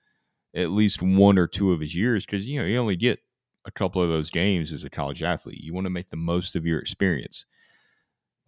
at 0.55 0.71
least 0.71 1.01
one 1.01 1.39
or 1.39 1.47
two 1.47 1.73
of 1.73 1.81
his 1.81 1.95
years 1.95 2.27
because 2.27 2.49
you 2.49 2.59
know 2.59 2.67
you 2.67 2.79
only 2.79 2.97
get 2.97 3.21
a 3.65 3.71
couple 3.71 4.03
of 4.03 4.09
those 4.09 4.31
games 4.31 4.73
as 4.73 4.85
a 4.85 4.91
college 4.91 5.23
athlete. 5.23 5.63
You 5.63 5.75
want 5.75 5.85
to 5.85 5.91
make 5.91 6.11
the 6.11 6.17
most 6.17 6.57
of 6.57 6.67
your 6.67 6.79
experience. 6.79 7.45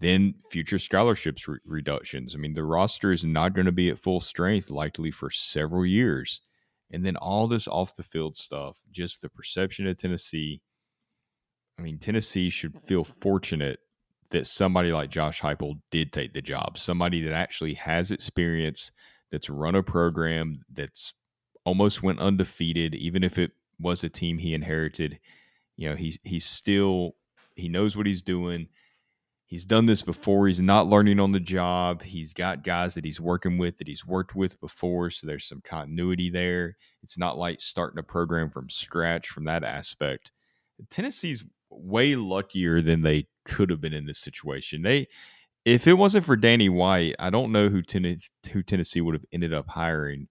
Then 0.01 0.35
future 0.51 0.79
scholarships 0.79 1.47
re- 1.47 1.59
reductions. 1.65 2.35
I 2.35 2.39
mean, 2.39 2.55
the 2.55 2.65
roster 2.65 3.13
is 3.13 3.25
not 3.25 3.55
going 3.55 3.67
to 3.67 3.73
be 3.73 3.89
at 3.89 3.99
full 3.99 4.21
strength 4.21 4.71
likely 4.71 5.11
for 5.11 5.31
several 5.31 5.87
years. 5.87 6.41
And 6.93 7.05
then 7.05 7.17
all 7.17 7.49
this 7.49 7.67
off 7.67 7.97
the 7.97 8.03
field 8.03 8.37
stuff, 8.37 8.81
just 8.91 9.23
the 9.23 9.29
perception 9.29 9.87
of 9.87 9.97
Tennessee. 9.97 10.61
I 11.79 11.83
mean, 11.83 11.99
Tennessee 11.99 12.51
should 12.51 12.79
feel 12.79 13.03
fortunate 13.05 13.81
that 14.31 14.47
somebody 14.47 14.93
like 14.93 15.11
Josh 15.11 15.41
Heupel 15.41 15.81
did 15.91 16.13
take 16.13 16.33
the 16.33 16.43
job, 16.43 16.77
somebody 16.77 17.23
that 17.23 17.35
actually 17.35 17.75
has 17.75 18.11
experience, 18.11 18.93
that's 19.31 19.49
run 19.49 19.75
a 19.75 19.83
program, 19.83 20.61
that's 20.73 21.15
almost 21.65 22.03
went 22.03 22.19
undefeated, 22.19 22.95
even 22.95 23.25
if 23.25 23.39
it 23.39 23.53
was 23.79 24.05
a 24.05 24.09
team 24.09 24.39
he 24.39 24.55
inherited. 24.55 25.19
You 25.77 25.91
know, 25.91 25.97
he's 25.97 26.19
he's 26.23 26.45
still 26.45 27.13
he 27.57 27.69
knows 27.69 27.97
what 27.97 28.07
he's 28.07 28.23
doing. 28.23 28.69
He's 29.53 29.67
done 29.67 29.85
this 29.85 30.01
before. 30.01 30.47
He's 30.47 30.63
not 30.63 30.87
learning 30.87 31.21
on 31.21 31.33
the 31.33 31.39
job. 31.39 32.01
He's 32.01 32.33
got 32.33 32.65
guys 32.65 32.95
that 32.95 33.05
he's 33.05 33.21
working 33.21 33.59
with 33.59 33.77
that 33.77 33.87
he's 33.87 34.07
worked 34.07 34.35
with 34.35 34.59
before, 34.63 35.11
so 35.11 35.27
there's 35.27 35.45
some 35.45 35.61
continuity 35.61 36.31
there. 36.31 36.79
It's 37.03 37.19
not 37.19 37.37
like 37.37 37.61
starting 37.61 37.99
a 37.99 38.03
program 38.03 38.49
from 38.49 38.71
scratch 38.71 39.29
from 39.29 39.45
that 39.45 39.63
aspect. 39.63 40.33
Tennessee's 40.89 41.45
way 41.69 42.17
luckier 42.17 42.81
than 42.81 43.03
they 43.03 43.27
could 43.45 43.69
have 43.69 43.83
been 43.83 43.93
in 43.93 44.07
this 44.07 44.19
situation. 44.19 44.81
They 44.81 45.09
if 45.67 45.87
it 45.87 45.99
wasn't 45.99 46.25
for 46.25 46.35
Danny 46.35 46.71
White, 46.71 47.17
I 47.19 47.29
don't 47.29 47.53
know 47.53 47.69
who 47.69 47.83
Tennessee, 47.83 48.31
who 48.53 48.63
Tennessee 48.63 49.03
would 49.03 49.15
have 49.15 49.27
ended 49.35 49.53
up 49.53 49.69
hiring, 49.69 50.29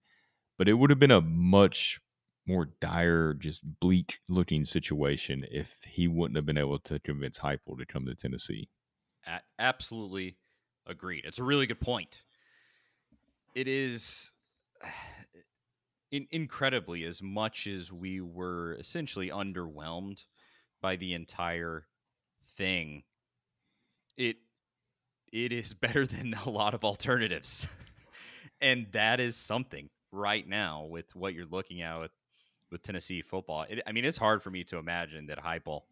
but 0.58 0.68
it 0.68 0.74
would 0.74 0.90
have 0.90 0.98
been 0.98 1.12
a 1.12 1.20
much 1.20 2.00
more 2.44 2.70
dire, 2.80 3.34
just 3.34 3.62
bleak 3.78 4.18
looking 4.28 4.64
situation 4.64 5.46
if 5.48 5.76
he 5.86 6.08
wouldn't 6.08 6.34
have 6.34 6.44
been 6.44 6.58
able 6.58 6.80
to 6.80 6.98
convince 6.98 7.38
Heupel 7.38 7.78
to 7.78 7.86
come 7.86 8.04
to 8.06 8.16
Tennessee. 8.16 8.68
Absolutely 9.58 10.36
agreed. 10.86 11.24
It's 11.24 11.38
a 11.38 11.44
really 11.44 11.66
good 11.66 11.80
point. 11.80 12.22
It 13.54 13.68
is 13.68 14.30
in, 16.10 16.26
incredibly 16.30 17.04
as 17.04 17.22
much 17.22 17.66
as 17.66 17.92
we 17.92 18.20
were 18.20 18.74
essentially 18.74 19.28
underwhelmed 19.28 20.24
by 20.80 20.96
the 20.96 21.14
entire 21.14 21.86
thing. 22.56 23.02
It 24.16 24.36
it 25.32 25.52
is 25.52 25.74
better 25.80 26.06
than 26.06 26.34
a 26.34 26.50
lot 26.50 26.74
of 26.74 26.84
alternatives. 26.84 27.66
and 28.60 28.86
that 28.92 29.20
is 29.20 29.36
something 29.36 29.88
right 30.10 30.46
now 30.46 30.84
with 30.84 31.14
what 31.16 31.34
you're 31.34 31.46
looking 31.46 31.80
at 31.82 32.00
with 32.00 32.10
with 32.70 32.82
Tennessee 32.82 33.20
football. 33.20 33.66
It, 33.68 33.82
I 33.86 33.92
mean, 33.92 34.04
it's 34.04 34.16
hard 34.16 34.42
for 34.42 34.50
me 34.50 34.64
to 34.64 34.78
imagine 34.78 35.26
that 35.26 35.38
Heupel 35.38 35.82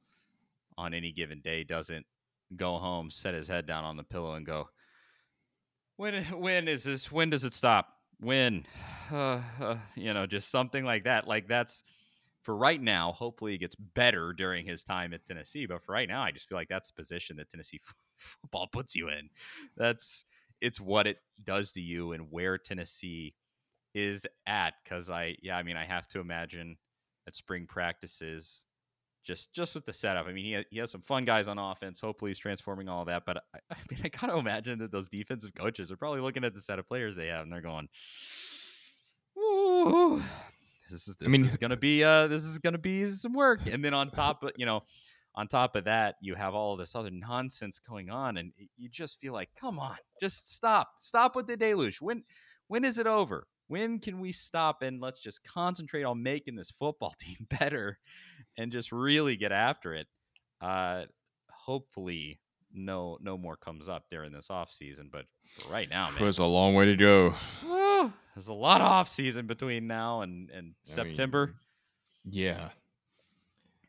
on 0.79 0.95
any 0.95 1.13
given 1.13 1.41
day 1.41 1.63
doesn't 1.63 2.07
go 2.57 2.79
home, 2.79 3.11
set 3.11 3.35
his 3.35 3.49
head 3.49 3.67
down 3.67 3.85
on 3.85 3.97
the 3.97 4.05
pillow, 4.05 4.35
and 4.35 4.47
go, 4.47 4.69
"When 5.97 6.25
when 6.25 6.69
is 6.69 6.85
this? 6.85 7.11
When 7.11 7.31
does 7.31 7.45
it 7.45 7.55
stop? 7.55 7.89
When?" 8.19 8.67
Uh, 9.11 9.43
uh, 9.61 9.77
you 9.97 10.15
know, 10.15 10.25
just 10.25 10.53
something 10.53 10.85
like 10.85 11.03
that. 11.03 11.27
Like 11.27 11.49
that's 11.49 11.83
for 12.45 12.55
right 12.55 12.81
now. 12.81 13.11
Hopefully, 13.11 13.55
it 13.55 13.59
gets 13.59 13.75
better 13.75 14.33
during 14.33 14.65
his 14.65 14.85
time 14.85 15.13
at 15.13 15.27
Tennessee. 15.27 15.67
But 15.67 15.83
for 15.83 15.91
right 15.91 16.07
now, 16.07 16.23
I 16.23 16.31
just 16.31 16.49
feel 16.49 16.57
like 16.57 16.69
that's 16.69 16.93
the 16.93 16.95
position 16.95 17.37
that 17.39 17.51
Tennessee 17.51 17.81
football 18.41 18.69
puts 18.73 18.95
you 18.95 19.09
in. 19.09 19.29
That's 19.77 20.25
it's 20.61 20.81
what 20.81 21.07
it 21.07 21.19
does 21.43 21.73
to 21.73 21.81
you 21.81 22.13
and 22.13 22.31
where 22.31 22.59
Tennessee 22.59 23.35
is 23.95 24.27
at 24.47 24.75
because 24.85 25.11
I 25.11 25.37
yeah 25.43 25.57
I 25.57 25.63
mean 25.63 25.77
I 25.77 25.85
have 25.85 26.07
to 26.09 26.21
imagine 26.21 26.77
at 27.27 27.35
spring 27.35 27.67
practices 27.67 28.65
just 29.25 29.53
just 29.53 29.75
with 29.75 29.85
the 29.85 29.93
setup. 29.93 30.27
I 30.27 30.33
mean 30.33 30.45
he 30.45 30.65
he 30.71 30.79
has 30.79 30.91
some 30.91 31.03
fun 31.03 31.25
guys 31.25 31.49
on 31.49 31.59
offense. 31.59 32.01
Hopefully 32.01 32.31
he's 32.31 32.39
transforming 32.39 32.89
all 32.89 33.05
that. 33.07 33.25
But 33.27 33.39
I, 33.55 33.59
I 33.71 33.77
mean 33.91 34.01
I 34.05 34.09
gotta 34.09 34.37
imagine 34.37 34.79
that 34.81 34.93
those 34.93 35.09
defensive 35.09 35.55
coaches 35.55 35.91
are 35.91 35.97
probably 35.97 36.21
looking 36.21 36.45
at 36.45 36.55
the 36.55 36.61
set 36.61 36.79
of 36.79 36.87
players 36.87 37.17
they 37.17 37.29
have 37.29 37.43
and 37.43 37.53
they're 37.53 37.61
going, 37.61 37.89
"Ooh, 39.39 40.23
this 40.91 41.07
is 41.09 41.17
this 41.17 41.29
I 41.29 41.31
mean, 41.31 41.45
is 41.45 41.57
gonna 41.57 41.77
be 41.77 42.05
uh 42.05 42.27
this 42.27 42.45
is 42.45 42.59
gonna 42.59 42.79
be 42.79 43.09
some 43.11 43.33
work." 43.33 43.61
And 43.67 43.85
then 43.85 43.95
on 43.95 44.11
top 44.11 44.43
of 44.43 44.53
you 44.57 44.67
know 44.67 44.83
on 45.37 45.47
top 45.47 45.77
of 45.77 45.85
that, 45.85 46.17
you 46.21 46.35
have 46.35 46.55
all 46.55 46.77
this 46.77 46.97
other 46.97 47.11
nonsense 47.11 47.79
going 47.79 48.11
on, 48.11 48.37
and 48.37 48.53
you 48.77 48.89
just 48.89 49.21
feel 49.21 49.33
like, 49.33 49.49
come 49.55 49.79
on, 49.79 49.97
just 50.21 50.53
stop, 50.53 50.89
stop 50.99 51.37
with 51.37 51.47
the 51.47 51.57
deluge. 51.57 52.01
When, 52.01 52.25
when 52.67 52.85
is 52.85 52.99
it 52.99 53.07
over? 53.07 53.47
when 53.71 54.01
can 54.01 54.19
we 54.19 54.33
stop 54.33 54.83
and 54.83 55.01
let's 55.01 55.21
just 55.21 55.45
concentrate 55.45 56.03
on 56.03 56.21
making 56.21 56.57
this 56.57 56.73
football 56.73 57.15
team 57.19 57.47
better 57.49 57.99
and 58.57 58.73
just 58.73 58.93
really 58.93 59.37
get 59.37 59.53
after 59.53 59.95
it 59.95 60.07
uh 60.61 61.03
hopefully 61.51 62.41
no 62.73 63.19
no 63.21 63.37
more 63.37 63.57
comes 63.57 63.89
up 63.89 64.05
during 64.11 64.33
this 64.33 64.51
off 64.51 64.71
season 64.71 65.09
but 65.11 65.25
right 65.71 65.91
now 65.91 66.07
man, 66.07 66.15
there's 66.19 66.39
a 66.39 66.45
long 66.45 66.75
way 66.75 66.85
to 66.85 66.97
go 66.97 67.35
there's 68.35 68.49
a 68.49 68.53
lot 68.53 68.81
of 68.81 68.87
off 68.87 69.09
season 69.09 69.47
between 69.47 69.87
now 69.87 70.21
and 70.23 70.51
and 70.51 70.75
I 70.87 70.91
september 70.91 71.47
mean, 71.47 71.55
yeah 72.31 72.69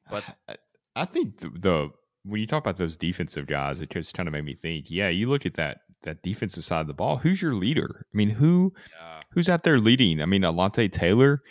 but 0.09 0.24
I, 0.49 0.55
I 0.95 1.05
think 1.05 1.38
the, 1.39 1.49
the 1.49 1.89
when 2.24 2.39
you 2.39 2.47
talk 2.47 2.64
about 2.64 2.78
those 2.78 2.97
defensive 2.97 3.47
guys 3.47 3.82
it 3.82 3.89
just 3.89 4.14
kind 4.14 4.28
of 4.28 4.34
made 4.34 4.45
me 4.45 4.55
think 4.55 4.86
yeah 4.89 5.09
you 5.09 5.30
look 5.30 5.45
at 5.45 5.55
that 5.55 5.80
that 6.03 6.24
defensive 6.24 6.64
side 6.64 6.82
of 6.82 6.88
the 6.88 6.93
ball 6.93 7.18
who's 7.18 7.41
your 7.41 7.53
leader 7.53 8.07
i 8.12 8.18
mean 8.18 8.30
who 8.30 8.74
yeah 8.91 9.22
who's 9.34 9.49
out 9.49 9.64
there 9.64 9.80
leading? 9.80 10.22
I 10.22 10.26
mean, 10.26 10.41
Alontae 10.41 10.91
Taylor. 10.91 11.41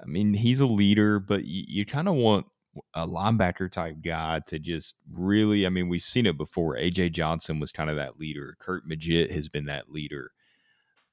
I 0.00 0.06
mean, 0.06 0.34
he's 0.34 0.60
a 0.60 0.66
leader, 0.66 1.18
but 1.18 1.44
you, 1.44 1.64
you 1.66 1.86
kind 1.86 2.08
of 2.08 2.14
want 2.14 2.46
a 2.94 3.06
linebacker 3.06 3.70
type 3.70 3.96
guy 4.04 4.40
to 4.46 4.58
just 4.58 4.94
really. 5.12 5.66
I 5.66 5.68
mean, 5.68 5.88
we've 5.88 6.02
seen 6.02 6.26
it 6.26 6.36
before. 6.36 6.76
AJ 6.76 7.12
Johnson 7.12 7.60
was 7.60 7.72
kind 7.72 7.90
of 7.90 7.96
that 7.96 8.18
leader. 8.18 8.56
Curt 8.60 8.88
Maggitt 8.88 9.30
has 9.30 9.48
been 9.48 9.66
that 9.66 9.88
leader. 9.90 10.30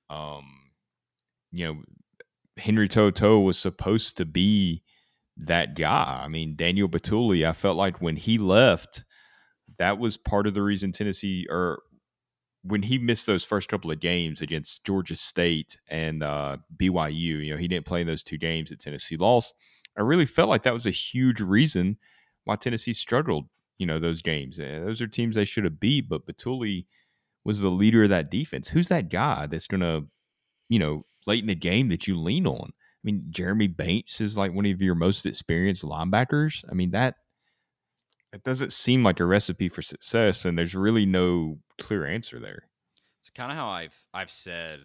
Um, 0.09 0.45
you 1.51 1.65
know, 1.65 1.81
Henry 2.57 2.87
To'oTo'o 2.87 3.43
was 3.43 3.57
supposed 3.57 4.17
to 4.17 4.25
be 4.25 4.83
that 5.37 5.75
guy. 5.75 6.21
I 6.23 6.27
mean, 6.27 6.55
Daniel 6.55 6.87
Bituli. 6.87 7.47
I 7.47 7.53
felt 7.53 7.77
like 7.77 8.01
when 8.01 8.15
he 8.15 8.37
left, 8.37 9.03
that 9.77 9.97
was 9.97 10.17
part 10.17 10.47
of 10.47 10.53
the 10.53 10.61
reason 10.61 10.91
Tennessee 10.91 11.47
or 11.49 11.81
when 12.67 12.81
he 12.81 12.97
missed 12.97 13.27
those 13.27 13.43
first 13.43 13.69
couple 13.69 13.91
of 13.91 13.99
games 13.99 14.41
against 14.41 14.85
Georgia 14.85 15.15
State 15.15 15.77
and 15.87 16.23
uh, 16.23 16.57
BYU, 16.77 17.45
you 17.45 17.51
know, 17.51 17.57
he 17.57 17.67
didn't 17.67 17.85
play 17.85 18.01
in 18.01 18.07
those 18.07 18.23
two 18.23 18.37
games 18.37 18.69
that 18.69 18.79
Tennessee 18.79 19.17
lost. 19.17 19.53
I 19.97 20.01
really 20.01 20.25
felt 20.25 20.49
like 20.49 20.63
that 20.63 20.73
was 20.73 20.87
a 20.87 20.91
huge 20.91 21.39
reason 21.41 21.97
why 22.43 22.55
Tennessee 22.55 22.93
struggled, 22.93 23.45
you 23.77 23.85
know, 23.85 23.99
those 23.99 24.21
games. 24.21 24.57
Those 24.57 25.01
are 25.01 25.07
teams 25.07 25.35
they 25.35 25.45
should 25.45 25.63
have 25.63 25.79
beat, 25.79 26.09
but 26.09 26.25
Bituli 26.25 26.85
was 27.43 27.59
the 27.59 27.69
leader 27.69 28.03
of 28.03 28.09
that 28.09 28.31
defense. 28.31 28.69
Who's 28.69 28.87
that 28.87 29.09
guy 29.09 29.45
that's 29.45 29.67
going 29.67 29.81
to, 29.81 30.05
you 30.67 30.79
know, 30.79 31.05
late 31.27 31.41
in 31.41 31.47
the 31.47 31.55
game 31.55 31.89
that 31.89 32.07
you 32.07 32.19
lean 32.19 32.47
on? 32.47 32.71
I 32.71 33.03
mean, 33.03 33.27
Jeremy 33.29 33.67
Bates 33.67 34.19
is 34.19 34.35
like 34.35 34.53
one 34.53 34.65
of 34.65 34.81
your 34.81 34.95
most 34.95 35.27
experienced 35.27 35.83
linebackers. 35.83 36.65
I 36.69 36.73
mean, 36.73 36.91
that 36.91 37.15
it 38.35 38.43
doesn't 38.43 38.73
seem 38.73 39.01
like 39.01 39.21
a 39.21 39.25
recipe 39.25 39.69
for 39.69 39.81
success, 39.81 40.43
and 40.43 40.57
there's 40.57 40.75
really 40.75 41.05
no 41.05 41.59
clear 41.79 42.05
answer 42.05 42.37
there. 42.37 42.67
It's 43.21 43.29
kind 43.29 43.49
of 43.49 43.57
how 43.57 43.69
I've 43.69 43.95
I've 44.13 44.29
said 44.29 44.81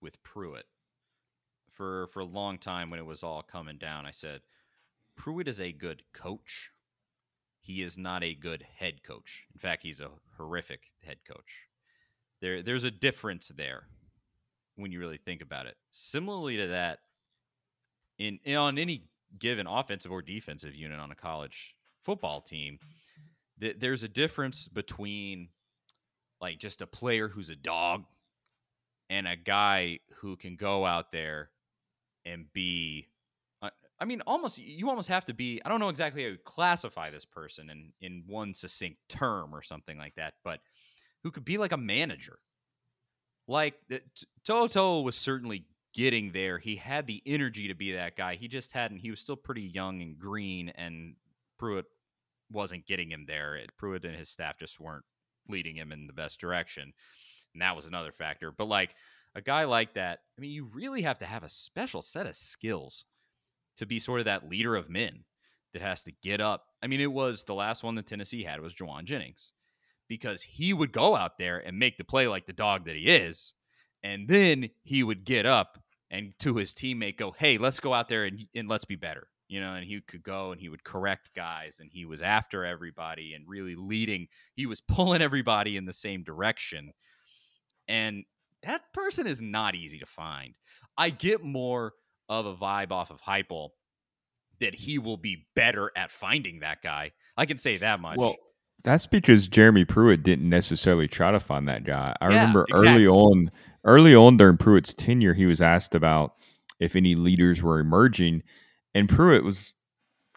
with 0.00 0.20
Pruitt 0.22 0.64
for 1.70 2.08
for 2.08 2.20
a 2.20 2.24
long 2.24 2.56
time 2.56 2.88
when 2.88 2.98
it 2.98 3.04
was 3.04 3.22
all 3.22 3.42
coming 3.42 3.76
down. 3.76 4.06
I 4.06 4.12
said 4.12 4.40
Pruitt 5.14 5.46
is 5.46 5.60
a 5.60 5.72
good 5.72 6.02
coach. 6.14 6.70
He 7.60 7.82
is 7.82 7.98
not 7.98 8.24
a 8.24 8.34
good 8.34 8.64
head 8.78 9.02
coach. 9.02 9.44
In 9.52 9.60
fact, 9.60 9.82
he's 9.82 10.00
a 10.00 10.10
horrific 10.38 10.90
head 11.04 11.18
coach. 11.28 11.68
There 12.40 12.62
there's 12.62 12.84
a 12.84 12.90
difference 12.90 13.52
there 13.54 13.84
when 14.76 14.90
you 14.90 15.00
really 15.00 15.18
think 15.18 15.42
about 15.42 15.66
it. 15.66 15.76
Similarly 15.90 16.56
to 16.56 16.68
that, 16.68 17.00
in, 18.18 18.38
in 18.42 18.56
on 18.56 18.78
any 18.78 19.04
given 19.38 19.66
offensive 19.66 20.10
or 20.10 20.22
defensive 20.22 20.74
unit 20.74 20.98
on 20.98 21.10
a 21.12 21.14
college 21.14 21.74
football 22.02 22.40
team, 22.40 22.78
th- 23.60 23.76
there's 23.78 24.02
a 24.02 24.08
difference 24.08 24.68
between 24.68 25.48
like 26.40 26.58
just 26.58 26.82
a 26.82 26.86
player 26.86 27.28
who's 27.28 27.50
a 27.50 27.56
dog 27.56 28.04
and 29.08 29.26
a 29.26 29.36
guy 29.36 29.98
who 30.16 30.36
can 30.36 30.56
go 30.56 30.86
out 30.86 31.12
there 31.12 31.50
and 32.24 32.46
be 32.52 33.08
uh, 33.62 33.70
I 33.98 34.04
mean 34.04 34.22
almost 34.26 34.58
you 34.58 34.88
almost 34.88 35.08
have 35.08 35.24
to 35.26 35.34
be 35.34 35.60
I 35.64 35.68
don't 35.68 35.80
know 35.80 35.88
exactly 35.88 36.22
how 36.22 36.30
to 36.30 36.38
classify 36.38 37.10
this 37.10 37.24
person 37.24 37.70
in 37.70 37.92
in 38.00 38.24
one 38.26 38.54
succinct 38.54 38.98
term 39.08 39.54
or 39.54 39.62
something 39.62 39.98
like 39.98 40.14
that 40.16 40.34
but 40.44 40.60
who 41.22 41.30
could 41.30 41.44
be 41.44 41.58
like 41.58 41.72
a 41.72 41.76
manager. 41.76 42.38
Like 43.46 43.74
To'oTo'o 44.46 45.02
was 45.02 45.16
certainly 45.16 45.64
getting 45.92 46.32
there. 46.32 46.58
He 46.58 46.76
had 46.76 47.06
the 47.06 47.22
energy 47.26 47.68
to 47.68 47.74
be 47.74 47.92
that 47.92 48.16
guy. 48.16 48.36
He 48.36 48.48
just 48.48 48.72
hadn't 48.72 48.98
he 48.98 49.10
was 49.10 49.20
still 49.20 49.36
pretty 49.36 49.62
young 49.62 50.02
and 50.02 50.18
green 50.18 50.70
and 50.70 51.14
Pruitt 51.60 51.84
wasn't 52.50 52.86
getting 52.86 53.10
him 53.10 53.26
there. 53.28 53.54
It, 53.54 53.70
Pruitt 53.76 54.06
and 54.06 54.16
his 54.16 54.30
staff 54.30 54.58
just 54.58 54.80
weren't 54.80 55.04
leading 55.46 55.76
him 55.76 55.92
in 55.92 56.06
the 56.06 56.14
best 56.14 56.40
direction. 56.40 56.94
And 57.52 57.60
that 57.60 57.76
was 57.76 57.84
another 57.84 58.12
factor. 58.12 58.50
But 58.50 58.64
like 58.64 58.94
a 59.34 59.42
guy 59.42 59.64
like 59.64 59.92
that, 59.94 60.20
I 60.38 60.40
mean, 60.40 60.52
you 60.52 60.64
really 60.72 61.02
have 61.02 61.18
to 61.18 61.26
have 61.26 61.42
a 61.42 61.50
special 61.50 62.00
set 62.00 62.24
of 62.24 62.34
skills 62.34 63.04
to 63.76 63.84
be 63.84 63.98
sort 63.98 64.20
of 64.20 64.24
that 64.24 64.48
leader 64.48 64.74
of 64.74 64.88
men 64.88 65.24
that 65.74 65.82
has 65.82 66.02
to 66.04 66.12
get 66.22 66.40
up. 66.40 66.64
I 66.82 66.86
mean, 66.86 67.02
it 67.02 67.12
was 67.12 67.44
the 67.44 67.54
last 67.54 67.82
one 67.82 67.94
that 67.96 68.06
Tennessee 68.06 68.42
had 68.42 68.62
was 68.62 68.74
Jauan 68.74 69.04
Jennings 69.04 69.52
because 70.08 70.40
he 70.40 70.72
would 70.72 70.92
go 70.92 71.14
out 71.14 71.36
there 71.36 71.58
and 71.58 71.78
make 71.78 71.98
the 71.98 72.04
play 72.04 72.26
like 72.26 72.46
the 72.46 72.54
dog 72.54 72.86
that 72.86 72.96
he 72.96 73.02
is. 73.02 73.52
And 74.02 74.28
then 74.28 74.70
he 74.82 75.02
would 75.02 75.26
get 75.26 75.44
up 75.44 75.78
and 76.10 76.32
to 76.38 76.56
his 76.56 76.72
teammate 76.72 77.18
go, 77.18 77.32
hey, 77.32 77.58
let's 77.58 77.80
go 77.80 77.92
out 77.92 78.08
there 78.08 78.24
and, 78.24 78.46
and 78.54 78.66
let's 78.66 78.86
be 78.86 78.96
better 78.96 79.28
you 79.50 79.60
know, 79.60 79.74
and 79.74 79.84
he 79.84 80.00
could 80.00 80.22
go 80.22 80.52
and 80.52 80.60
he 80.60 80.68
would 80.68 80.84
correct 80.84 81.30
guys 81.34 81.78
and 81.80 81.90
he 81.92 82.04
was 82.04 82.22
after 82.22 82.64
everybody 82.64 83.34
and 83.34 83.44
really 83.48 83.74
leading. 83.74 84.28
He 84.54 84.64
was 84.64 84.80
pulling 84.88 85.22
everybody 85.22 85.76
in 85.76 85.86
the 85.86 85.92
same 85.92 86.22
direction. 86.22 86.92
And 87.88 88.24
that 88.62 88.82
person 88.94 89.26
is 89.26 89.40
not 89.40 89.74
easy 89.74 89.98
to 89.98 90.06
find. 90.06 90.54
I 90.96 91.10
get 91.10 91.42
more 91.42 91.94
of 92.28 92.46
a 92.46 92.54
vibe 92.54 92.92
off 92.92 93.10
of 93.10 93.20
Heupel 93.20 93.70
that 94.60 94.76
he 94.76 94.98
will 94.98 95.16
be 95.16 95.46
better 95.56 95.90
at 95.96 96.12
finding 96.12 96.60
that 96.60 96.80
guy. 96.80 97.10
I 97.36 97.44
can 97.44 97.58
say 97.58 97.76
that 97.78 97.98
much. 97.98 98.18
Well, 98.18 98.36
that's 98.84 99.06
because 99.06 99.48
Jeremy 99.48 99.84
Pruitt 99.84 100.22
didn't 100.22 100.48
necessarily 100.48 101.08
try 101.08 101.32
to 101.32 101.40
find 101.40 101.68
that 101.68 101.82
guy. 101.82 102.14
I 102.20 102.28
Yeah, 102.28 102.34
remember 102.36 102.66
exactly. 102.68 102.88
early 102.88 103.06
on, 103.08 103.50
early 103.84 104.14
on 104.14 104.36
during 104.36 104.58
Pruitt's 104.58 104.94
tenure, 104.94 105.34
he 105.34 105.46
was 105.46 105.60
asked 105.60 105.96
about 105.96 106.34
if 106.78 106.94
any 106.94 107.16
leaders 107.16 107.62
were 107.62 107.80
emerging, 107.80 108.44
and 108.94 109.08
Pruitt 109.08 109.44
was 109.44 109.74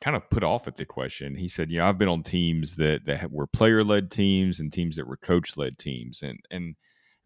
kind 0.02 0.16
of 0.16 0.30
put 0.30 0.44
off 0.44 0.68
at 0.68 0.76
the 0.76 0.86
question. 0.86 1.36
He 1.36 1.48
said, 1.48 1.72
"You 1.72 1.80
know, 1.80 1.86
I've 1.86 1.98
been 1.98 2.10
on 2.10 2.24
teams 2.24 2.76
that 2.76 3.06
that 3.06 3.32
were 3.32 3.48
player 3.48 3.84
led 3.84 4.12
teams 4.12 4.60
and 4.60 4.72
teams 4.72 4.96
that 4.98 5.08
were 5.08 5.18
coach 5.18 5.58
led 5.58 5.78
teams, 5.78 6.22
and 6.22 6.40
and 6.52 6.76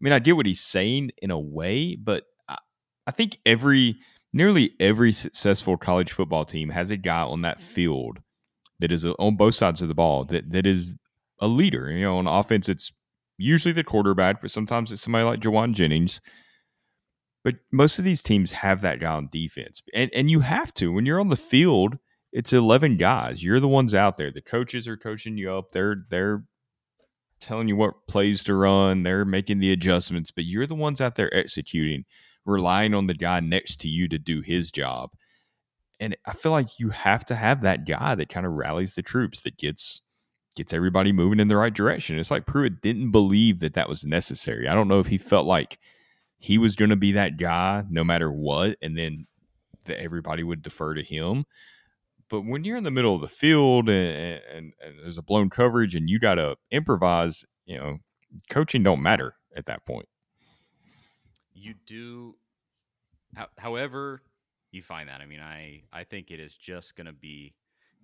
mean, 0.00 0.12
I 0.12 0.18
get 0.20 0.36
what 0.36 0.46
he's 0.46 0.60
saying 0.60 1.10
in 1.20 1.30
a 1.30 1.38
way, 1.38 1.96
but 1.96 2.24
I, 2.48 2.58
I 3.06 3.10
think 3.10 3.38
every 3.44 3.98
nearly 4.32 4.72
every 4.78 5.12
successful 5.12 5.76
college 5.76 6.12
football 6.12 6.44
team 6.44 6.70
has 6.70 6.90
a 6.90 6.96
guy 6.96 7.22
on 7.22 7.42
that 7.42 7.60
field 7.60 8.20
that 8.80 8.92
is 8.92 9.04
uh, 9.04 9.12
on 9.18 9.36
both 9.36 9.54
sides 9.54 9.82
of 9.82 9.88
the 9.88 9.94
ball 9.94 10.24
that 10.26 10.50
that 10.52 10.66
is 10.66 10.96
a 11.40 11.48
leader. 11.48 11.90
You 11.90 12.04
know, 12.04 12.18
on 12.18 12.26
offense, 12.26 12.68
it's 12.68 12.92
usually 13.38 13.72
the 13.72 13.84
quarterback, 13.84 14.40
but 14.40 14.50
sometimes 14.50 14.92
it's 14.92 15.02
somebody 15.02 15.24
like 15.24 15.40
Jauan 15.40 15.72
Jennings. 15.72 16.20
But 17.48 17.60
most 17.72 17.98
of 17.98 18.04
these 18.04 18.20
teams 18.20 18.52
have 18.52 18.82
that 18.82 19.00
guy 19.00 19.10
on 19.10 19.30
defense, 19.32 19.80
and 19.94 20.10
and 20.12 20.30
you 20.30 20.40
have 20.40 20.74
to 20.74 20.92
when 20.92 21.06
you're 21.06 21.18
on 21.18 21.30
the 21.30 21.34
field. 21.34 21.96
It's 22.30 22.52
eleven 22.52 22.98
guys. 22.98 23.42
You're 23.42 23.58
the 23.58 23.66
ones 23.66 23.94
out 23.94 24.18
there. 24.18 24.30
The 24.30 24.42
coaches 24.42 24.86
are 24.86 24.98
coaching 24.98 25.38
you 25.38 25.50
up. 25.50 25.72
They're 25.72 26.04
they're 26.10 26.44
telling 27.40 27.66
you 27.66 27.74
what 27.74 28.06
plays 28.06 28.44
to 28.44 28.54
run. 28.54 29.02
They're 29.02 29.24
making 29.24 29.60
the 29.60 29.72
adjustments, 29.72 30.30
but 30.30 30.44
you're 30.44 30.66
the 30.66 30.74
ones 30.74 31.00
out 31.00 31.14
there 31.14 31.34
executing, 31.34 32.04
relying 32.44 32.92
on 32.92 33.06
the 33.06 33.14
guy 33.14 33.40
next 33.40 33.80
to 33.80 33.88
you 33.88 34.08
to 34.08 34.18
do 34.18 34.42
his 34.42 34.70
job. 34.70 35.12
And 35.98 36.14
I 36.26 36.34
feel 36.34 36.52
like 36.52 36.78
you 36.78 36.90
have 36.90 37.24
to 37.24 37.34
have 37.34 37.62
that 37.62 37.86
guy 37.86 38.14
that 38.14 38.28
kind 38.28 38.44
of 38.44 38.52
rallies 38.52 38.94
the 38.94 39.00
troops, 39.00 39.40
that 39.40 39.56
gets 39.56 40.02
gets 40.54 40.74
everybody 40.74 41.12
moving 41.12 41.40
in 41.40 41.48
the 41.48 41.56
right 41.56 41.72
direction. 41.72 42.18
It's 42.18 42.30
like 42.30 42.44
Pruitt 42.44 42.82
didn't 42.82 43.10
believe 43.10 43.60
that 43.60 43.72
that 43.72 43.88
was 43.88 44.04
necessary. 44.04 44.68
I 44.68 44.74
don't 44.74 44.88
know 44.88 45.00
if 45.00 45.06
he 45.06 45.16
felt 45.16 45.46
like 45.46 45.78
he 46.38 46.58
was 46.58 46.76
going 46.76 46.90
to 46.90 46.96
be 46.96 47.12
that 47.12 47.36
guy 47.36 47.84
no 47.90 48.04
matter 48.04 48.30
what, 48.32 48.76
and 48.80 48.96
then 48.96 49.26
everybody 49.88 50.42
would 50.42 50.62
defer 50.62 50.94
to 50.94 51.02
him. 51.02 51.44
But 52.30 52.42
when 52.42 52.64
you're 52.64 52.76
in 52.76 52.84
the 52.84 52.90
middle 52.90 53.14
of 53.14 53.20
the 53.22 53.28
field 53.28 53.88
and, 53.88 54.40
and, 54.54 54.72
and 54.84 54.98
there's 55.02 55.18
a 55.18 55.22
blown 55.22 55.48
coverage 55.50 55.94
and 55.94 56.10
you 56.10 56.18
got 56.18 56.34
to 56.34 56.56
improvise, 56.70 57.44
you 57.64 57.78
know, 57.78 57.98
coaching 58.50 58.82
don't 58.82 59.02
matter 59.02 59.34
at 59.56 59.66
that 59.66 59.84
point. 59.86 60.06
you 61.54 61.74
do 61.86 62.34
however 63.56 64.22
you 64.70 64.82
find 64.82 65.08
that 65.08 65.20
i 65.20 65.26
mean 65.26 65.40
i 65.40 65.82
i 65.92 66.04
think 66.04 66.30
it 66.30 66.40
is 66.40 66.54
just 66.54 66.94
going 66.96 67.06
to 67.06 67.12
be 67.12 67.54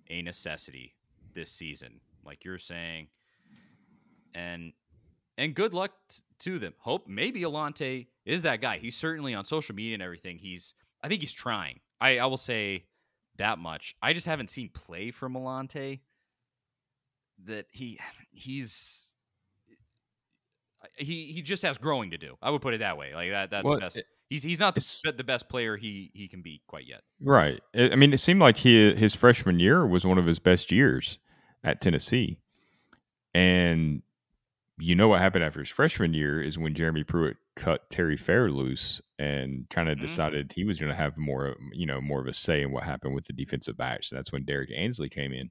a 0.09 0.21
necessity 0.21 0.93
this 1.33 1.51
season 1.51 1.99
like 2.25 2.43
you're 2.43 2.57
saying 2.59 3.07
and 4.33 4.73
and 5.37 5.55
good 5.55 5.73
luck 5.73 5.91
t- 6.09 6.21
to 6.39 6.59
them 6.59 6.73
hope 6.79 7.07
maybe 7.07 7.41
Alontae 7.41 8.07
is 8.25 8.41
that 8.43 8.61
guy 8.61 8.77
he's 8.77 8.95
certainly 8.95 9.33
on 9.33 9.45
social 9.45 9.75
media 9.75 9.93
and 9.93 10.03
everything 10.03 10.37
he's 10.37 10.73
i 11.03 11.07
think 11.07 11.21
he's 11.21 11.33
trying 11.33 11.79
i 12.01 12.17
i 12.17 12.25
will 12.25 12.37
say 12.37 12.83
that 13.37 13.59
much 13.59 13.95
i 14.01 14.13
just 14.13 14.25
haven't 14.25 14.49
seen 14.49 14.69
play 14.69 15.11
from 15.11 15.33
Alontae 15.33 15.99
that 17.45 17.65
he 17.71 17.99
he's 18.31 19.09
he 20.97 21.31
he 21.33 21.41
just 21.41 21.63
has 21.63 21.77
growing 21.77 22.11
to 22.11 22.17
do. 22.17 22.37
I 22.41 22.49
would 22.51 22.61
put 22.61 22.73
it 22.73 22.77
that 22.79 22.97
way. 22.97 23.13
Like 23.13 23.29
that. 23.31 23.49
That's 23.49 23.65
Well, 23.65 23.73
the 23.75 23.79
best. 23.81 23.97
it- 23.97 24.05
He's 24.27 24.41
he's 24.41 24.59
not 24.59 24.73
the, 24.73 25.13
the 25.15 25.23
best 25.23 25.47
player 25.49 25.77
he 25.77 26.09
he 26.15 26.27
can 26.27 26.41
be 26.41 26.59
quite 26.65 26.87
yet. 26.87 27.01
Right. 27.21 27.61
I 27.75 27.91
I 27.91 27.95
mean, 27.95 28.11
it 28.11 28.17
seemed 28.19 28.39
like 28.39 28.57
he, 28.57 28.95
his 28.95 29.13
freshman 29.13 29.59
year 29.59 29.85
was 29.85 30.03
one 30.03 30.17
of 30.17 30.25
his 30.25 30.39
best 30.39 30.71
years 30.71 31.19
at 31.63 31.79
Tennessee. 31.79 32.39
And 33.35 34.01
you 34.77 34.95
know 34.95 35.07
what 35.07 35.21
happened 35.21 35.43
after 35.43 35.59
his 35.61 35.69
freshman 35.69 36.13
year 36.13 36.41
is 36.41 36.57
when 36.57 36.73
Jeremy 36.73 37.03
Pruitt 37.03 37.37
cut 37.55 37.89
Terry 37.89 38.17
Fair 38.17 38.51
loose 38.51 39.01
and 39.17 39.65
kind 39.69 39.87
of 39.87 39.97
Mhm. 39.97 40.01
decided 40.01 40.51
he 40.53 40.65
was 40.65 40.79
going 40.79 40.89
to 40.91 40.95
have 40.97 41.17
more, 41.17 41.55
you 41.71 41.85
know, 41.85 42.01
more 42.01 42.19
of 42.19 42.27
a 42.27 42.33
say 42.33 42.61
in 42.61 42.71
what 42.71 42.83
happened 42.83 43.15
with 43.15 43.25
the 43.25 43.33
defensive 43.33 43.77
backs. 43.77 44.09
That's 44.09 44.31
when 44.33 44.43
Derrick 44.43 44.69
Ansley 44.75 45.07
came 45.09 45.31
in. 45.31 45.49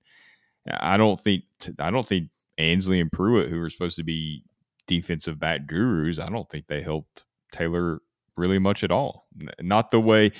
I 0.70 0.96
don't 0.96 1.18
think 1.20 1.44
I 1.78 1.90
don't 1.90 2.06
think 2.06 2.30
Ansley 2.58 3.00
and 3.00 3.10
Pruitt, 3.10 3.48
who 3.50 3.58
were 3.58 3.70
supposed 3.70 3.96
to 3.96 4.02
be 4.04 4.44
defensive 4.86 5.38
back 5.38 5.66
gurus, 5.66 6.18
I 6.18 6.28
don't 6.28 6.48
think 6.50 6.66
they 6.66 6.82
helped 6.82 7.24
Taylor 7.52 8.00
really 8.36 8.58
much 8.58 8.84
at 8.84 8.90
all. 8.90 9.26
Not 9.60 9.90
the 9.90 10.00
way, 10.00 10.32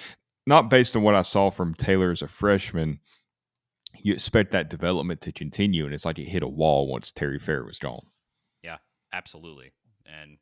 not 0.46 0.68
based 0.68 0.94
on 0.96 1.02
what 1.02 1.14
I 1.14 1.22
saw 1.22 1.50
from 1.50 1.74
Taylor 1.74 2.10
as 2.10 2.20
a 2.22 2.28
freshman. 2.28 3.00
You 4.02 4.12
expect 4.12 4.50
that 4.52 4.68
development 4.68 5.20
to 5.22 5.32
continue, 5.32 5.84
and 5.86 5.94
it's 5.94 6.04
like 6.04 6.18
it 6.18 6.24
hit 6.26 6.42
a 6.42 6.48
wall 6.48 6.88
once 6.88 7.12
Terry 7.12 7.38
Fair 7.38 7.64
was 7.64 7.78
gone. 7.78 8.06
Absolutely. 9.14 9.70
And 10.06 10.38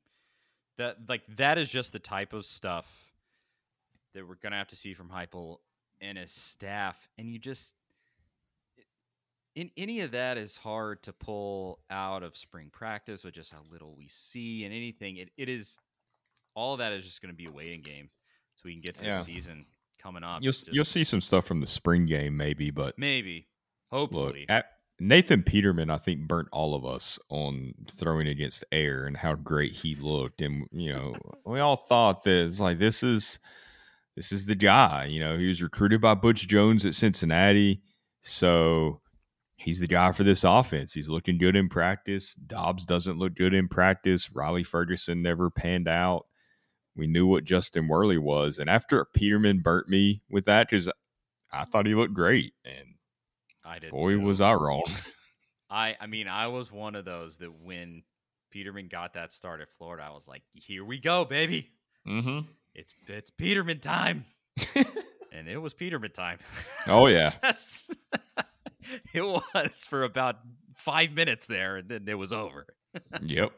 that 0.78 0.96
like 1.08 1.22
that 1.36 1.58
is 1.58 1.70
just 1.70 1.92
the 1.92 1.98
type 1.98 2.32
of 2.32 2.44
stuff 2.46 2.86
that 4.14 4.26
we're 4.26 4.36
gonna 4.36 4.56
have 4.56 4.68
to 4.68 4.76
see 4.76 4.94
from 4.94 5.08
Heupel 5.10 5.58
and 6.00 6.16
his 6.18 6.32
staff. 6.32 7.08
And 7.18 7.28
you 7.30 7.38
just 7.38 7.74
in 9.54 9.70
any 9.76 10.00
of 10.00 10.12
that 10.12 10.38
is 10.38 10.56
hard 10.56 11.02
to 11.02 11.12
pull 11.12 11.80
out 11.90 12.22
of 12.22 12.36
spring 12.36 12.70
practice 12.72 13.22
with 13.22 13.34
just 13.34 13.50
how 13.52 13.58
little 13.70 13.94
we 13.94 14.08
see 14.08 14.64
and 14.64 14.72
anything. 14.74 15.16
It 15.16 15.30
it 15.36 15.48
is 15.48 15.78
all 16.54 16.72
of 16.72 16.78
that 16.78 16.92
is 16.92 17.04
just 17.04 17.20
gonna 17.20 17.34
be 17.34 17.46
a 17.46 17.50
waiting 17.52 17.82
game 17.82 18.08
so 18.54 18.62
we 18.64 18.72
can 18.72 18.80
get 18.80 18.94
to 18.96 19.04
Yeah. 19.04 19.18
the 19.18 19.24
season 19.24 19.66
coming 19.98 20.24
up. 20.24 20.38
You'll 20.42 20.52
just- 20.52 20.68
you'll 20.68 20.84
see 20.84 21.04
some 21.04 21.20
stuff 21.20 21.46
from 21.46 21.60
the 21.60 21.66
spring 21.66 22.06
game, 22.06 22.36
maybe, 22.36 22.70
but 22.70 22.98
maybe. 22.98 23.46
look, 23.90 24.10
Hopefully. 24.12 24.46
at, 24.48 24.71
Nathan 25.02 25.42
Peterman, 25.42 25.90
I 25.90 25.98
think, 25.98 26.28
burnt 26.28 26.48
all 26.52 26.76
of 26.76 26.86
us 26.86 27.18
on 27.28 27.74
throwing 27.90 28.28
against 28.28 28.64
air 28.70 29.04
and 29.04 29.16
how 29.16 29.34
great 29.34 29.72
he 29.72 29.96
looked, 29.96 30.40
and 30.40 30.66
you 30.70 30.92
know, 30.92 31.16
we 31.44 31.58
all 31.58 31.74
thought 31.74 32.22
that 32.22 32.46
it's 32.46 32.60
like 32.60 32.78
this 32.78 33.02
is 33.02 33.40
this 34.14 34.30
is 34.30 34.46
the 34.46 34.54
guy. 34.54 35.06
You 35.06 35.18
know, 35.18 35.36
he 35.36 35.48
was 35.48 35.60
recruited 35.60 36.00
by 36.00 36.14
Butch 36.14 36.46
Jones 36.46 36.86
at 36.86 36.94
Cincinnati, 36.94 37.82
so 38.20 39.00
he's 39.56 39.80
the 39.80 39.88
guy 39.88 40.12
for 40.12 40.22
this 40.22 40.44
offense. 40.44 40.92
He's 40.92 41.08
looking 41.08 41.36
good 41.36 41.56
in 41.56 41.68
practice. 41.68 42.34
Dobbs 42.34 42.86
doesn't 42.86 43.18
look 43.18 43.34
good 43.34 43.54
in 43.54 43.66
practice. 43.66 44.30
Riley 44.32 44.62
Ferguson 44.62 45.20
never 45.20 45.50
panned 45.50 45.88
out. 45.88 46.26
We 46.94 47.08
knew 47.08 47.26
what 47.26 47.42
Justin 47.42 47.88
Worley 47.88 48.18
was, 48.18 48.60
and 48.60 48.70
after 48.70 49.04
Peterman 49.04 49.62
burnt 49.62 49.88
me 49.88 50.22
with 50.30 50.44
that 50.44 50.70
because 50.70 50.88
I 51.50 51.64
thought 51.64 51.86
he 51.86 51.96
looked 51.96 52.14
great, 52.14 52.54
and 52.64 52.91
I 53.64 53.78
did 53.78 53.90
boy 53.90 54.12
too. 54.12 54.20
was 54.20 54.40
I 54.40 54.54
wrong. 54.54 54.84
I 55.70 55.96
I 56.00 56.06
mean, 56.06 56.28
I 56.28 56.48
was 56.48 56.70
one 56.70 56.94
of 56.94 57.04
those 57.04 57.38
that 57.38 57.52
when 57.62 58.02
Peterman 58.50 58.88
got 58.88 59.14
that 59.14 59.32
start 59.32 59.60
at 59.60 59.70
Florida, 59.72 60.04
I 60.06 60.10
was 60.10 60.28
like, 60.28 60.42
"Here 60.54 60.84
we 60.84 60.98
go, 60.98 61.24
baby! 61.24 61.70
mm-hmm. 62.06 62.46
It's 62.74 62.94
it's 63.06 63.30
Peterman 63.30 63.80
time," 63.80 64.26
and 65.32 65.48
it 65.48 65.58
was 65.58 65.74
Peterman 65.74 66.12
time. 66.12 66.38
Oh 66.86 67.06
yeah, 67.06 67.32
That's 67.42 67.90
it 69.14 69.22
was 69.22 69.86
for 69.88 70.04
about 70.04 70.36
five 70.76 71.12
minutes 71.12 71.46
there, 71.46 71.76
and 71.76 71.88
then 71.88 72.08
it 72.08 72.18
was 72.18 72.32
over. 72.32 72.66
yep. 73.22 73.52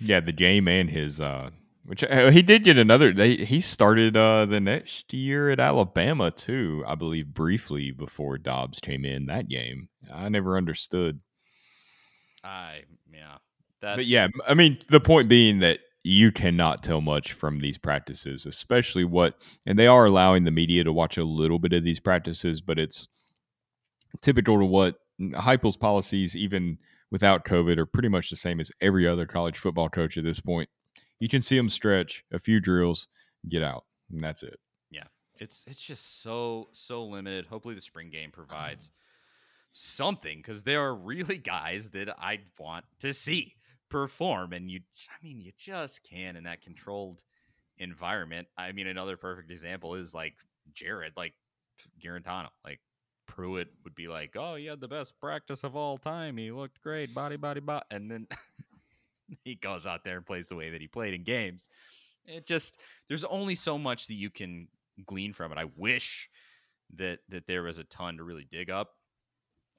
Yeah, 0.00 0.20
the 0.20 0.32
game 0.32 0.68
and 0.68 0.88
his 0.88 1.20
uh 1.20 1.50
which 1.88 2.04
uh, 2.04 2.30
he 2.30 2.42
did 2.42 2.64
get 2.64 2.76
another 2.76 3.14
they 3.14 3.34
he 3.36 3.62
started 3.62 4.14
uh 4.14 4.44
the 4.44 4.60
next 4.60 5.14
year 5.14 5.48
at 5.48 5.58
Alabama 5.58 6.30
too, 6.30 6.84
I 6.86 6.94
believe 6.94 7.32
briefly 7.32 7.92
before 7.92 8.36
Dobbs 8.36 8.78
came 8.78 9.06
in 9.06 9.24
that 9.26 9.48
game. 9.48 9.88
I 10.12 10.28
never 10.28 10.58
understood. 10.58 11.20
I 12.44 12.82
yeah, 13.10 13.38
that 13.80 13.96
But 13.96 14.04
yeah, 14.04 14.28
I 14.46 14.52
mean 14.52 14.78
the 14.90 15.00
point 15.00 15.30
being 15.30 15.60
that 15.60 15.80
you 16.02 16.30
cannot 16.30 16.82
tell 16.82 17.00
much 17.00 17.32
from 17.32 17.60
these 17.60 17.78
practices, 17.78 18.44
especially 18.44 19.04
what 19.04 19.40
and 19.64 19.78
they 19.78 19.86
are 19.86 20.04
allowing 20.04 20.44
the 20.44 20.50
media 20.50 20.84
to 20.84 20.92
watch 20.92 21.16
a 21.16 21.24
little 21.24 21.58
bit 21.58 21.72
of 21.72 21.84
these 21.84 22.00
practices, 22.00 22.60
but 22.60 22.78
it's 22.78 23.08
typical 24.20 24.58
to 24.58 24.64
what 24.66 24.96
Heupel's 25.18 25.78
policies, 25.78 26.36
even 26.36 26.76
without 27.10 27.46
COVID, 27.46 27.78
are 27.78 27.86
pretty 27.86 28.08
much 28.08 28.28
the 28.28 28.36
same 28.36 28.60
as 28.60 28.70
every 28.78 29.08
other 29.08 29.24
college 29.24 29.56
football 29.56 29.88
coach 29.88 30.18
at 30.18 30.24
this 30.24 30.40
point. 30.40 30.68
You 31.20 31.28
can 31.28 31.42
see 31.42 31.56
them 31.56 31.68
stretch 31.68 32.24
a 32.32 32.38
few 32.38 32.60
drills, 32.60 33.08
get 33.48 33.62
out, 33.62 33.84
and 34.10 34.22
that's 34.22 34.42
it. 34.42 34.58
Yeah, 34.90 35.04
it's 35.36 35.64
it's 35.66 35.82
just 35.82 36.22
so 36.22 36.68
so 36.72 37.04
limited. 37.04 37.46
Hopefully, 37.46 37.74
the 37.74 37.80
spring 37.80 38.10
game 38.10 38.30
provides 38.30 38.90
something 39.72 40.38
because 40.38 40.62
there 40.62 40.82
are 40.82 40.94
really 40.94 41.36
guys 41.38 41.90
that 41.90 42.14
I'd 42.20 42.44
want 42.58 42.84
to 43.00 43.12
see 43.12 43.54
perform, 43.88 44.52
and 44.52 44.70
you, 44.70 44.80
I 45.08 45.26
mean, 45.26 45.40
you 45.40 45.52
just 45.58 46.02
can 46.02 46.36
in 46.36 46.44
that 46.44 46.62
controlled 46.62 47.22
environment. 47.78 48.48
I 48.56 48.72
mean, 48.72 48.86
another 48.86 49.16
perfect 49.16 49.50
example 49.50 49.94
is 49.94 50.14
like 50.14 50.34
Jarrett, 50.72 51.16
like 51.16 51.34
Guarantano, 52.02 52.48
like. 52.64 52.80
Pruitt 53.26 53.68
would 53.84 53.94
be 53.94 54.08
like, 54.08 54.34
"Oh, 54.36 54.54
he 54.54 54.64
had 54.64 54.80
the 54.80 54.88
best 54.88 55.12
practice 55.20 55.62
of 55.62 55.76
all 55.76 55.98
time. 55.98 56.38
He 56.38 56.50
looked 56.50 56.80
great, 56.80 57.14
body, 57.14 57.36
body, 57.36 57.60
body," 57.60 57.84
and 57.90 58.10
then 58.10 58.26
he 59.44 59.54
goes 59.54 59.86
out 59.86 60.04
there 60.04 60.16
and 60.16 60.26
plays 60.26 60.48
the 60.48 60.56
way 60.56 60.70
that 60.70 60.80
he 60.80 60.88
played 60.88 61.14
in 61.14 61.24
games. 61.24 61.68
It 62.26 62.46
just 62.46 62.78
there's 63.08 63.24
only 63.24 63.54
so 63.54 63.78
much 63.78 64.06
that 64.08 64.14
you 64.14 64.30
can 64.30 64.68
glean 65.06 65.32
from 65.32 65.52
it. 65.52 65.58
I 65.58 65.66
wish 65.76 66.28
that 66.96 67.20
that 67.28 67.46
there 67.46 67.62
was 67.62 67.78
a 67.78 67.84
ton 67.84 68.16
to 68.18 68.24
really 68.24 68.46
dig 68.50 68.70
up 68.70 68.90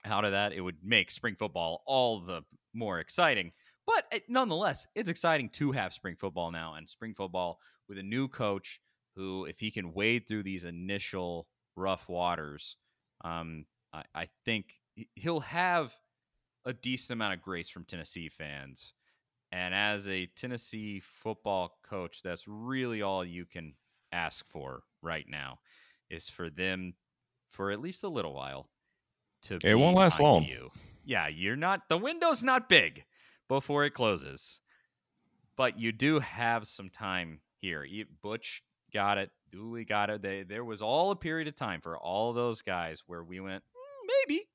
out 0.05 0.25
of 0.25 0.31
that, 0.31 0.53
it 0.53 0.61
would 0.61 0.77
make 0.83 1.11
spring 1.11 1.35
football 1.35 1.83
all 1.85 2.19
the 2.19 2.41
more 2.73 2.99
exciting. 2.99 3.51
But 3.85 4.05
it, 4.11 4.23
nonetheless, 4.27 4.87
it's 4.95 5.09
exciting 5.09 5.49
to 5.49 5.71
have 5.71 5.93
spring 5.93 6.15
football 6.15 6.51
now 6.51 6.75
and 6.75 6.87
spring 6.87 7.13
football 7.15 7.59
with 7.87 7.97
a 7.97 8.03
new 8.03 8.27
coach 8.27 8.79
who, 9.15 9.45
if 9.45 9.59
he 9.59 9.71
can 9.71 9.93
wade 9.93 10.27
through 10.27 10.43
these 10.43 10.63
initial 10.63 11.47
rough 11.75 12.07
waters, 12.07 12.75
um, 13.25 13.65
I, 13.91 14.03
I 14.13 14.27
think 14.45 14.75
he'll 15.15 15.39
have 15.41 15.93
a 16.65 16.73
decent 16.73 17.11
amount 17.11 17.33
of 17.33 17.41
grace 17.41 17.69
from 17.69 17.85
Tennessee 17.85 18.29
fans. 18.29 18.93
And 19.51 19.73
as 19.73 20.07
a 20.07 20.27
Tennessee 20.35 20.99
football 20.99 21.77
coach, 21.83 22.21
that's 22.23 22.47
really 22.47 23.01
all 23.01 23.25
you 23.25 23.45
can 23.45 23.73
ask 24.11 24.45
for 24.47 24.83
right 25.01 25.25
now 25.27 25.59
is 26.09 26.29
for 26.29 26.49
them 26.49 26.93
for 27.51 27.71
at 27.71 27.81
least 27.81 28.03
a 28.03 28.09
little 28.09 28.33
while 28.33 28.69
to 29.43 29.59
It 29.63 29.75
won't 29.75 29.97
last 29.97 30.19
long. 30.19 30.43
You. 30.43 30.69
Yeah, 31.03 31.27
you're 31.27 31.55
not 31.55 31.89
the 31.89 31.97
window's 31.97 32.43
not 32.43 32.69
big 32.69 33.05
before 33.47 33.85
it 33.85 33.91
closes. 33.91 34.59
But 35.55 35.77
you 35.77 35.91
do 35.91 36.19
have 36.19 36.67
some 36.67 36.89
time 36.89 37.41
here. 37.59 37.85
Butch 38.21 38.63
got 38.93 39.17
it, 39.17 39.29
Dooley 39.51 39.83
got 39.83 40.09
it. 40.09 40.21
They, 40.21 40.43
there 40.43 40.63
was 40.63 40.81
all 40.81 41.11
a 41.11 41.15
period 41.15 41.47
of 41.47 41.55
time 41.55 41.81
for 41.81 41.97
all 41.97 42.31
those 42.31 42.61
guys 42.61 43.03
where 43.07 43.23
we 43.23 43.39
went, 43.39 43.63
"Mm, 43.63 44.07
maybe, 44.27 44.45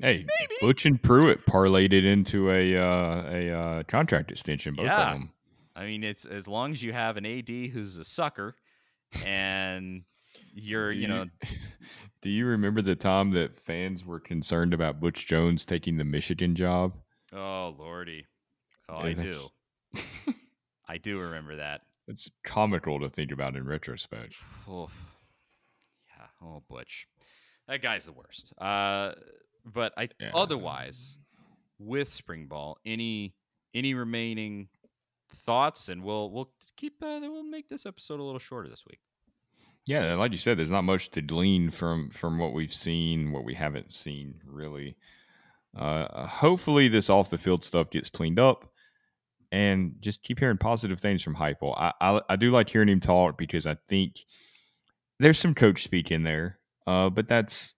Hey, 0.00 0.24
maybe. 0.26 0.54
Butch 0.60 0.86
and 0.86 1.00
Pruitt 1.02 1.46
parlayed 1.46 1.92
it 1.92 2.04
into 2.04 2.50
a 2.50 2.76
uh, 2.76 3.22
a 3.30 3.50
uh, 3.50 3.82
contract 3.84 4.30
extension. 4.30 4.74
Both 4.74 4.86
Yeah. 4.86 5.12
of 5.12 5.12
them. 5.20 5.32
I 5.76 5.86
mean, 5.86 6.04
it's 6.04 6.24
as 6.24 6.46
long 6.46 6.72
as 6.72 6.82
you 6.82 6.92
have 6.92 7.16
an 7.16 7.26
AD 7.26 7.48
who's 7.48 7.96
a 7.98 8.04
sucker, 8.04 8.54
and 9.26 10.02
you're, 10.52 10.90
Do 10.90 10.96
you 10.96 11.08
know, 11.08 11.26
do 12.22 12.30
you 12.30 12.46
remember 12.46 12.80
the 12.82 12.94
time 12.94 13.30
that 13.32 13.56
fans 13.56 14.04
were 14.04 14.20
concerned 14.20 14.72
about 14.74 15.00
Butch 15.00 15.26
Jones 15.26 15.64
taking 15.64 15.96
the 15.96 16.04
Michigan 16.04 16.54
job? 16.54 16.94
oh 17.32 17.74
lordy, 17.76 18.26
oh 18.88 19.04
Yeah, 19.04 19.06
I 19.06 19.12
do, 19.12 20.32
I 20.88 20.98
do 20.98 21.18
remember 21.18 21.56
that. 21.56 21.80
It's 22.06 22.30
comical 22.44 23.00
to 23.00 23.08
think 23.08 23.32
about 23.32 23.56
in 23.56 23.66
retrospect. 23.66 24.34
Oh, 24.68 24.90
yeah. 26.16 26.26
Oh, 26.46 26.62
Butch, 26.68 27.08
that 27.66 27.82
guy's 27.82 28.04
the 28.04 28.12
worst. 28.12 28.52
Uh, 28.58 29.12
but 29.64 29.92
I 29.96 30.08
Yeah. 30.20 30.30
otherwise 30.34 31.18
with 31.78 32.12
spring 32.12 32.46
ball, 32.46 32.78
any 32.84 33.34
any 33.74 33.94
remaining 33.94 34.68
thoughts, 35.44 35.88
and 35.88 36.02
we'll 36.02 36.30
we'll 36.30 36.50
keep 36.76 37.02
uh, 37.02 37.18
we'll 37.22 37.42
make 37.42 37.68
this 37.68 37.86
episode 37.86 38.20
a 38.20 38.22
little 38.22 38.38
shorter 38.38 38.68
this 38.68 38.84
week. 38.88 39.00
Yeah, 39.86 40.14
like 40.14 40.32
you 40.32 40.38
said, 40.38 40.58
there's 40.58 40.70
not 40.70 40.82
much 40.84 41.10
to 41.10 41.20
glean 41.22 41.70
from 41.70 42.10
from 42.10 42.38
what 42.38 42.52
we've 42.54 42.72
seen, 42.72 43.32
what 43.32 43.44
we 43.44 43.54
haven't 43.54 43.92
seen, 43.94 44.40
really. 44.46 44.96
Uh, 45.76 46.26
hopefully, 46.26 46.88
this 46.88 47.10
off 47.10 47.30
the 47.30 47.38
field 47.38 47.64
stuff 47.64 47.90
gets 47.90 48.08
cleaned 48.08 48.38
up, 48.38 48.72
and 49.52 49.96
just 50.00 50.22
keep 50.22 50.38
hearing 50.38 50.56
positive 50.56 51.00
things 51.00 51.22
from 51.22 51.34
Heupel. 51.34 51.74
I, 51.76 51.92
I 52.00 52.20
I 52.30 52.36
do 52.36 52.50
like 52.50 52.70
hearing 52.70 52.88
him 52.88 53.00
talk 53.00 53.36
because 53.36 53.66
I 53.66 53.76
think 53.88 54.20
there's 55.18 55.38
some 55.38 55.54
coach 55.54 55.82
speak 55.82 56.10
in 56.10 56.22
there, 56.22 56.60
uh, 56.86 57.10
but 57.10 57.28
that's 57.28 57.74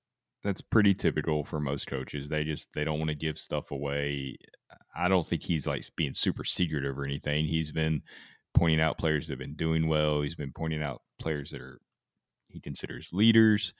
that's 0.47 0.61
pretty 0.61 0.95
typical 0.95 1.45
for 1.45 1.61
most 1.61 1.87
coaches. 1.87 2.29
They 2.29 2.45
just 2.45 2.73
they 2.75 2.85
don't 2.85 2.99
want 2.99 3.09
to 3.09 3.17
give 3.17 3.39
stuff 3.39 3.71
away. 3.71 4.37
I 4.97 5.09
don't 5.09 5.27
think 5.27 5.43
he's 5.43 5.67
like 5.67 5.85
being 5.97 6.13
super 6.13 6.45
secretive 6.45 6.99
or 6.99 7.05
anything. 7.05 7.47
He's 7.47 7.73
been 7.73 8.03
pointing 8.55 8.81
out 8.81 8.99
players 8.99 9.27
that 9.27 9.33
have 9.33 9.39
been 9.39 9.57
doing 9.57 9.89
well. 9.89 10.23
He's 10.23 10.37
been 10.37 10.53
pointing 10.53 10.83
out 10.83 11.03
players 11.19 11.51
that 11.51 11.61
are 11.61 11.81
he 12.49 12.61
considers 12.61 13.11
leaders. 13.13 13.75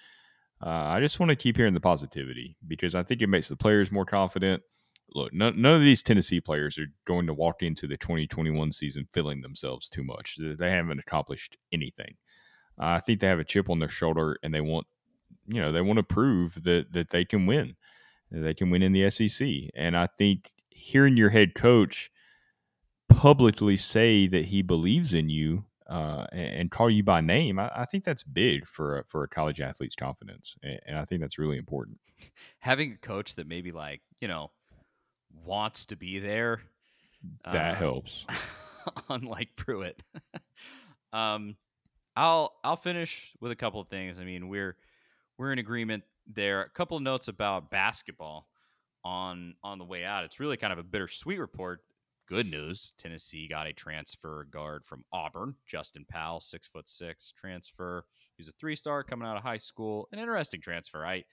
Uh, 0.65 0.69
I 0.69 1.01
just 1.01 1.21
want 1.21 1.31
to 1.31 1.37
keep 1.37 1.57
hearing 1.57 1.75
the 1.75 1.81
positivity 1.81 2.57
because 2.67 2.95
I 2.95 3.03
think 3.03 3.23
it 3.23 3.29
makes 3.29 3.49
the 3.49 3.57
players 3.57 3.93
more 3.93 4.07
confident. 4.07 4.63
Look, 5.15 5.33
none, 5.33 5.65
of 5.65 5.81
these 5.83 6.03
Tennessee 6.03 6.41
players 6.41 6.79
are 6.79 6.89
going 7.07 7.27
to 7.27 7.35
walk 7.35 7.63
into 7.63 7.87
the 7.87 7.97
2021 7.97 8.73
season 8.73 9.07
feeling 9.13 9.41
themselves 9.41 9.89
too 9.89 10.03
much. 10.03 10.37
They 10.39 10.71
haven't 10.71 10.99
accomplished 10.99 11.57
anything. 11.73 12.17
I 12.79 13.01
think 13.01 13.21
they 13.21 13.29
have 13.29 13.39
a 13.39 13.45
chip 13.45 13.71
on 13.71 13.79
their 13.79 13.89
shoulder 13.89 14.39
and 14.43 14.53
they 14.53 14.61
want, 14.61 14.87
you 15.47 15.61
know, 15.61 15.73
they 15.73 15.81
want 15.81 15.99
to 15.99 16.03
prove 16.03 16.63
that 16.65 16.93
that 16.93 17.11
they 17.11 17.25
can 17.25 17.47
win, 17.47 17.77
they 18.31 18.55
can 18.55 18.71
win 18.71 18.83
in 18.83 18.93
the 18.93 19.09
SEC. 19.11 19.49
And 19.75 19.97
I 19.97 20.07
think 20.07 20.53
hearing 20.71 21.17
your 21.17 21.31
head 21.31 21.55
coach 21.55 22.11
publicly 23.09 23.77
say 23.77 24.27
that 24.27 24.47
he 24.47 24.63
believes 24.63 25.15
in 25.15 25.29
you 25.29 25.65
uh, 25.89 26.27
and, 26.33 26.71
call 26.71 26.91
you 26.91 27.05
by 27.05 27.21
name, 27.21 27.61
I, 27.61 27.71
I 27.75 27.85
think 27.85 28.03
that's 28.03 28.25
big 28.25 28.67
for 28.67 28.99
a, 28.99 29.05
for 29.05 29.23
a 29.23 29.29
college 29.29 29.61
athlete's 29.61 29.95
confidence, 29.95 30.57
and, 30.63 30.81
and 30.85 30.99
I 30.99 31.05
think 31.05 31.21
that's 31.21 31.39
really 31.39 31.59
important. 31.59 31.99
Having 32.59 32.93
a 32.93 33.07
coach 33.07 33.37
that 33.37 33.47
maybe 33.47 33.71
like 33.71 34.03
you 34.21 34.27
know 34.27 34.51
wants 35.45 35.87
to 35.87 35.97
be 35.97 36.19
there 36.19 36.63
That 37.45 37.75
uh, 37.75 37.75
helps. 37.77 38.27
unlike 39.09 39.51
Pruitt. 39.57 40.03
um, 41.13 41.57
I'll 42.17 42.55
I'll 42.65 42.77
finish 42.77 43.33
with 43.41 43.53
a 43.53 43.57
couple 43.57 43.81
of 43.81 43.89
things. 43.89 44.19
I 44.19 44.25
mean, 44.25 44.49
we're 44.49 44.77
we're 45.39 45.53
in 45.53 45.59
agreement 45.59 46.05
there. 46.27 46.63
A 46.63 46.71
couple 46.71 46.97
of 46.97 47.03
notes 47.03 47.29
about 47.29 47.71
basketball 47.71 48.49
on 49.05 49.55
on 49.63 49.79
the 49.79 49.85
way 49.85 50.05
out. 50.05 50.25
It's 50.25 50.41
really 50.41 50.57
kind 50.57 50.73
of 50.73 50.79
a 50.79 50.83
bittersweet 50.83 51.39
report. 51.39 51.81
Good 52.29 52.51
news: 52.51 52.95
Tennessee 52.99 53.47
got 53.49 53.67
a 53.67 53.73
transfer 53.73 54.47
guard 54.51 54.85
from 54.85 55.05
Auburn, 55.13 55.55
Justin 55.67 56.05
Powell, 56.09 56.41
six 56.41 56.67
foot 56.67 56.89
six 56.89 57.33
transfer. 57.39 58.05
He's 58.37 58.49
a 58.49 58.53
three 58.53 58.77
star 58.77 59.05
coming 59.05 59.29
out 59.29 59.37
of 59.37 59.43
high 59.43 59.59
school. 59.59 60.09
An 60.13 60.19
interesting 60.19 60.61
transfer. 60.61 61.07
I 61.07 61.25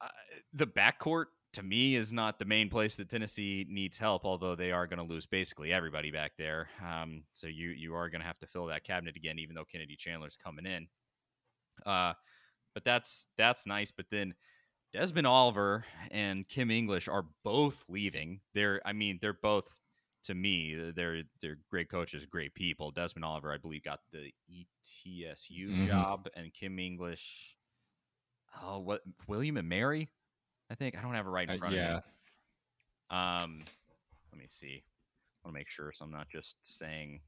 uh, 0.00 0.08
the 0.52 0.66
backcourt 0.66 1.26
to 1.52 1.62
me 1.62 1.96
is 1.96 2.12
not 2.12 2.38
the 2.38 2.44
main 2.44 2.68
place 2.68 2.94
that 2.94 3.08
Tennessee 3.08 3.66
needs 3.68 3.98
help, 3.98 4.24
although 4.24 4.54
they 4.54 4.70
are 4.70 4.86
going 4.86 4.98
to 4.98 5.14
lose 5.14 5.26
basically 5.26 5.72
everybody 5.72 6.10
back 6.10 6.32
there. 6.38 6.68
Um, 6.86 7.24
so 7.32 7.46
you 7.46 7.70
you 7.70 7.94
are 7.94 8.08
going 8.10 8.20
to 8.20 8.26
have 8.26 8.38
to 8.40 8.46
fill 8.46 8.66
that 8.66 8.84
cabinet 8.84 9.16
again, 9.16 9.38
even 9.38 9.54
though 9.54 9.64
Kennedy 9.64 9.96
Chandler's 9.96 10.36
coming 10.36 10.66
in. 10.66 10.86
Uh, 11.86 12.12
but 12.74 12.84
that's 12.84 13.26
that's 13.36 13.66
nice. 13.66 13.90
But 13.90 14.06
then 14.10 14.34
Desmond 14.92 15.26
Oliver 15.26 15.84
and 16.10 16.48
Kim 16.48 16.70
English 16.70 17.08
are 17.08 17.26
both 17.44 17.84
leaving. 17.88 18.40
They're 18.54 18.80
I 18.84 18.92
mean 18.92 19.18
they're 19.20 19.32
both 19.32 19.72
to 20.24 20.34
me 20.34 20.92
they're 20.94 21.22
they're 21.40 21.58
great 21.70 21.88
coaches, 21.88 22.26
great 22.26 22.54
people. 22.54 22.90
Desmond 22.90 23.24
Oliver 23.24 23.52
I 23.52 23.56
believe 23.58 23.82
got 23.84 24.00
the 24.12 24.32
ETSU 24.50 25.68
Mhm. 25.70 25.86
job, 25.86 26.28
and 26.36 26.52
Kim 26.52 26.78
English. 26.78 27.56
Oh, 28.62 28.80
what 28.80 29.02
William 29.28 29.56
and 29.56 29.68
Mary? 29.68 30.08
I 30.70 30.74
think 30.74 30.96
I 30.98 31.02
don't 31.02 31.14
have 31.14 31.26
it 31.26 31.30
right 31.30 31.48
in 31.48 31.54
Uh, 31.54 31.58
front 31.58 31.74
yeah. 31.74 31.96
of 31.98 32.04
me. 32.04 32.10
Um, 33.10 33.64
let 34.32 34.38
me 34.40 34.46
see. 34.46 34.82
I 35.42 35.48
want 35.48 35.54
to 35.54 35.58
make 35.58 35.70
sure 35.70 35.92
so 35.92 36.04
I'm 36.04 36.10
not 36.10 36.28
just 36.28 36.56
saying 36.62 37.20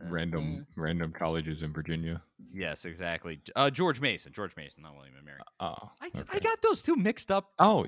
uh, 0.00 0.08
Random 0.08 0.66
random 0.76 1.12
colleges 1.12 1.62
in 1.62 1.72
Virginia. 1.72 2.22
Yes, 2.52 2.84
exactly. 2.84 3.40
Uh, 3.56 3.70
George 3.70 4.00
Mason. 4.00 4.32
George 4.32 4.54
Mason, 4.56 4.82
not 4.82 4.94
William 4.96 5.14
and 5.16 5.24
Mary. 5.24 5.38
Oh, 5.60 5.90
I, 6.00 6.10
I 6.30 6.38
got 6.38 6.60
those 6.62 6.82
two 6.82 6.96
mixed 6.96 7.30
up 7.30 7.50
Oh, 7.58 7.86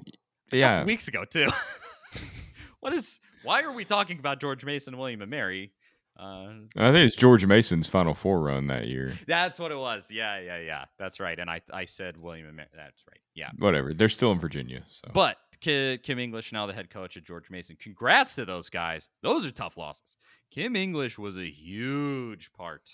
yeah. 0.52 0.84
weeks 0.84 1.08
ago 1.08 1.24
too. 1.24 1.48
what 2.80 2.92
is? 2.92 3.20
Why 3.42 3.62
are 3.62 3.72
we 3.72 3.84
talking 3.84 4.18
about 4.18 4.40
George 4.40 4.64
Mason 4.64 4.94
and 4.94 5.00
William 5.00 5.20
and 5.22 5.30
Mary? 5.30 5.72
Uh, 6.18 6.52
I 6.76 6.92
think 6.92 7.08
it's 7.08 7.16
George 7.16 7.44
Mason's 7.44 7.88
Final 7.88 8.14
Four 8.14 8.40
run 8.40 8.68
that 8.68 8.86
year. 8.86 9.12
that's 9.26 9.58
what 9.58 9.72
it 9.72 9.78
was. 9.78 10.10
Yeah, 10.12 10.38
yeah, 10.38 10.58
yeah. 10.60 10.84
That's 10.96 11.18
right. 11.18 11.36
And 11.38 11.50
I, 11.50 11.60
I 11.72 11.86
said 11.86 12.16
William 12.16 12.46
and 12.46 12.54
Mary. 12.56 12.68
That's 12.72 13.02
right. 13.10 13.18
Yeah. 13.34 13.50
Whatever. 13.58 13.92
They're 13.92 14.08
still 14.08 14.30
in 14.30 14.38
Virginia. 14.38 14.84
So, 14.88 15.10
But 15.12 15.38
Kim 15.60 16.18
English, 16.20 16.52
now 16.52 16.66
the 16.66 16.72
head 16.72 16.88
coach 16.88 17.16
at 17.16 17.24
George 17.24 17.50
Mason. 17.50 17.76
Congrats 17.80 18.36
to 18.36 18.44
those 18.44 18.70
guys. 18.70 19.08
Those 19.22 19.44
are 19.44 19.50
tough 19.50 19.76
losses. 19.76 20.16
Kim 20.54 20.76
English 20.76 21.18
was 21.18 21.36
a 21.36 21.50
huge 21.50 22.52
part 22.52 22.88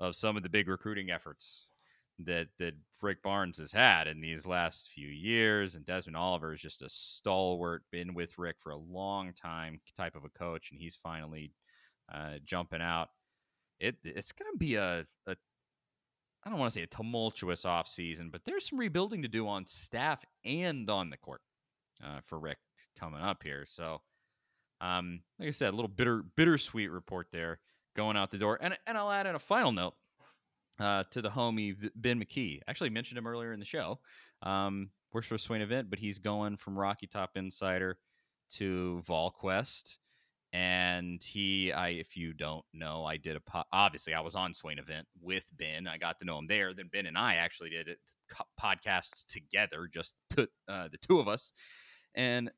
of 0.00 0.16
some 0.16 0.36
of 0.36 0.42
the 0.42 0.48
big 0.48 0.66
recruiting 0.66 1.12
efforts 1.12 1.66
that 2.18 2.48
that 2.58 2.74
Rick 3.00 3.22
Barnes 3.22 3.58
has 3.58 3.70
had 3.70 4.08
in 4.08 4.20
these 4.20 4.46
last 4.46 4.90
few 4.90 5.06
years. 5.06 5.76
And 5.76 5.84
Desmond 5.84 6.16
Oliver 6.16 6.54
is 6.54 6.60
just 6.60 6.82
a 6.82 6.88
stalwart, 6.88 7.84
been 7.92 8.14
with 8.14 8.36
Rick 8.36 8.56
for 8.58 8.70
a 8.70 8.76
long 8.76 9.32
time 9.32 9.80
type 9.96 10.16
of 10.16 10.24
a 10.24 10.28
coach, 10.28 10.72
and 10.72 10.80
he's 10.80 10.98
finally 11.00 11.52
uh, 12.12 12.38
jumping 12.44 12.82
out. 12.82 13.10
It 13.78 13.94
it's 14.02 14.32
going 14.32 14.50
to 14.52 14.58
be 14.58 14.74
a, 14.74 15.04
a 15.28 15.36
I 16.42 16.50
don't 16.50 16.58
want 16.58 16.72
to 16.72 16.80
say 16.80 16.82
a 16.82 16.88
tumultuous 16.88 17.64
off 17.64 17.86
season, 17.86 18.30
but 18.30 18.44
there's 18.44 18.68
some 18.68 18.80
rebuilding 18.80 19.22
to 19.22 19.28
do 19.28 19.46
on 19.46 19.66
staff 19.66 20.24
and 20.44 20.90
on 20.90 21.10
the 21.10 21.16
court 21.16 21.42
uh, 22.04 22.22
for 22.24 22.40
Rick 22.40 22.58
coming 22.98 23.20
up 23.20 23.44
here. 23.44 23.66
So, 23.68 24.00
um, 24.82 25.22
like 25.38 25.48
I 25.48 25.52
said, 25.52 25.72
a 25.72 25.76
little 25.76 25.88
bitter, 25.88 26.22
bittersweet 26.36 26.90
report 26.90 27.28
there 27.32 27.60
going 27.96 28.16
out 28.18 28.30
the 28.30 28.38
door. 28.38 28.58
And 28.60 28.76
and 28.86 28.98
I'll 28.98 29.10
add 29.10 29.26
in 29.26 29.34
a 29.34 29.38
final 29.38 29.72
note 29.72 29.94
uh, 30.78 31.04
to 31.12 31.22
the 31.22 31.30
homie 31.30 31.74
Ben 31.94 32.20
McKee. 32.20 32.60
Actually, 32.68 32.90
mentioned 32.90 33.16
him 33.16 33.26
earlier 33.26 33.52
in 33.52 33.60
the 33.60 33.66
show. 33.66 34.00
Um, 34.42 34.90
works 35.12 35.28
for 35.28 35.38
Swain 35.38 35.60
event, 35.62 35.88
but 35.88 35.98
he's 35.98 36.18
going 36.18 36.56
from 36.56 36.78
Rocky 36.78 37.06
Top 37.06 37.30
Insider 37.36 37.98
to 38.50 39.02
VolQuest. 39.06 39.96
and 40.52 41.22
he, 41.22 41.72
I, 41.72 41.90
if 41.90 42.16
you 42.16 42.34
don't 42.34 42.64
know, 42.74 43.04
I 43.06 43.16
did 43.16 43.36
a 43.36 43.40
po- 43.40 43.64
obviously 43.72 44.12
I 44.12 44.20
was 44.20 44.34
on 44.34 44.52
Swain 44.52 44.78
event 44.78 45.06
with 45.20 45.44
Ben. 45.56 45.86
I 45.86 45.96
got 45.96 46.18
to 46.20 46.26
know 46.26 46.38
him 46.38 46.46
there. 46.46 46.74
Then 46.74 46.90
Ben 46.92 47.06
and 47.06 47.16
I 47.16 47.36
actually 47.36 47.70
did 47.70 47.96
podcasts 48.60 49.24
together, 49.26 49.88
just 49.92 50.14
to, 50.30 50.48
uh, 50.68 50.88
the 50.88 50.98
two 50.98 51.20
of 51.20 51.28
us, 51.28 51.52
and 52.14 52.50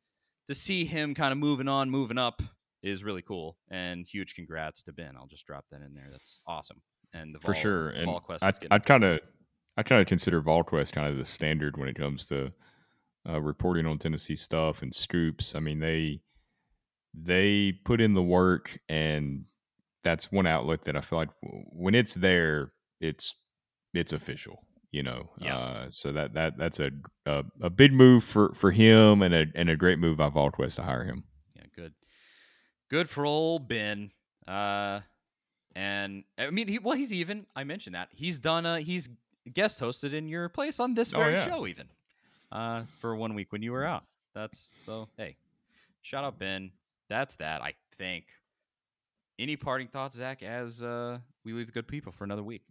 to 0.48 0.54
see 0.54 0.84
him 0.84 1.14
kind 1.14 1.32
of 1.32 1.38
moving 1.38 1.68
on, 1.68 1.90
moving 1.90 2.18
up 2.18 2.42
is 2.82 3.02
really 3.02 3.22
cool. 3.22 3.56
And 3.70 4.06
huge 4.06 4.34
congrats 4.34 4.82
to 4.82 4.92
Ben. 4.92 5.14
I'll 5.16 5.26
just 5.26 5.46
drop 5.46 5.64
that 5.70 5.80
in 5.82 5.94
there. 5.94 6.08
That's 6.10 6.40
awesome. 6.46 6.82
And 7.12 7.34
the 7.34 7.38
for 7.38 7.52
Vol- 7.52 7.62
sure. 7.62 7.88
And 7.90 8.08
VolQuest 8.08 8.42
I 8.42 8.52
I 8.74 8.78
kind 8.78 9.04
of 9.04 9.20
I 9.76 9.82
kind 9.82 10.00
of 10.00 10.06
consider 10.06 10.42
VolQuest 10.42 10.92
kind 10.92 11.08
of 11.08 11.16
the 11.16 11.24
standard 11.24 11.76
when 11.76 11.88
it 11.88 11.96
comes 11.96 12.26
to 12.26 12.52
uh, 13.28 13.40
reporting 13.40 13.86
on 13.86 13.98
Tennessee 13.98 14.36
stuff 14.36 14.82
and 14.82 14.94
scoops. 14.94 15.54
I 15.54 15.60
mean 15.60 15.80
they 15.80 16.20
they 17.14 17.72
put 17.84 18.00
in 18.00 18.14
the 18.14 18.22
work, 18.22 18.78
and 18.88 19.44
that's 20.02 20.32
one 20.32 20.46
outlet 20.46 20.82
that 20.82 20.96
I 20.96 21.00
feel 21.00 21.18
like 21.20 21.30
when 21.42 21.94
it's 21.94 22.14
there, 22.14 22.72
it's 23.00 23.34
it's 23.94 24.12
official. 24.12 24.58
You 24.94 25.02
know, 25.02 25.30
Yeah. 25.40 25.56
uh, 25.58 25.86
so 25.90 26.12
that 26.12 26.34
that 26.34 26.56
that's 26.56 26.78
a, 26.78 26.92
a 27.26 27.44
a 27.60 27.68
big 27.70 27.92
move 27.92 28.22
for 28.22 28.54
for 28.54 28.70
him 28.70 29.22
and 29.22 29.34
a 29.34 29.46
and 29.56 29.68
a 29.68 29.74
great 29.74 29.98
move 29.98 30.18
by 30.18 30.30
VolQuest 30.30 30.76
to 30.76 30.82
hire 30.82 31.02
him. 31.04 31.24
Yeah, 31.56 31.64
good. 31.74 31.94
Good 32.90 33.10
for 33.10 33.26
old 33.26 33.66
Ben. 33.66 34.12
Uh 34.46 35.00
and 35.74 36.22
I 36.38 36.50
mean 36.50 36.68
he 36.68 36.78
well 36.78 36.96
he's 36.96 37.12
even 37.12 37.46
I 37.56 37.64
mentioned 37.64 37.96
that. 37.96 38.10
He's 38.12 38.38
done 38.38 38.66
uh 38.66 38.76
he's 38.76 39.08
guest 39.52 39.80
hosted 39.80 40.12
in 40.12 40.28
your 40.28 40.48
place 40.48 40.78
on 40.78 40.94
this 40.94 41.12
Oh, 41.12 41.18
very 41.18 41.32
yeah. 41.32 41.44
show 41.44 41.66
even. 41.66 41.88
Uh 42.52 42.84
for 43.00 43.16
one 43.16 43.34
week 43.34 43.50
when 43.50 43.62
you 43.62 43.72
were 43.72 43.84
out. 43.84 44.04
That's 44.32 44.74
so 44.76 45.08
hey. 45.16 45.36
Shout 46.02 46.22
out 46.22 46.38
Ben. 46.38 46.70
That's 47.08 47.34
that, 47.36 47.62
I 47.62 47.74
think. 47.98 48.26
Any 49.40 49.56
parting 49.56 49.88
thoughts, 49.88 50.16
Zach, 50.16 50.44
as 50.44 50.84
uh 50.84 51.18
we 51.44 51.52
leave 51.52 51.66
the 51.66 51.72
good 51.72 51.88
people 51.88 52.12
for 52.12 52.22
another 52.22 52.44
week? 52.44 52.62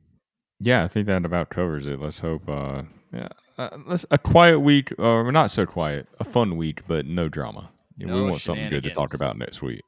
Yeah, 0.59 0.83
I 0.83 0.87
think 0.87 1.07
that 1.07 1.25
about 1.25 1.49
covers 1.49 1.85
it. 1.85 1.99
Let's 1.99 2.19
hope. 2.19 2.47
Uh, 2.47 2.83
yeah, 3.11 3.29
uh, 3.57 3.77
let's 3.85 4.05
a 4.11 4.17
quiet 4.17 4.59
week, 4.59 4.93
or 4.97 5.31
not 5.31 5.51
so 5.51 5.65
quiet, 5.65 6.07
a 6.19 6.23
fun 6.23 6.57
week, 6.57 6.81
but 6.87 7.05
no 7.05 7.29
drama. 7.29 7.71
Yeah, 7.97 8.13
we 8.13 8.21
want 8.21 8.41
something 8.41 8.69
good 8.69 8.83
to 8.83 8.91
talk 8.91 9.13
about 9.13 9.37
next 9.37 9.61
week. 9.61 9.81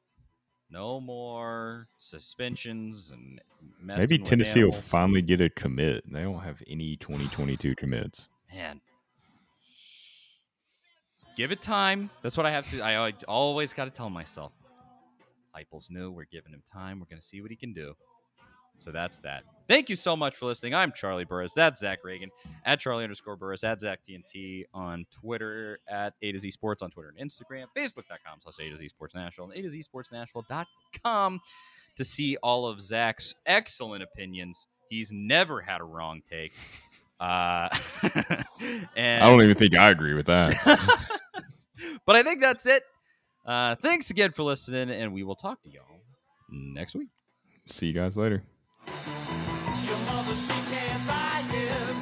No 0.70 0.99
more 0.99 1.88
suspensions 1.97 3.11
and 3.11 3.39
Maybe 3.82 4.18
Tennessee 4.18 4.63
will 4.63 4.74
finally 4.74 5.22
get 5.22 5.39
a 5.41 5.49
commit. 5.49 6.03
They 6.11 6.22
don't 6.22 6.39
have 6.41 6.61
any 6.68 6.97
2022 6.97 7.76
commits. 7.76 8.30
man 8.53 8.82
give 11.36 11.51
it 11.51 11.61
time 11.61 12.09
that's 12.22 12.38
what 12.38 12.45
i 12.45 12.51
have 12.51 12.70
to 12.72 12.80
i 12.82 12.93
al- 12.93 13.11
always 13.28 13.74
got 13.74 13.86
to 13.86 13.91
tell 13.91 14.09
myself 14.09 14.53
Heupel's 15.55 15.89
new 15.89 16.09
we're 16.11 16.26
giving 16.32 16.53
him 16.53 16.63
time 16.72 16.99
we're 16.99 17.07
going 17.07 17.20
to 17.22 17.28
see 17.28 17.41
what 17.41 17.51
he 17.51 17.57
can 17.57 17.74
do 17.74 17.93
so 18.78 18.91
that's 18.91 19.19
that 19.19 19.43
thank 19.67 19.89
you 19.89 19.95
so 19.95 20.15
much 20.15 20.36
for 20.36 20.45
listening 20.45 20.73
i'm 20.73 20.91
charlie 20.91 21.26
burris 21.26 21.53
that's 21.53 21.80
zach 21.80 21.99
ragan 22.05 22.28
at 22.65 22.80
charlie 22.80 23.03
underscore 23.03 23.36
burris 23.36 23.63
at 23.63 23.80
zach 23.80 23.99
tnt 24.07 24.63
on 24.73 25.05
twitter 25.11 25.80
at 25.88 26.13
a 26.21 26.32
to 26.32 26.39
z 26.39 26.51
sports 26.51 26.82
on 26.82 26.89
twitter 26.89 27.13
and 27.17 27.30
instagram 27.30 27.65
facebook.com 27.78 28.39
slash 28.39 28.55
a 28.59 28.69
to 28.69 28.78
z 28.78 28.88
sports 28.88 29.15
national 29.15 29.49
and 29.49 29.59
a 29.59 29.61
to 29.61 29.69
z 29.69 29.82
sports 29.82 30.11
national.com 30.11 31.39
to 31.95 32.03
see 32.03 32.38
all 32.38 32.67
of 32.67 32.82
zach's 32.82 33.34
excellent 33.45 34.03
opinions 34.03 34.67
he's 34.89 35.11
never 35.11 35.61
had 35.61 35.82
a 35.82 35.86
wrong 35.86 36.21
take 36.30 36.53
uh, 37.19 37.69
and 38.95 39.23
I 39.23 39.30
don't 39.30 39.41
even 39.41 39.55
think 39.55 39.76
I 39.76 39.89
agree 39.89 40.13
with 40.13 40.26
that. 40.26 40.53
but 42.05 42.15
I 42.15 42.23
think 42.23 42.41
that's 42.41 42.65
it. 42.65 42.84
Uh, 43.45 43.76
thanks 43.76 44.09
again 44.09 44.32
for 44.32 44.43
listening, 44.43 44.89
and 44.89 45.13
we 45.13 45.23
will 45.23 45.36
talk 45.36 45.61
to 45.63 45.69
y'all 45.69 46.01
next 46.49 46.95
week. 46.95 47.09
See 47.67 47.88
you 47.88 47.93
guys 47.93 48.17
later. 48.17 48.43
Your 49.86 49.98
mother, 50.06 50.36
she 50.36 50.54
can't 50.74 51.08
buy 51.08 51.44
it. 51.50 51.96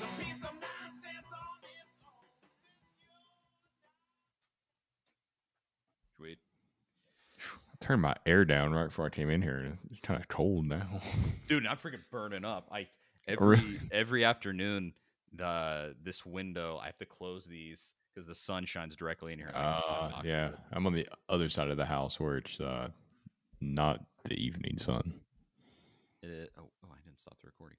The 0.00 0.06
peace 0.18 0.42
of 0.42 0.52
mind 0.52 0.92
stands 1.00 1.30
on 1.32 1.58
its 1.62 2.02
own. 2.04 2.40
Sweet. 6.16 6.38
I 7.38 7.84
turned 7.84 8.02
my 8.02 8.14
air 8.26 8.44
down 8.44 8.72
right 8.72 8.86
before 8.86 9.06
I 9.06 9.10
came 9.10 9.30
in 9.30 9.42
here. 9.42 9.76
It's 9.90 10.00
kind 10.00 10.20
of 10.20 10.28
cold 10.28 10.66
now. 10.66 11.00
Dude, 11.48 11.66
I'm 11.66 11.76
freaking 11.76 12.02
burning 12.10 12.44
up. 12.44 12.68
I 12.72 12.88
Really? 13.28 13.60
every 13.60 13.80
every 13.90 14.24
afternoon 14.24 14.92
the 15.34 15.94
this 16.04 16.24
window 16.24 16.78
I 16.80 16.86
have 16.86 16.98
to 16.98 17.04
close 17.06 17.44
these 17.44 17.92
because 18.14 18.26
the 18.28 18.34
sun 18.36 18.64
shines 18.64 18.94
directly 18.94 19.32
in 19.32 19.38
here. 19.40 19.48
and 19.48 19.56
I 19.56 19.60
get 19.74 19.82
hot 19.84 20.12
Uh, 20.18 20.22
yeah. 20.24 20.50
I'm 20.72 20.86
on 20.86 20.92
the 20.94 21.06
other 21.28 21.48
side 21.48 21.68
of 21.68 21.76
the 21.76 21.84
house 21.86 22.20
where 22.20 22.36
it's 22.38 22.60
uh, 22.60 22.88
not 23.60 24.04
the 24.24 24.34
evening 24.34 24.78
sun. 24.78 25.14
Oh, 26.58 26.70
oh, 26.84 26.88
I 26.90 26.98
didn't 27.04 27.20
stop 27.20 27.38
the 27.40 27.46
recording. 27.46 27.78